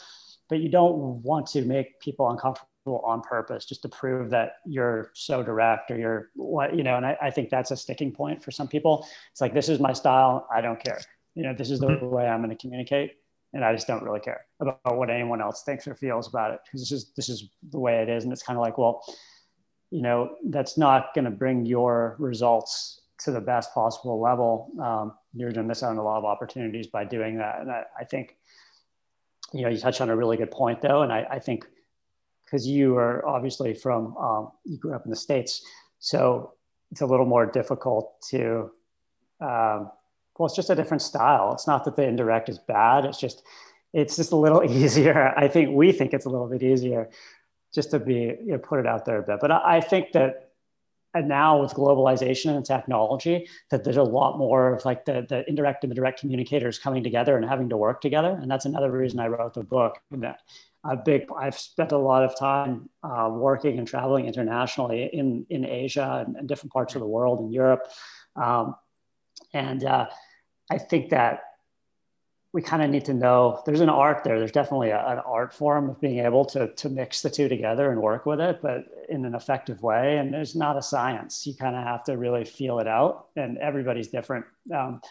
but 0.49 0.59
you 0.59 0.69
don't 0.69 1.21
want 1.23 1.47
to 1.47 1.63
make 1.63 1.99
people 1.99 2.29
uncomfortable 2.29 3.01
on 3.03 3.21
purpose 3.21 3.65
just 3.65 3.81
to 3.81 3.89
prove 3.89 4.29
that 4.29 4.57
you're 4.65 5.11
so 5.13 5.41
direct 5.41 5.89
or 5.89 5.97
you're 5.97 6.29
what, 6.35 6.75
you 6.75 6.83
know, 6.83 6.97
and 6.97 7.05
I, 7.05 7.17
I 7.21 7.31
think 7.31 7.49
that's 7.49 7.71
a 7.71 7.77
sticking 7.77 8.11
point 8.11 8.43
for 8.43 8.51
some 8.51 8.67
people. 8.67 9.07
It's 9.31 9.41
like, 9.41 9.53
this 9.53 9.69
is 9.69 9.79
my 9.79 9.93
style. 9.93 10.47
I 10.53 10.61
don't 10.61 10.81
care. 10.81 11.01
You 11.33 11.43
know, 11.43 11.53
this 11.53 11.71
is 11.71 11.79
the 11.79 11.87
mm-hmm. 11.87 12.09
way 12.09 12.27
I'm 12.27 12.43
going 12.43 12.55
to 12.55 12.61
communicate 12.61 13.13
and 13.55 13.63
I 13.63 13.73
just 13.73 13.87
don't 13.87 14.03
really 14.03 14.19
care 14.19 14.45
about 14.59 14.97
what 14.97 15.09
anyone 15.09 15.41
else 15.41 15.63
thinks 15.63 15.87
or 15.87 15.95
feels 15.95 16.27
about 16.27 16.53
it 16.53 16.59
because 16.65 16.81
this 16.81 16.91
is 16.91 17.11
this 17.15 17.29
is 17.29 17.49
the 17.71 17.79
way 17.79 18.03
it 18.03 18.09
is, 18.09 18.25
and 18.25 18.33
it's 18.33 18.43
kind 18.43 18.57
of 18.57 18.61
like, 18.61 18.77
well, 18.77 19.01
you 19.89 20.01
know, 20.01 20.35
that's 20.49 20.77
not 20.77 21.13
going 21.15 21.25
to 21.25 21.31
bring 21.31 21.65
your 21.65 22.17
results 22.19 23.01
to 23.19 23.31
the 23.31 23.39
best 23.39 23.73
possible 23.73 24.19
level. 24.19 24.71
Um, 24.81 25.13
you're 25.33 25.51
going 25.51 25.63
to 25.65 25.67
miss 25.67 25.83
out 25.83 25.91
on 25.91 25.97
a 25.97 26.03
lot 26.03 26.17
of 26.17 26.25
opportunities 26.25 26.87
by 26.87 27.05
doing 27.05 27.37
that, 27.37 27.61
and 27.61 27.71
I, 27.71 27.83
I 27.97 28.03
think, 28.03 28.35
you 29.53 29.61
know, 29.61 29.69
you 29.69 29.77
touched 29.77 30.01
on 30.01 30.09
a 30.09 30.15
really 30.15 30.37
good 30.37 30.51
point 30.51 30.81
though, 30.81 31.01
and 31.01 31.11
I, 31.11 31.25
I 31.31 31.39
think 31.39 31.65
because 32.45 32.67
you 32.67 32.97
are 32.97 33.25
obviously 33.25 33.73
from 33.73 34.15
um, 34.17 34.51
you 34.63 34.77
grew 34.77 34.93
up 34.93 35.05
in 35.05 35.09
the 35.09 35.15
states, 35.15 35.65
so 35.99 36.53
it's 36.91 37.01
a 37.01 37.05
little 37.05 37.25
more 37.25 37.45
difficult 37.45 38.21
to 38.29 38.71
um, 39.41 39.91
well, 40.37 40.47
it's 40.47 40.55
just 40.55 40.69
a 40.69 40.75
different 40.75 41.01
style. 41.01 41.53
It's 41.53 41.67
not 41.67 41.85
that 41.85 41.95
the 41.95 42.03
indirect 42.03 42.49
is 42.49 42.59
bad. 42.59 43.05
It's 43.05 43.19
just, 43.19 43.43
it's 43.93 44.15
just 44.15 44.31
a 44.31 44.35
little 44.35 44.63
easier. 44.69 45.33
I 45.37 45.47
think 45.47 45.71
we 45.71 45.91
think 45.91 46.13
it's 46.13 46.25
a 46.25 46.29
little 46.29 46.47
bit 46.47 46.63
easier 46.63 47.09
just 47.73 47.91
to 47.91 47.99
be, 47.99 48.13
you 48.13 48.51
know, 48.51 48.57
put 48.57 48.79
it 48.79 48.87
out 48.87 49.05
there 49.05 49.19
a 49.19 49.23
bit. 49.23 49.39
But 49.39 49.51
I, 49.51 49.77
I 49.77 49.81
think 49.81 50.11
that 50.13 50.44
and 51.15 51.29
now 51.29 51.61
with 51.61 51.73
globalization 51.73 52.55
and 52.55 52.65
technology, 52.65 53.47
that 53.71 53.85
there's 53.85 53.97
a 53.97 54.03
lot 54.03 54.37
more 54.37 54.73
of 54.73 54.83
like 54.83 55.05
the, 55.05 55.25
the 55.27 55.47
indirect 55.49 55.83
and 55.83 55.89
the 55.89 55.95
direct 55.95 56.19
communicators 56.19 56.77
coming 56.77 57.03
together 57.03 57.37
and 57.37 57.45
having 57.45 57.69
to 57.69 57.77
work 57.77 58.01
together. 58.01 58.37
And 58.39 58.51
that's 58.51 58.65
another 58.65 58.91
reason 58.91 59.21
I 59.21 59.27
wrote 59.27 59.53
the 59.53 59.63
book. 59.63 59.97
That 60.11 60.41
a 60.83 60.97
big, 60.97 61.27
I've 61.35 61.57
spent 61.57 61.93
a 61.93 61.97
lot 61.97 62.23
of 62.23 62.37
time 62.37 62.89
uh, 63.01 63.29
working 63.31 63.79
and 63.79 63.87
traveling 63.87 64.25
internationally 64.27 65.09
in, 65.11 65.45
in 65.49 65.65
Asia 65.65 66.25
and, 66.27 66.35
and, 66.35 66.47
different 66.47 66.73
parts 66.73 66.95
of 66.95 67.01
the 67.01 67.07
world 67.07 67.39
in 67.39 67.51
Europe. 67.51 67.87
Um, 68.35 68.75
and 69.53 69.83
uh, 69.83 70.07
I 70.69 70.77
think 70.77 71.09
that 71.09 71.39
we 72.55 72.61
kind 72.61 72.81
of 72.81 72.89
need 72.89 73.03
to 73.03 73.13
know 73.13 73.61
there's 73.65 73.81
an 73.81 73.89
art 73.89 74.23
there. 74.23 74.39
There's 74.39 74.53
definitely 74.53 74.91
a, 74.91 75.05
an 75.05 75.19
art 75.25 75.53
form 75.53 75.89
of 75.89 75.99
being 75.99 76.19
able 76.19 76.45
to, 76.45 76.69
to 76.73 76.87
mix 76.87 77.21
the 77.21 77.29
two 77.29 77.49
together 77.49 77.91
and 77.91 78.01
work 78.01 78.25
with 78.25 78.39
it, 78.39 78.61
but 78.61 78.85
in 79.09 79.25
an 79.25 79.35
effective 79.35 79.83
way. 79.83 80.19
And 80.19 80.33
there's 80.33 80.55
not 80.55 80.77
a 80.77 80.81
science. 80.81 81.45
You 81.45 81.53
kind 81.53 81.75
of 81.75 81.83
have 81.83 82.05
to 82.05 82.17
really 82.17 82.45
feel 82.45 82.79
it 82.79 82.87
out, 82.87 83.27
and 83.35 83.57
everybody's 83.57 84.07
different. 84.07 84.45
Um, 84.73 85.01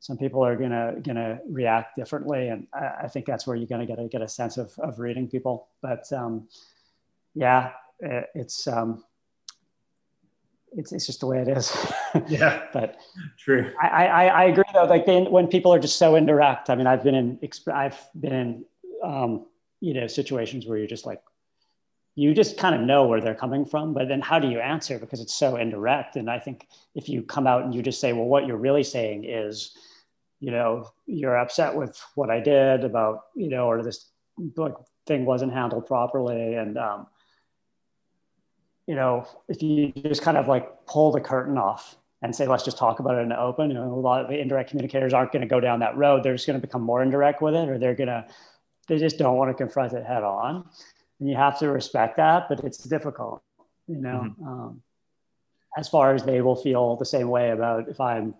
some 0.00 0.16
people 0.16 0.42
are 0.42 0.56
gonna 0.56 0.94
gonna 1.02 1.40
react 1.46 1.94
differently, 1.94 2.48
and 2.48 2.66
I, 2.72 3.02
I 3.02 3.08
think 3.08 3.26
that's 3.26 3.46
where 3.46 3.54
you're 3.54 3.68
gonna 3.68 3.84
get 3.84 3.98
a 3.98 4.08
get 4.08 4.22
a 4.22 4.28
sense 4.28 4.56
of 4.56 4.72
of 4.78 4.98
reading 4.98 5.28
people. 5.28 5.68
But 5.82 6.10
um, 6.10 6.48
yeah, 7.34 7.72
it, 8.00 8.30
it's 8.34 8.66
um, 8.66 9.04
it's, 10.78 10.92
it's 10.92 11.06
just 11.06 11.20
the 11.20 11.26
way 11.26 11.40
it 11.40 11.48
is. 11.48 11.76
yeah. 12.28 12.66
but 12.72 12.96
true. 13.36 13.72
I, 13.82 13.88
I, 13.88 14.26
I 14.26 14.44
agree 14.44 14.64
though. 14.72 14.84
Like 14.84 15.04
they, 15.06 15.20
when 15.22 15.48
people 15.48 15.74
are 15.74 15.78
just 15.78 15.98
so 15.98 16.14
indirect, 16.14 16.70
I 16.70 16.76
mean, 16.76 16.86
I've 16.86 17.02
been 17.02 17.14
in, 17.14 17.38
I've 17.72 17.98
been 18.18 18.32
in 18.32 18.64
um, 19.02 19.46
you 19.80 19.94
know, 19.94 20.06
situations 20.06 20.66
where 20.66 20.78
you're 20.78 20.86
just 20.86 21.06
like, 21.06 21.20
you 22.14 22.34
just 22.34 22.58
kind 22.58 22.74
of 22.74 22.80
know 22.80 23.06
where 23.06 23.20
they're 23.20 23.34
coming 23.34 23.64
from, 23.64 23.94
but 23.94 24.08
then 24.08 24.20
how 24.20 24.38
do 24.38 24.48
you 24.48 24.58
answer 24.58 24.98
because 24.98 25.20
it's 25.20 25.34
so 25.34 25.56
indirect? 25.56 26.16
And 26.16 26.28
I 26.28 26.38
think 26.38 26.66
if 26.94 27.08
you 27.08 27.22
come 27.22 27.46
out 27.46 27.64
and 27.64 27.74
you 27.74 27.82
just 27.82 28.00
say, 28.00 28.12
well, 28.12 28.24
what 28.24 28.46
you're 28.46 28.56
really 28.56 28.82
saying 28.82 29.24
is, 29.24 29.76
you 30.40 30.50
know, 30.50 30.90
you're 31.06 31.38
upset 31.38 31.74
with 31.74 32.00
what 32.14 32.30
I 32.30 32.40
did 32.40 32.84
about, 32.84 33.26
you 33.36 33.48
know, 33.48 33.68
or 33.68 33.82
this 33.82 34.10
thing 35.06 35.24
wasn't 35.24 35.52
handled 35.52 35.86
properly, 35.86 36.54
and 36.54 36.78
um, 36.78 37.06
you 38.88 38.96
know, 38.96 39.24
if 39.48 39.62
you 39.62 39.92
just 39.92 40.22
kind 40.22 40.36
of 40.36 40.48
like 40.48 40.86
pull 40.86 41.12
the 41.12 41.20
curtain 41.20 41.56
off 41.56 41.96
and 42.22 42.34
say, 42.34 42.48
let's 42.48 42.64
just 42.64 42.78
talk 42.78 42.98
about 42.98 43.16
it 43.16 43.20
in 43.20 43.28
the 43.28 43.38
open. 43.38 43.70
You 43.70 43.74
know, 43.74 43.92
a 43.92 43.94
lot 43.94 44.24
of 44.24 44.30
indirect 44.32 44.70
communicators 44.70 45.14
aren't 45.14 45.30
going 45.30 45.42
to 45.42 45.48
go 45.48 45.60
down 45.60 45.78
that 45.80 45.96
road. 45.96 46.24
They're 46.24 46.34
just 46.34 46.48
going 46.48 46.60
to 46.60 46.66
become 46.66 46.82
more 46.82 47.00
indirect 47.00 47.40
with 47.40 47.54
it, 47.54 47.68
or 47.68 47.78
they're 47.78 47.94
going 47.94 48.08
to, 48.08 48.26
they 48.88 48.98
just 48.98 49.18
don't 49.18 49.36
want 49.36 49.50
to 49.50 49.54
confront 49.54 49.92
it 49.92 50.04
head 50.04 50.24
on 50.24 50.64
and 51.20 51.28
you 51.28 51.36
have 51.36 51.58
to 51.58 51.68
respect 51.68 52.16
that 52.16 52.48
but 52.48 52.60
it's 52.64 52.78
difficult 52.78 53.42
you 53.86 53.96
know 53.96 54.24
mm-hmm. 54.24 54.46
um, 54.46 54.82
as 55.76 55.88
far 55.88 56.14
as 56.14 56.24
they 56.24 56.40
will 56.40 56.56
feel 56.56 56.96
the 56.96 57.04
same 57.04 57.28
way 57.28 57.50
about 57.50 57.88
if 57.88 58.00
i'm 58.00 58.34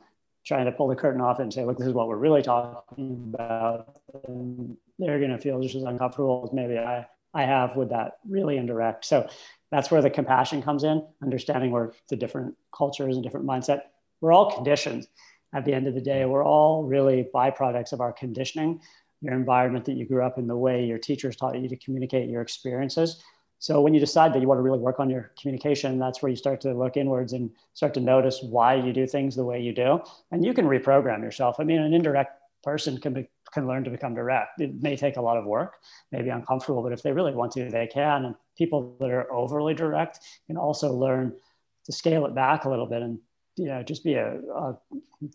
trying 0.44 0.64
to 0.64 0.72
pull 0.72 0.88
the 0.88 0.96
curtain 0.96 1.20
off 1.20 1.40
and 1.40 1.52
say 1.52 1.64
look 1.64 1.78
this 1.78 1.86
is 1.86 1.92
what 1.92 2.08
we're 2.08 2.16
really 2.16 2.42
talking 2.42 3.32
about 3.34 4.00
and 4.26 4.76
they're 4.98 5.18
going 5.18 5.30
to 5.30 5.38
feel 5.38 5.60
just 5.60 5.74
as 5.74 5.82
uncomfortable 5.82 6.42
as 6.46 6.52
maybe 6.52 6.78
i 6.78 7.06
i 7.34 7.42
have 7.42 7.76
with 7.76 7.90
that 7.90 8.18
really 8.28 8.56
indirect 8.56 9.04
so 9.04 9.28
that's 9.70 9.90
where 9.90 10.02
the 10.02 10.10
compassion 10.10 10.62
comes 10.62 10.84
in 10.84 11.06
understanding 11.22 11.70
where 11.70 11.92
the 12.08 12.16
different 12.16 12.54
cultures 12.76 13.14
and 13.16 13.24
different 13.24 13.46
mindset 13.46 13.82
we're 14.20 14.32
all 14.32 14.50
conditioned 14.50 15.06
at 15.54 15.64
the 15.64 15.72
end 15.72 15.86
of 15.86 15.94
the 15.94 16.00
day 16.00 16.24
we're 16.24 16.44
all 16.44 16.84
really 16.84 17.28
byproducts 17.34 17.92
of 17.92 18.00
our 18.00 18.12
conditioning 18.12 18.80
your 19.20 19.34
environment 19.34 19.84
that 19.86 19.94
you 19.94 20.06
grew 20.06 20.24
up 20.24 20.38
in, 20.38 20.46
the 20.46 20.56
way 20.56 20.84
your 20.84 20.98
teachers 20.98 21.36
taught 21.36 21.58
you 21.58 21.68
to 21.68 21.76
communicate 21.76 22.28
your 22.28 22.42
experiences. 22.42 23.22
So 23.58 23.80
when 23.80 23.92
you 23.92 23.98
decide 23.98 24.32
that 24.32 24.40
you 24.40 24.46
want 24.46 24.58
to 24.58 24.62
really 24.62 24.78
work 24.78 25.00
on 25.00 25.10
your 25.10 25.32
communication, 25.40 25.98
that's 25.98 26.22
where 26.22 26.30
you 26.30 26.36
start 26.36 26.60
to 26.60 26.72
look 26.72 26.96
inwards 26.96 27.32
and 27.32 27.50
start 27.74 27.92
to 27.94 28.00
notice 28.00 28.40
why 28.42 28.74
you 28.74 28.92
do 28.92 29.06
things 29.06 29.34
the 29.34 29.44
way 29.44 29.60
you 29.60 29.72
do. 29.72 30.00
And 30.30 30.44
you 30.44 30.54
can 30.54 30.66
reprogram 30.66 31.22
yourself. 31.22 31.56
I 31.58 31.64
mean, 31.64 31.80
an 31.80 31.92
indirect 31.92 32.40
person 32.62 32.98
can 32.98 33.14
be, 33.14 33.28
can 33.52 33.66
learn 33.66 33.84
to 33.84 33.90
become 33.90 34.14
direct. 34.14 34.60
It 34.60 34.82
may 34.82 34.96
take 34.96 35.16
a 35.16 35.22
lot 35.22 35.36
of 35.36 35.44
work, 35.44 35.76
maybe 36.12 36.28
uncomfortable, 36.28 36.82
but 36.82 36.92
if 36.92 37.02
they 37.02 37.12
really 37.12 37.34
want 37.34 37.52
to, 37.52 37.70
they 37.70 37.86
can. 37.86 38.24
And 38.26 38.34
people 38.56 38.96
that 39.00 39.10
are 39.10 39.32
overly 39.32 39.74
direct 39.74 40.20
can 40.46 40.56
also 40.56 40.92
learn 40.92 41.34
to 41.86 41.92
scale 41.92 42.26
it 42.26 42.34
back 42.34 42.64
a 42.64 42.70
little 42.70 42.86
bit 42.86 43.02
and 43.02 43.18
you 43.58 43.66
know 43.66 43.82
just 43.82 44.04
be 44.04 44.14
a, 44.14 44.38
a, 44.54 44.76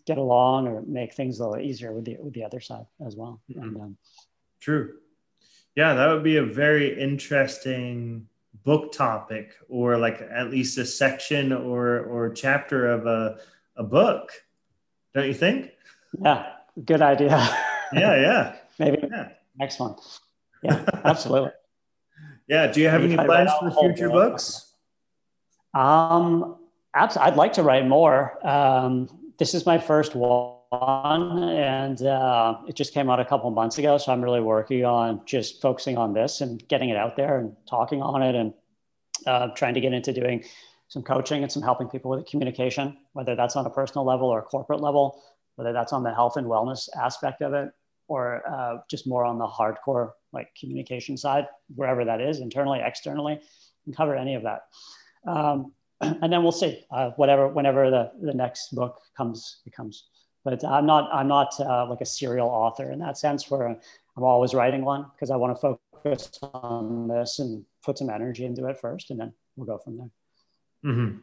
get 0.06 0.18
along 0.18 0.66
or 0.66 0.82
make 0.82 1.14
things 1.14 1.38
a 1.38 1.46
little 1.46 1.64
easier 1.64 1.92
with 1.92 2.04
the 2.04 2.16
with 2.20 2.32
the 2.32 2.42
other 2.42 2.60
side 2.60 2.86
as 3.06 3.16
well 3.16 3.40
mm-hmm. 3.50 3.62
and, 3.62 3.76
um, 3.80 3.96
true 4.60 4.94
yeah 5.76 5.94
that 5.94 6.08
would 6.08 6.24
be 6.24 6.38
a 6.38 6.44
very 6.44 6.98
interesting 6.98 8.26
book 8.64 8.92
topic 8.92 9.54
or 9.68 9.98
like 9.98 10.22
at 10.22 10.50
least 10.50 10.78
a 10.78 10.86
section 10.86 11.52
or 11.52 12.00
or 12.04 12.30
chapter 12.30 12.88
of 12.88 13.06
a, 13.06 13.38
a 13.76 13.82
book 13.82 14.30
don't 15.14 15.26
you 15.26 15.34
think 15.34 15.72
yeah 16.22 16.52
good 16.84 17.02
idea 17.02 17.56
yeah 17.94 18.16
yeah 18.16 18.56
maybe 18.78 18.98
yeah. 19.10 19.28
next 19.56 19.80
one 19.80 19.94
yeah 20.62 20.84
absolutely 21.04 21.50
yeah 22.48 22.66
do 22.66 22.80
you 22.80 22.88
have 22.88 23.02
any 23.02 23.16
plans 23.16 23.50
for 23.60 23.70
future 23.70 24.08
books 24.08 24.72
um 25.74 26.56
I'd 26.94 27.36
like 27.36 27.52
to 27.54 27.62
write 27.62 27.86
more. 27.86 28.46
Um, 28.46 29.08
this 29.38 29.52
is 29.54 29.66
my 29.66 29.78
first 29.78 30.14
one, 30.14 31.42
and 31.42 32.00
uh, 32.02 32.58
it 32.68 32.76
just 32.76 32.94
came 32.94 33.10
out 33.10 33.18
a 33.18 33.24
couple 33.24 33.50
months 33.50 33.78
ago. 33.78 33.98
So 33.98 34.12
I'm 34.12 34.22
really 34.22 34.40
working 34.40 34.84
on 34.84 35.20
just 35.26 35.60
focusing 35.60 35.98
on 35.98 36.12
this 36.12 36.40
and 36.40 36.66
getting 36.68 36.90
it 36.90 36.96
out 36.96 37.16
there 37.16 37.38
and 37.38 37.56
talking 37.68 38.00
on 38.00 38.22
it, 38.22 38.36
and 38.36 38.54
uh, 39.26 39.48
trying 39.48 39.74
to 39.74 39.80
get 39.80 39.92
into 39.92 40.12
doing 40.12 40.44
some 40.88 41.02
coaching 41.02 41.42
and 41.42 41.50
some 41.50 41.62
helping 41.62 41.88
people 41.88 42.12
with 42.12 42.26
communication, 42.26 42.96
whether 43.12 43.34
that's 43.34 43.56
on 43.56 43.66
a 43.66 43.70
personal 43.70 44.04
level 44.04 44.28
or 44.28 44.38
a 44.38 44.42
corporate 44.42 44.80
level, 44.80 45.20
whether 45.56 45.72
that's 45.72 45.92
on 45.92 46.04
the 46.04 46.14
health 46.14 46.36
and 46.36 46.46
wellness 46.46 46.88
aspect 46.96 47.42
of 47.42 47.54
it, 47.54 47.70
or 48.08 48.42
uh, 48.48 48.78
just 48.90 49.06
more 49.06 49.24
on 49.24 49.38
the 49.38 49.46
hardcore 49.46 50.12
like 50.32 50.48
communication 50.58 51.16
side, 51.16 51.46
wherever 51.74 52.04
that 52.04 52.20
is, 52.20 52.40
internally, 52.40 52.80
externally, 52.84 53.40
and 53.86 53.96
cover 53.96 54.14
any 54.14 54.34
of 54.34 54.42
that. 54.42 54.62
Um, 55.26 55.72
and 56.00 56.32
then 56.32 56.42
we'll 56.42 56.52
see 56.52 56.84
uh, 56.90 57.10
whatever 57.16 57.48
whenever 57.48 57.90
the, 57.90 58.10
the 58.20 58.34
next 58.34 58.74
book 58.74 59.00
comes 59.16 59.60
it 59.66 59.72
comes. 59.72 60.08
but 60.44 60.64
i'm 60.64 60.86
not 60.86 61.08
i'm 61.12 61.28
not 61.28 61.58
uh, 61.60 61.86
like 61.88 62.00
a 62.00 62.06
serial 62.06 62.48
author 62.48 62.90
in 62.90 62.98
that 62.98 63.16
sense 63.16 63.50
where 63.50 63.66
i'm 63.66 64.22
always 64.22 64.54
writing 64.54 64.84
one 64.84 65.06
because 65.14 65.30
i 65.30 65.36
want 65.36 65.54
to 65.54 65.60
focus 65.60 66.30
on 66.52 67.08
this 67.08 67.38
and 67.38 67.64
put 67.82 67.98
some 67.98 68.10
energy 68.10 68.44
into 68.44 68.66
it 68.66 68.78
first 68.78 69.10
and 69.10 69.20
then 69.20 69.32
we'll 69.56 69.66
go 69.66 69.78
from 69.78 69.96
there 69.96 70.10
mm-hmm. 70.84 71.16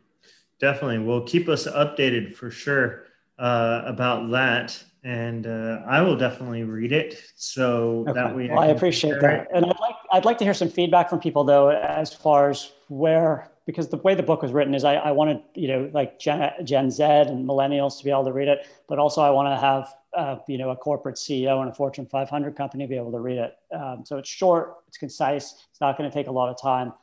definitely 0.60 1.00
will 1.00 1.22
keep 1.22 1.50
us 1.50 1.68
updated 1.68 2.34
for 2.34 2.50
sure 2.50 3.04
uh, 3.40 3.82
about 3.86 4.30
that 4.32 4.84
and 5.04 5.48
uh, 5.48 5.82
I 5.88 6.02
will 6.02 6.16
definitely 6.16 6.64
read 6.64 6.92
it. 6.92 7.22
So 7.36 8.06
okay. 8.08 8.14
that 8.14 8.36
we. 8.36 8.50
Well, 8.50 8.60
I 8.60 8.68
appreciate 8.68 9.20
that, 9.22 9.48
and 9.54 9.66
I'd 9.66 9.80
like 9.80 9.96
I'd 10.12 10.26
like 10.26 10.38
to 10.40 10.44
hear 10.44 10.54
some 10.54 10.70
feedback 10.70 11.10
from 11.10 11.20
people 11.20 11.44
though, 11.44 11.70
as 11.70 12.14
far 12.14 12.50
as 12.50 12.72
where 12.88 13.50
because 13.66 13.88
the 13.88 13.98
way 13.98 14.16
the 14.16 14.24
book 14.24 14.42
was 14.42 14.52
written 14.52 14.74
is 14.74 14.84
I, 14.84 14.96
I 14.96 15.12
wanted 15.12 15.42
you 15.56 15.68
know 15.68 15.90
like 15.94 16.20
Gen, 16.20 16.52
Gen 16.64 16.92
Z 16.92 17.04
and 17.04 17.48
millennials 17.48 17.98
to 18.00 18.04
be 18.04 18.12
able 18.12 18.26
to 18.26 18.34
read 18.34 18.48
it, 18.48 18.68
but 18.88 19.00
also 19.00 19.22
I 19.22 19.30
want 19.30 19.48
to 19.54 19.60
have 19.60 19.94
uh, 20.16 20.42
you 20.48 20.58
know 20.58 20.70
a 20.70 20.76
corporate 20.76 21.16
CEO 21.16 21.62
and 21.62 21.70
a 21.70 21.74
Fortune 21.74 22.06
500 22.06 22.56
company 22.56 22.86
be 22.86 22.96
able 22.96 23.12
to 23.12 23.20
read 23.20 23.38
it. 23.38 23.56
Um, 23.74 24.04
so 24.06 24.18
it's 24.18 24.30
short, 24.30 24.78
it's 24.88 24.98
concise, 24.98 25.66
it's 25.70 25.82
not 25.82 25.98
going 25.98 26.10
to 26.10 26.14
take 26.14 26.28
a 26.28 26.32
lot 26.32 26.50
of 26.50 26.62
time. 26.62 26.94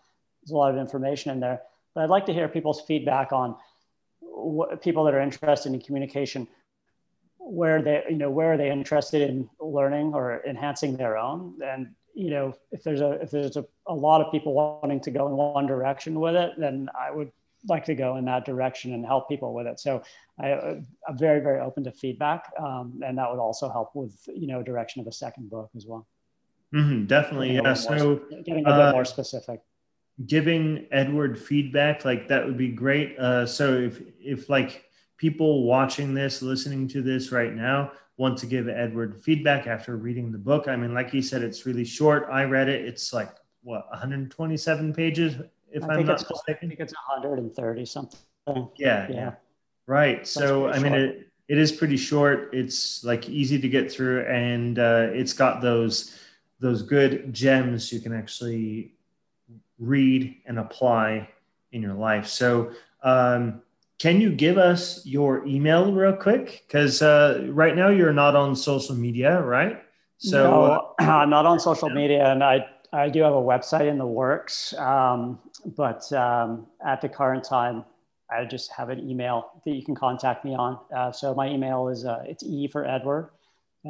There's 0.42 0.52
a 0.52 0.56
lot 0.56 0.72
of 0.72 0.78
information 0.78 1.32
in 1.32 1.40
there, 1.40 1.62
but 1.94 2.04
I'd 2.04 2.10
like 2.10 2.26
to 2.26 2.32
hear 2.32 2.48
people's 2.48 2.80
feedback 2.82 3.32
on 3.32 3.56
what, 4.20 4.82
people 4.82 5.04
that 5.04 5.14
are 5.14 5.20
interested 5.20 5.72
in 5.72 5.80
communication. 5.80 6.46
Where 7.50 7.80
they, 7.80 8.04
you 8.10 8.16
know, 8.16 8.30
where 8.30 8.52
are 8.52 8.56
they 8.56 8.70
interested 8.70 9.28
in 9.28 9.48
learning 9.60 10.12
or 10.14 10.42
enhancing 10.46 10.96
their 10.96 11.16
own, 11.16 11.58
and 11.64 11.94
you 12.14 12.30
know, 12.30 12.54
if 12.72 12.82
there's 12.82 13.00
a 13.00 13.12
if 13.22 13.30
there's 13.30 13.56
a, 13.56 13.64
a 13.86 13.94
lot 13.94 14.20
of 14.20 14.30
people 14.32 14.52
wanting 14.52 15.00
to 15.00 15.10
go 15.10 15.28
in 15.28 15.34
one 15.34 15.66
direction 15.66 16.20
with 16.20 16.34
it, 16.34 16.52
then 16.58 16.88
I 16.98 17.10
would 17.10 17.30
like 17.66 17.84
to 17.86 17.94
go 17.94 18.16
in 18.16 18.24
that 18.26 18.44
direction 18.44 18.92
and 18.92 19.04
help 19.04 19.28
people 19.28 19.54
with 19.54 19.66
it. 19.66 19.80
So 19.80 20.02
I, 20.38 20.50
am 20.50 20.86
very, 21.18 21.40
very 21.40 21.60
open 21.60 21.84
to 21.84 21.92
feedback, 21.92 22.52
um, 22.58 23.00
and 23.04 23.18
that 23.18 23.30
would 23.30 23.40
also 23.40 23.68
help 23.70 23.94
with 23.94 24.14
you 24.34 24.46
know 24.46 24.62
direction 24.62 25.00
of 25.00 25.06
a 25.06 25.12
second 25.12 25.50
book 25.50 25.70
as 25.76 25.86
well. 25.86 26.06
Mm-hmm, 26.74 27.06
definitely, 27.06 27.54
yeah. 27.54 27.74
So 27.74 28.20
getting 28.44 28.66
a 28.66 28.70
bit 28.70 28.80
uh, 28.80 28.92
more 28.92 29.04
specific. 29.04 29.60
Giving 30.26 30.86
Edward 30.90 31.38
feedback 31.38 32.04
like 32.04 32.28
that 32.28 32.44
would 32.44 32.58
be 32.58 32.68
great. 32.68 33.18
Uh, 33.18 33.46
so 33.46 33.74
if 33.74 34.02
if 34.20 34.48
like 34.48 34.84
people 35.18 35.64
watching 35.64 36.14
this, 36.14 36.40
listening 36.40 36.88
to 36.88 37.02
this 37.02 37.30
right 37.30 37.52
now, 37.52 37.92
want 38.16 38.38
to 38.38 38.46
give 38.46 38.68
Edward 38.68 39.22
feedback 39.22 39.66
after 39.66 39.96
reading 39.96 40.32
the 40.32 40.38
book. 40.38 40.68
I 40.68 40.76
mean, 40.76 40.94
like 40.94 41.10
he 41.10 41.20
said, 41.20 41.42
it's 41.42 41.66
really 41.66 41.84
short. 41.84 42.28
I 42.32 42.44
read 42.44 42.68
it. 42.68 42.84
It's 42.84 43.12
like 43.12 43.30
what 43.62 43.88
127 43.90 44.94
pages, 44.94 45.34
if 45.70 45.84
I 45.84 45.94
am 45.94 46.06
not 46.06 46.24
mistaken. 46.28 46.66
I 46.66 46.68
think 46.68 46.80
it's 46.80 46.94
130 46.94 47.84
something. 47.84 48.18
Yeah, 48.76 49.06
yeah, 49.10 49.34
right. 49.86 50.18
That's 50.18 50.30
so 50.30 50.68
I 50.68 50.78
mean, 50.78 50.94
it 50.94 51.28
it 51.48 51.58
is 51.58 51.70
pretty 51.70 51.96
short. 51.96 52.50
It's 52.54 53.04
like 53.04 53.28
easy 53.28 53.60
to 53.60 53.68
get 53.68 53.92
through, 53.92 54.22
and 54.22 54.78
uh, 54.78 55.08
it's 55.12 55.32
got 55.32 55.60
those 55.60 56.18
those 56.60 56.82
good 56.82 57.32
gems 57.32 57.92
you 57.92 58.00
can 58.00 58.14
actually 58.14 58.94
read 59.78 60.36
and 60.46 60.58
apply 60.58 61.28
in 61.72 61.82
your 61.82 61.94
life. 61.94 62.26
So. 62.26 62.72
Um, 63.02 63.62
can 63.98 64.20
you 64.20 64.30
give 64.30 64.58
us 64.58 65.04
your 65.04 65.44
email 65.46 65.92
real 65.92 66.14
quick? 66.14 66.64
Because 66.66 67.02
uh, 67.02 67.46
right 67.48 67.74
now 67.74 67.88
you're 67.88 68.12
not 68.12 68.36
on 68.36 68.54
social 68.54 68.94
media, 68.94 69.40
right? 69.40 69.82
So 70.18 70.50
no, 70.50 70.64
uh, 70.64 70.80
I'm 71.22 71.30
not 71.30 71.46
on 71.46 71.58
social 71.58 71.90
media, 71.90 72.30
and 72.30 72.42
I 72.42 72.66
I 72.92 73.08
do 73.08 73.22
have 73.22 73.34
a 73.34 73.42
website 73.42 73.88
in 73.88 73.98
the 73.98 74.06
works, 74.06 74.72
um, 74.74 75.38
but 75.76 76.10
um, 76.12 76.66
at 76.84 77.00
the 77.00 77.08
current 77.08 77.44
time, 77.44 77.84
I 78.30 78.44
just 78.44 78.72
have 78.72 78.88
an 78.90 79.08
email 79.08 79.50
that 79.64 79.72
you 79.72 79.84
can 79.84 79.94
contact 79.94 80.44
me 80.44 80.54
on. 80.54 80.78
Uh, 80.94 81.12
so 81.12 81.34
my 81.34 81.48
email 81.48 81.88
is 81.88 82.04
uh, 82.04 82.22
it's 82.24 82.44
E 82.44 82.68
for 82.68 82.86
Edward 82.86 83.30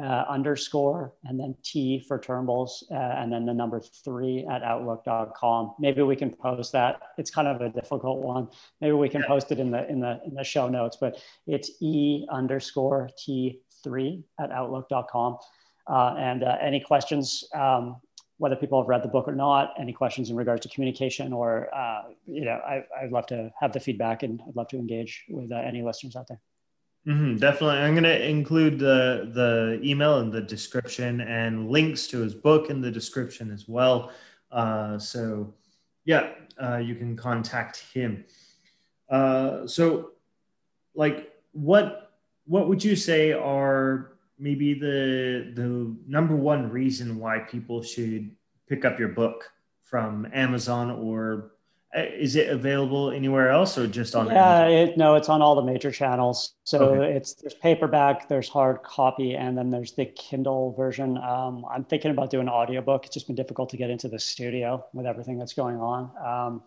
uh, 0.01 0.25
underscore 0.29 1.13
and 1.25 1.39
then 1.39 1.55
T 1.63 2.03
for 2.07 2.19
Turnbulls 2.19 2.83
uh, 2.91 2.95
and 2.95 3.31
then 3.31 3.45
the 3.45 3.53
number 3.53 3.79
three 3.79 4.45
at 4.49 4.63
outlook.com. 4.63 5.75
Maybe 5.79 6.01
we 6.01 6.15
can 6.15 6.31
post 6.31 6.71
that. 6.73 7.01
It's 7.17 7.31
kind 7.31 7.47
of 7.47 7.61
a 7.61 7.69
difficult 7.69 8.19
one. 8.19 8.47
Maybe 8.81 8.93
we 8.93 9.09
can 9.09 9.23
post 9.23 9.51
it 9.51 9.59
in 9.59 9.71
the 9.71 9.89
in 9.89 9.99
the 9.99 10.19
in 10.25 10.33
the 10.33 10.43
show 10.43 10.69
notes, 10.69 10.97
but 10.99 11.21
it's 11.47 11.71
E 11.81 12.25
underscore 12.31 13.09
T 13.17 13.61
three 13.83 14.23
at 14.39 14.51
outlook.com. 14.51 15.37
Uh, 15.87 16.15
and 16.17 16.43
uh, 16.43 16.55
any 16.61 16.79
questions, 16.79 17.43
um, 17.55 17.95
whether 18.37 18.55
people 18.55 18.79
have 18.81 18.87
read 18.87 19.03
the 19.03 19.07
book 19.07 19.27
or 19.27 19.35
not, 19.35 19.73
any 19.79 19.91
questions 19.91 20.29
in 20.29 20.35
regards 20.35 20.61
to 20.61 20.69
communication 20.69 21.33
or, 21.33 21.73
uh, 21.75 22.03
you 22.25 22.45
know, 22.45 22.59
I, 22.65 22.83
I'd 23.01 23.11
love 23.11 23.25
to 23.27 23.51
have 23.59 23.73
the 23.73 23.79
feedback 23.79 24.23
and 24.23 24.39
I'd 24.47 24.55
love 24.55 24.67
to 24.69 24.77
engage 24.77 25.25
with 25.29 25.51
uh, 25.51 25.55
any 25.55 25.81
listeners 25.81 26.15
out 26.15 26.27
there. 26.27 26.39
Mm-hmm, 27.09 27.37
definitely. 27.37 27.77
I'm 27.77 27.93
going 27.93 28.03
to 28.03 28.29
include 28.29 28.77
the, 28.77 29.31
the 29.33 29.79
email 29.83 30.19
in 30.19 30.29
the 30.29 30.41
description 30.41 31.21
and 31.21 31.67
links 31.67 32.05
to 32.07 32.19
his 32.19 32.35
book 32.35 32.69
in 32.69 32.81
the 32.81 32.91
description 32.91 33.51
as 33.51 33.67
well. 33.67 34.11
Uh, 34.51 34.99
so, 34.99 35.55
yeah, 36.05 36.33
uh, 36.61 36.77
you 36.77 36.93
can 36.93 37.17
contact 37.17 37.83
him. 37.91 38.25
Uh, 39.09 39.65
so, 39.65 40.11
like, 40.93 41.33
what 41.51 42.11
what 42.45 42.67
would 42.67 42.83
you 42.83 42.95
say 42.95 43.31
are 43.31 44.11
maybe 44.37 44.75
the 44.75 45.51
the 45.55 45.95
number 46.07 46.35
one 46.35 46.69
reason 46.69 47.17
why 47.17 47.39
people 47.39 47.81
should 47.81 48.29
pick 48.67 48.85
up 48.85 48.99
your 48.99 49.09
book 49.09 49.51
from 49.83 50.27
Amazon 50.31 50.91
or 50.91 51.53
is 51.95 52.35
it 52.35 52.49
available 52.49 53.09
anywhere 53.09 53.49
else 53.49 53.75
or 53.77 53.87
just 53.87 54.15
on 54.15 54.27
yeah 54.27 54.65
it, 54.67 54.95
no 54.95 55.15
it's 55.15 55.27
on 55.27 55.41
all 55.41 55.55
the 55.55 55.63
major 55.63 55.91
channels. 55.91 56.53
So 56.63 56.95
okay. 56.95 57.15
it's 57.15 57.33
there's 57.33 57.55
paperback 57.55 58.27
there's 58.29 58.47
hard 58.47 58.83
copy 58.83 59.35
and 59.35 59.57
then 59.57 59.71
there's 59.71 59.93
the 59.93 60.05
kindle 60.05 60.73
version. 60.73 61.17
Um, 61.17 61.65
i'm 61.71 61.83
thinking 61.83 62.11
about 62.11 62.29
doing 62.29 62.47
an 62.47 62.53
audiobook. 62.53 63.05
It's 63.05 63.13
just 63.13 63.27
been 63.27 63.35
difficult 63.35 63.69
to 63.71 63.77
get 63.77 63.89
into 63.89 64.07
the 64.07 64.19
studio 64.19 64.85
with 64.93 65.07
everything 65.07 65.39
that's 65.39 65.53
going 65.53 65.77
on. 65.77 66.11
Um, 66.23 66.63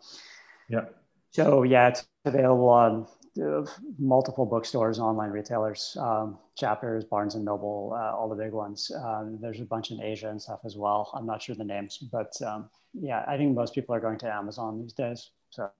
yeah. 0.68 0.86
so 1.30 1.62
yeah 1.62 1.88
it's 1.88 2.04
available 2.24 2.68
on 2.68 3.06
uh, 3.40 3.64
multiple 3.98 4.44
bookstores 4.44 4.98
online 4.98 5.30
retailers 5.30 5.96
um, 6.00 6.38
chapters 6.56 7.04
barnes 7.04 7.34
and 7.34 7.44
noble 7.44 7.96
uh, 7.96 8.14
all 8.14 8.28
the 8.28 8.34
big 8.34 8.52
ones 8.52 8.90
um, 9.04 9.38
there's 9.40 9.60
a 9.60 9.64
bunch 9.64 9.90
in 9.90 10.02
asia 10.02 10.28
and 10.28 10.40
stuff 10.40 10.60
as 10.64 10.76
well 10.76 11.10
i'm 11.14 11.26
not 11.26 11.40
sure 11.40 11.54
the 11.54 11.64
names 11.64 11.98
but 11.98 12.32
um, 12.42 12.68
yeah, 12.94 13.24
I 13.26 13.36
think 13.36 13.54
most 13.54 13.74
people 13.74 13.94
are 13.94 14.00
going 14.00 14.18
to 14.18 14.32
Amazon 14.32 14.80
these 14.80 14.92
days. 14.92 15.30
So, 15.50 15.70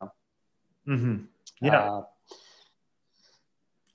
mm-hmm. 0.89 1.25
yeah. 1.61 1.93
Uh, 1.93 2.03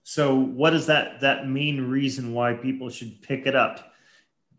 so, 0.03 0.36
what 0.36 0.74
is 0.74 0.86
that 0.88 1.22
that 1.22 1.47
main 1.47 1.82
reason 1.82 2.34
why 2.34 2.53
people 2.53 2.89
should 2.89 3.22
pick 3.22 3.45
it 3.45 3.55
up? 3.55 3.93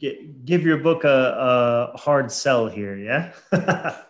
Get, 0.01 0.45
give 0.45 0.63
your 0.63 0.79
book 0.79 1.05
a, 1.05 1.93
a 1.95 1.99
hard 1.99 2.31
sell 2.31 2.69
here, 2.69 2.97
yeah. 2.97 3.33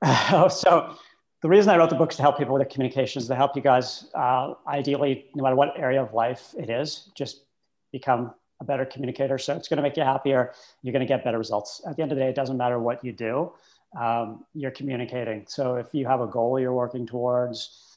oh, 0.32 0.48
so 0.48 0.96
the 1.40 1.48
reason 1.48 1.70
I 1.70 1.76
wrote 1.76 1.90
the 1.90 1.96
book 1.96 2.10
is 2.10 2.16
to 2.16 2.22
help 2.22 2.38
people 2.38 2.54
with 2.54 2.62
their 2.62 2.70
communications, 2.70 3.28
to 3.28 3.34
help 3.34 3.54
you 3.54 3.62
guys, 3.62 4.10
uh, 4.14 4.54
ideally, 4.66 5.26
no 5.34 5.44
matter 5.44 5.56
what 5.56 5.78
area 5.78 6.02
of 6.02 6.12
life 6.12 6.54
it 6.58 6.68
is, 6.68 7.10
just 7.14 7.44
become 7.92 8.34
a 8.60 8.64
better 8.64 8.84
communicator. 8.84 9.38
So 9.38 9.54
it's 9.54 9.68
going 9.68 9.76
to 9.76 9.82
make 9.82 9.96
you 9.96 10.02
happier. 10.02 10.52
You're 10.82 10.92
going 10.92 11.06
to 11.06 11.06
get 11.06 11.22
better 11.22 11.38
results. 11.38 11.80
At 11.86 11.96
the 11.96 12.02
end 12.02 12.10
of 12.10 12.18
the 12.18 12.24
day, 12.24 12.28
it 12.28 12.34
doesn't 12.34 12.56
matter 12.56 12.80
what 12.80 13.04
you 13.04 13.12
do. 13.12 13.52
Um, 13.98 14.44
you're 14.52 14.72
communicating. 14.72 15.44
So 15.48 15.76
if 15.76 15.86
you 15.92 16.06
have 16.06 16.20
a 16.20 16.26
goal 16.26 16.58
you're 16.58 16.72
working 16.72 17.06
towards, 17.06 17.96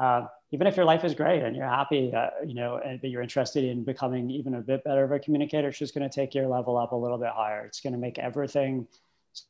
uh, 0.00 0.26
even 0.52 0.68
if 0.68 0.76
your 0.76 0.84
life 0.84 1.04
is 1.04 1.14
great 1.14 1.42
and 1.42 1.56
you're 1.56 1.68
happy, 1.68 2.12
uh, 2.14 2.28
you 2.46 2.54
know, 2.54 2.80
and, 2.84 3.00
but 3.00 3.10
you're 3.10 3.20
interested 3.20 3.64
in 3.64 3.82
becoming 3.82 4.30
even 4.30 4.54
a 4.54 4.60
bit 4.60 4.84
better 4.84 5.02
of 5.02 5.10
a 5.10 5.18
communicator, 5.18 5.68
it's 5.68 5.78
just 5.78 5.94
going 5.94 6.08
to 6.08 6.14
take 6.14 6.34
your 6.34 6.46
level 6.46 6.78
up 6.78 6.92
a 6.92 6.96
little 6.96 7.18
bit 7.18 7.30
higher. 7.30 7.64
It's 7.64 7.80
going 7.80 7.92
to 7.92 7.98
make 7.98 8.18
everything 8.18 8.86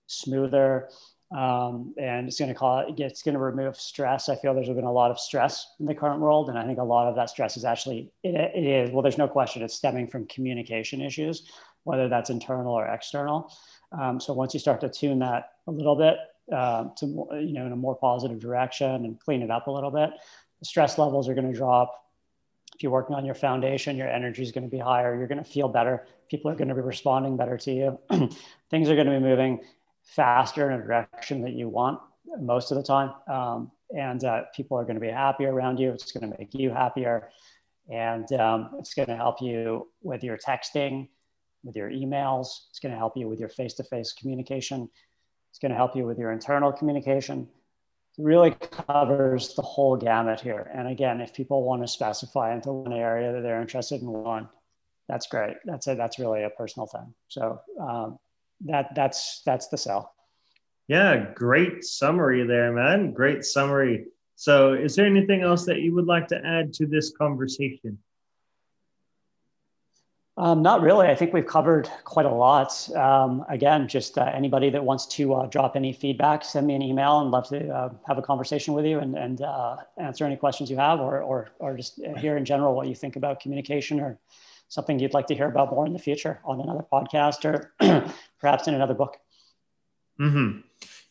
smoother 0.06 0.88
um, 1.32 1.94
and 1.96 2.26
it's 2.26 2.38
going 2.38 2.48
to 2.48 2.54
call 2.54 2.80
it, 2.80 2.98
it's 2.98 3.22
going 3.22 3.34
to 3.34 3.40
remove 3.40 3.76
stress. 3.76 4.28
I 4.28 4.34
feel 4.34 4.52
there's 4.52 4.68
been 4.68 4.84
a 4.84 4.92
lot 4.92 5.12
of 5.12 5.20
stress 5.20 5.74
in 5.78 5.86
the 5.86 5.94
current 5.94 6.20
world, 6.20 6.48
and 6.48 6.58
I 6.58 6.66
think 6.66 6.78
a 6.78 6.84
lot 6.84 7.08
of 7.08 7.14
that 7.16 7.30
stress 7.30 7.56
is 7.56 7.64
actually 7.64 8.10
it, 8.24 8.34
it 8.34 8.64
is 8.64 8.90
well. 8.90 9.02
There's 9.02 9.18
no 9.18 9.28
question 9.28 9.62
it's 9.62 9.74
stemming 9.74 10.08
from 10.08 10.26
communication 10.26 11.00
issues, 11.00 11.48
whether 11.84 12.08
that's 12.08 12.30
internal 12.30 12.74
or 12.74 12.86
external. 12.86 13.52
Um, 13.92 14.18
so 14.20 14.32
once 14.32 14.54
you 14.54 14.60
start 14.60 14.80
to 14.80 14.88
tune 14.88 15.20
that 15.20 15.52
a 15.68 15.70
little 15.70 15.94
bit 15.94 16.16
uh, 16.52 16.86
to 16.96 17.06
you 17.06 17.52
know 17.52 17.66
in 17.66 17.72
a 17.72 17.76
more 17.76 17.94
positive 17.94 18.40
direction 18.40 19.04
and 19.04 19.20
clean 19.20 19.42
it 19.42 19.52
up 19.52 19.68
a 19.68 19.70
little 19.70 19.92
bit, 19.92 20.10
the 20.58 20.64
stress 20.64 20.98
levels 20.98 21.28
are 21.28 21.34
going 21.34 21.50
to 21.50 21.56
drop. 21.56 21.96
If 22.74 22.82
you're 22.82 22.92
working 22.92 23.14
on 23.14 23.24
your 23.24 23.34
foundation, 23.36 23.96
your 23.96 24.08
energy 24.08 24.42
is 24.42 24.50
going 24.50 24.64
to 24.64 24.70
be 24.70 24.78
higher. 24.78 25.14
You're 25.16 25.28
going 25.28 25.42
to 25.42 25.48
feel 25.48 25.68
better. 25.68 26.06
People 26.28 26.50
are 26.50 26.56
going 26.56 26.68
to 26.68 26.74
be 26.74 26.80
responding 26.80 27.36
better 27.36 27.56
to 27.58 27.72
you. 27.72 27.98
Things 28.70 28.88
are 28.88 28.94
going 28.94 29.06
to 29.06 29.12
be 29.12 29.20
moving 29.20 29.60
faster 30.14 30.70
in 30.70 30.80
a 30.80 30.82
direction 30.82 31.42
that 31.42 31.52
you 31.52 31.68
want 31.68 32.00
most 32.38 32.70
of 32.70 32.76
the 32.76 32.82
time. 32.82 33.12
Um, 33.28 33.70
and 33.96 34.22
uh, 34.24 34.42
people 34.54 34.78
are 34.78 34.84
going 34.84 34.94
to 34.94 35.00
be 35.00 35.08
happier 35.08 35.52
around 35.52 35.78
you. 35.78 35.90
It's 35.90 36.12
going 36.12 36.30
to 36.30 36.38
make 36.38 36.54
you 36.54 36.70
happier. 36.70 37.30
And 37.90 38.30
um, 38.34 38.70
it's 38.78 38.94
going 38.94 39.08
to 39.08 39.16
help 39.16 39.40
you 39.40 39.88
with 40.02 40.22
your 40.22 40.38
texting, 40.38 41.08
with 41.64 41.76
your 41.76 41.90
emails. 41.90 42.46
It's 42.70 42.78
going 42.80 42.92
to 42.92 42.98
help 42.98 43.16
you 43.16 43.28
with 43.28 43.40
your 43.40 43.48
face 43.48 43.74
to 43.74 43.84
face 43.84 44.12
communication. 44.12 44.88
It's 45.50 45.58
going 45.58 45.70
to 45.70 45.76
help 45.76 45.96
you 45.96 46.06
with 46.06 46.18
your 46.18 46.30
internal 46.30 46.72
communication. 46.72 47.48
It 48.18 48.22
really 48.22 48.52
covers 48.52 49.54
the 49.54 49.62
whole 49.62 49.96
gamut 49.96 50.40
here. 50.40 50.70
And 50.72 50.88
again, 50.88 51.20
if 51.20 51.34
people 51.34 51.64
want 51.64 51.82
to 51.82 51.88
specify 51.88 52.54
into 52.54 52.72
one 52.72 52.92
area 52.92 53.32
that 53.32 53.42
they're 53.42 53.60
interested 53.60 54.02
in 54.02 54.08
one, 54.08 54.48
that's 55.08 55.26
great. 55.26 55.56
That's 55.64 55.88
it. 55.88 55.96
that's 55.96 56.20
really 56.20 56.44
a 56.44 56.50
personal 56.50 56.86
thing. 56.86 57.12
So 57.28 57.60
um, 57.80 58.18
that 58.66 58.94
that's 58.94 59.42
that's 59.44 59.68
the 59.68 59.76
sell. 59.76 60.14
Yeah, 60.88 61.32
great 61.34 61.84
summary 61.84 62.46
there, 62.46 62.72
man. 62.72 63.12
Great 63.12 63.44
summary. 63.44 64.06
So, 64.34 64.72
is 64.72 64.96
there 64.96 65.06
anything 65.06 65.42
else 65.42 65.64
that 65.66 65.80
you 65.82 65.94
would 65.94 66.06
like 66.06 66.26
to 66.28 66.44
add 66.44 66.72
to 66.74 66.86
this 66.86 67.12
conversation? 67.16 67.98
Um, 70.36 70.62
not 70.62 70.80
really. 70.80 71.06
I 71.06 71.14
think 71.14 71.34
we've 71.34 71.46
covered 71.46 71.90
quite 72.04 72.24
a 72.24 72.30
lot. 72.30 72.72
Um, 72.96 73.44
again, 73.50 73.86
just 73.86 74.16
uh, 74.16 74.30
anybody 74.32 74.70
that 74.70 74.82
wants 74.82 75.04
to 75.08 75.34
uh, 75.34 75.46
drop 75.46 75.76
any 75.76 75.92
feedback, 75.92 76.42
send 76.42 76.66
me 76.66 76.74
an 76.74 76.80
email 76.80 77.20
and 77.20 77.30
love 77.30 77.48
to 77.48 77.68
uh, 77.68 77.90
have 78.08 78.16
a 78.16 78.22
conversation 78.22 78.72
with 78.72 78.86
you 78.86 79.00
and, 79.00 79.16
and 79.16 79.42
uh, 79.42 79.76
answer 79.98 80.24
any 80.24 80.36
questions 80.36 80.70
you 80.70 80.76
have 80.78 80.98
or, 80.98 81.20
or, 81.20 81.50
or 81.58 81.76
just 81.76 82.00
hear 82.16 82.38
in 82.38 82.44
general 82.46 82.74
what 82.74 82.88
you 82.88 82.94
think 82.94 83.16
about 83.16 83.40
communication 83.40 84.00
or 84.00 84.18
something 84.70 84.98
you'd 84.98 85.12
like 85.12 85.26
to 85.26 85.34
hear 85.34 85.48
about 85.48 85.70
more 85.70 85.84
in 85.84 85.92
the 85.92 85.98
future 85.98 86.40
on 86.44 86.60
another 86.60 86.86
podcast 86.90 87.44
or 87.44 87.74
perhaps 88.40 88.68
in 88.68 88.74
another 88.74 88.94
book. 88.94 89.18
Mm-hmm. 90.18 90.60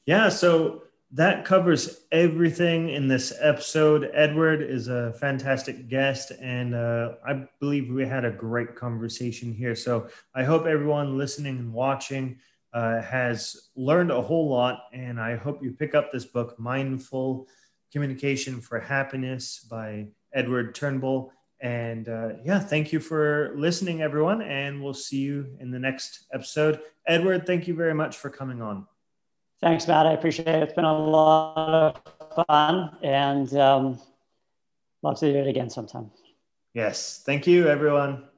Yeah. 0.06 0.30
So 0.30 0.84
that 1.12 1.44
covers 1.44 2.06
everything 2.12 2.90
in 2.90 3.08
this 3.08 3.34
episode. 3.40 4.10
Edward 4.14 4.62
is 4.62 4.88
a 4.88 5.14
fantastic 5.14 5.90
guest, 5.90 6.32
and 6.40 6.74
uh, 6.74 7.16
I 7.28 7.48
believe 7.60 7.90
we 7.90 8.06
had 8.06 8.26
a 8.26 8.32
great 8.32 8.76
conversation 8.76 9.54
here. 9.54 9.76
So 9.76 10.08
I 10.34 10.44
hope 10.44 10.66
everyone 10.66 11.18
listening 11.18 11.58
and 11.58 11.74
watching 11.74 12.38
uh, 12.72 13.02
has 13.02 13.70
learned 13.76 14.12
a 14.12 14.22
whole 14.22 14.50
lot, 14.50 14.84
and 14.94 15.20
I 15.20 15.36
hope 15.36 15.64
you 15.64 15.72
pick 15.72 15.96
up 15.96 16.12
this 16.12 16.26
book, 16.26 16.58
Mindful 16.60 17.48
Communication 17.92 18.62
for 18.62 18.80
Happiness 18.80 19.66
by 19.70 20.08
Edward 20.32 20.76
Turnbull. 20.76 21.34
And 21.62 22.08
uh, 22.08 22.30
yeah, 22.44 22.60
thank 22.60 22.94
you 22.94 23.00
for 23.00 23.54
listening, 23.56 24.02
everyone. 24.02 24.42
And 24.42 24.82
we'll 24.82 24.94
see 24.94 25.18
you 25.18 25.58
in 25.60 25.72
the 25.72 25.80
next 25.80 26.26
episode. 26.34 26.80
Edward, 27.06 27.46
thank 27.46 27.68
you 27.68 27.74
very 27.74 27.94
much 27.94 28.18
for 28.18 28.30
coming 28.30 28.62
on. 28.62 28.88
Thanks, 29.62 29.88
Matt. 29.88 30.08
I 30.08 30.14
appreciate 30.14 30.48
it. 30.48 30.64
It's 30.64 30.74
been 30.74 30.86
a 30.86 30.98
lot 30.98 32.02
of 32.38 32.46
fun 32.48 32.96
and 33.04 33.54
um, 33.56 34.00
love 35.02 35.20
to 35.20 35.32
do 35.32 35.38
it 35.38 35.48
again 35.48 35.70
sometime. 35.70 36.12
Yes. 36.74 37.22
Thank 37.26 37.46
you, 37.46 37.68
everyone. 37.68 38.29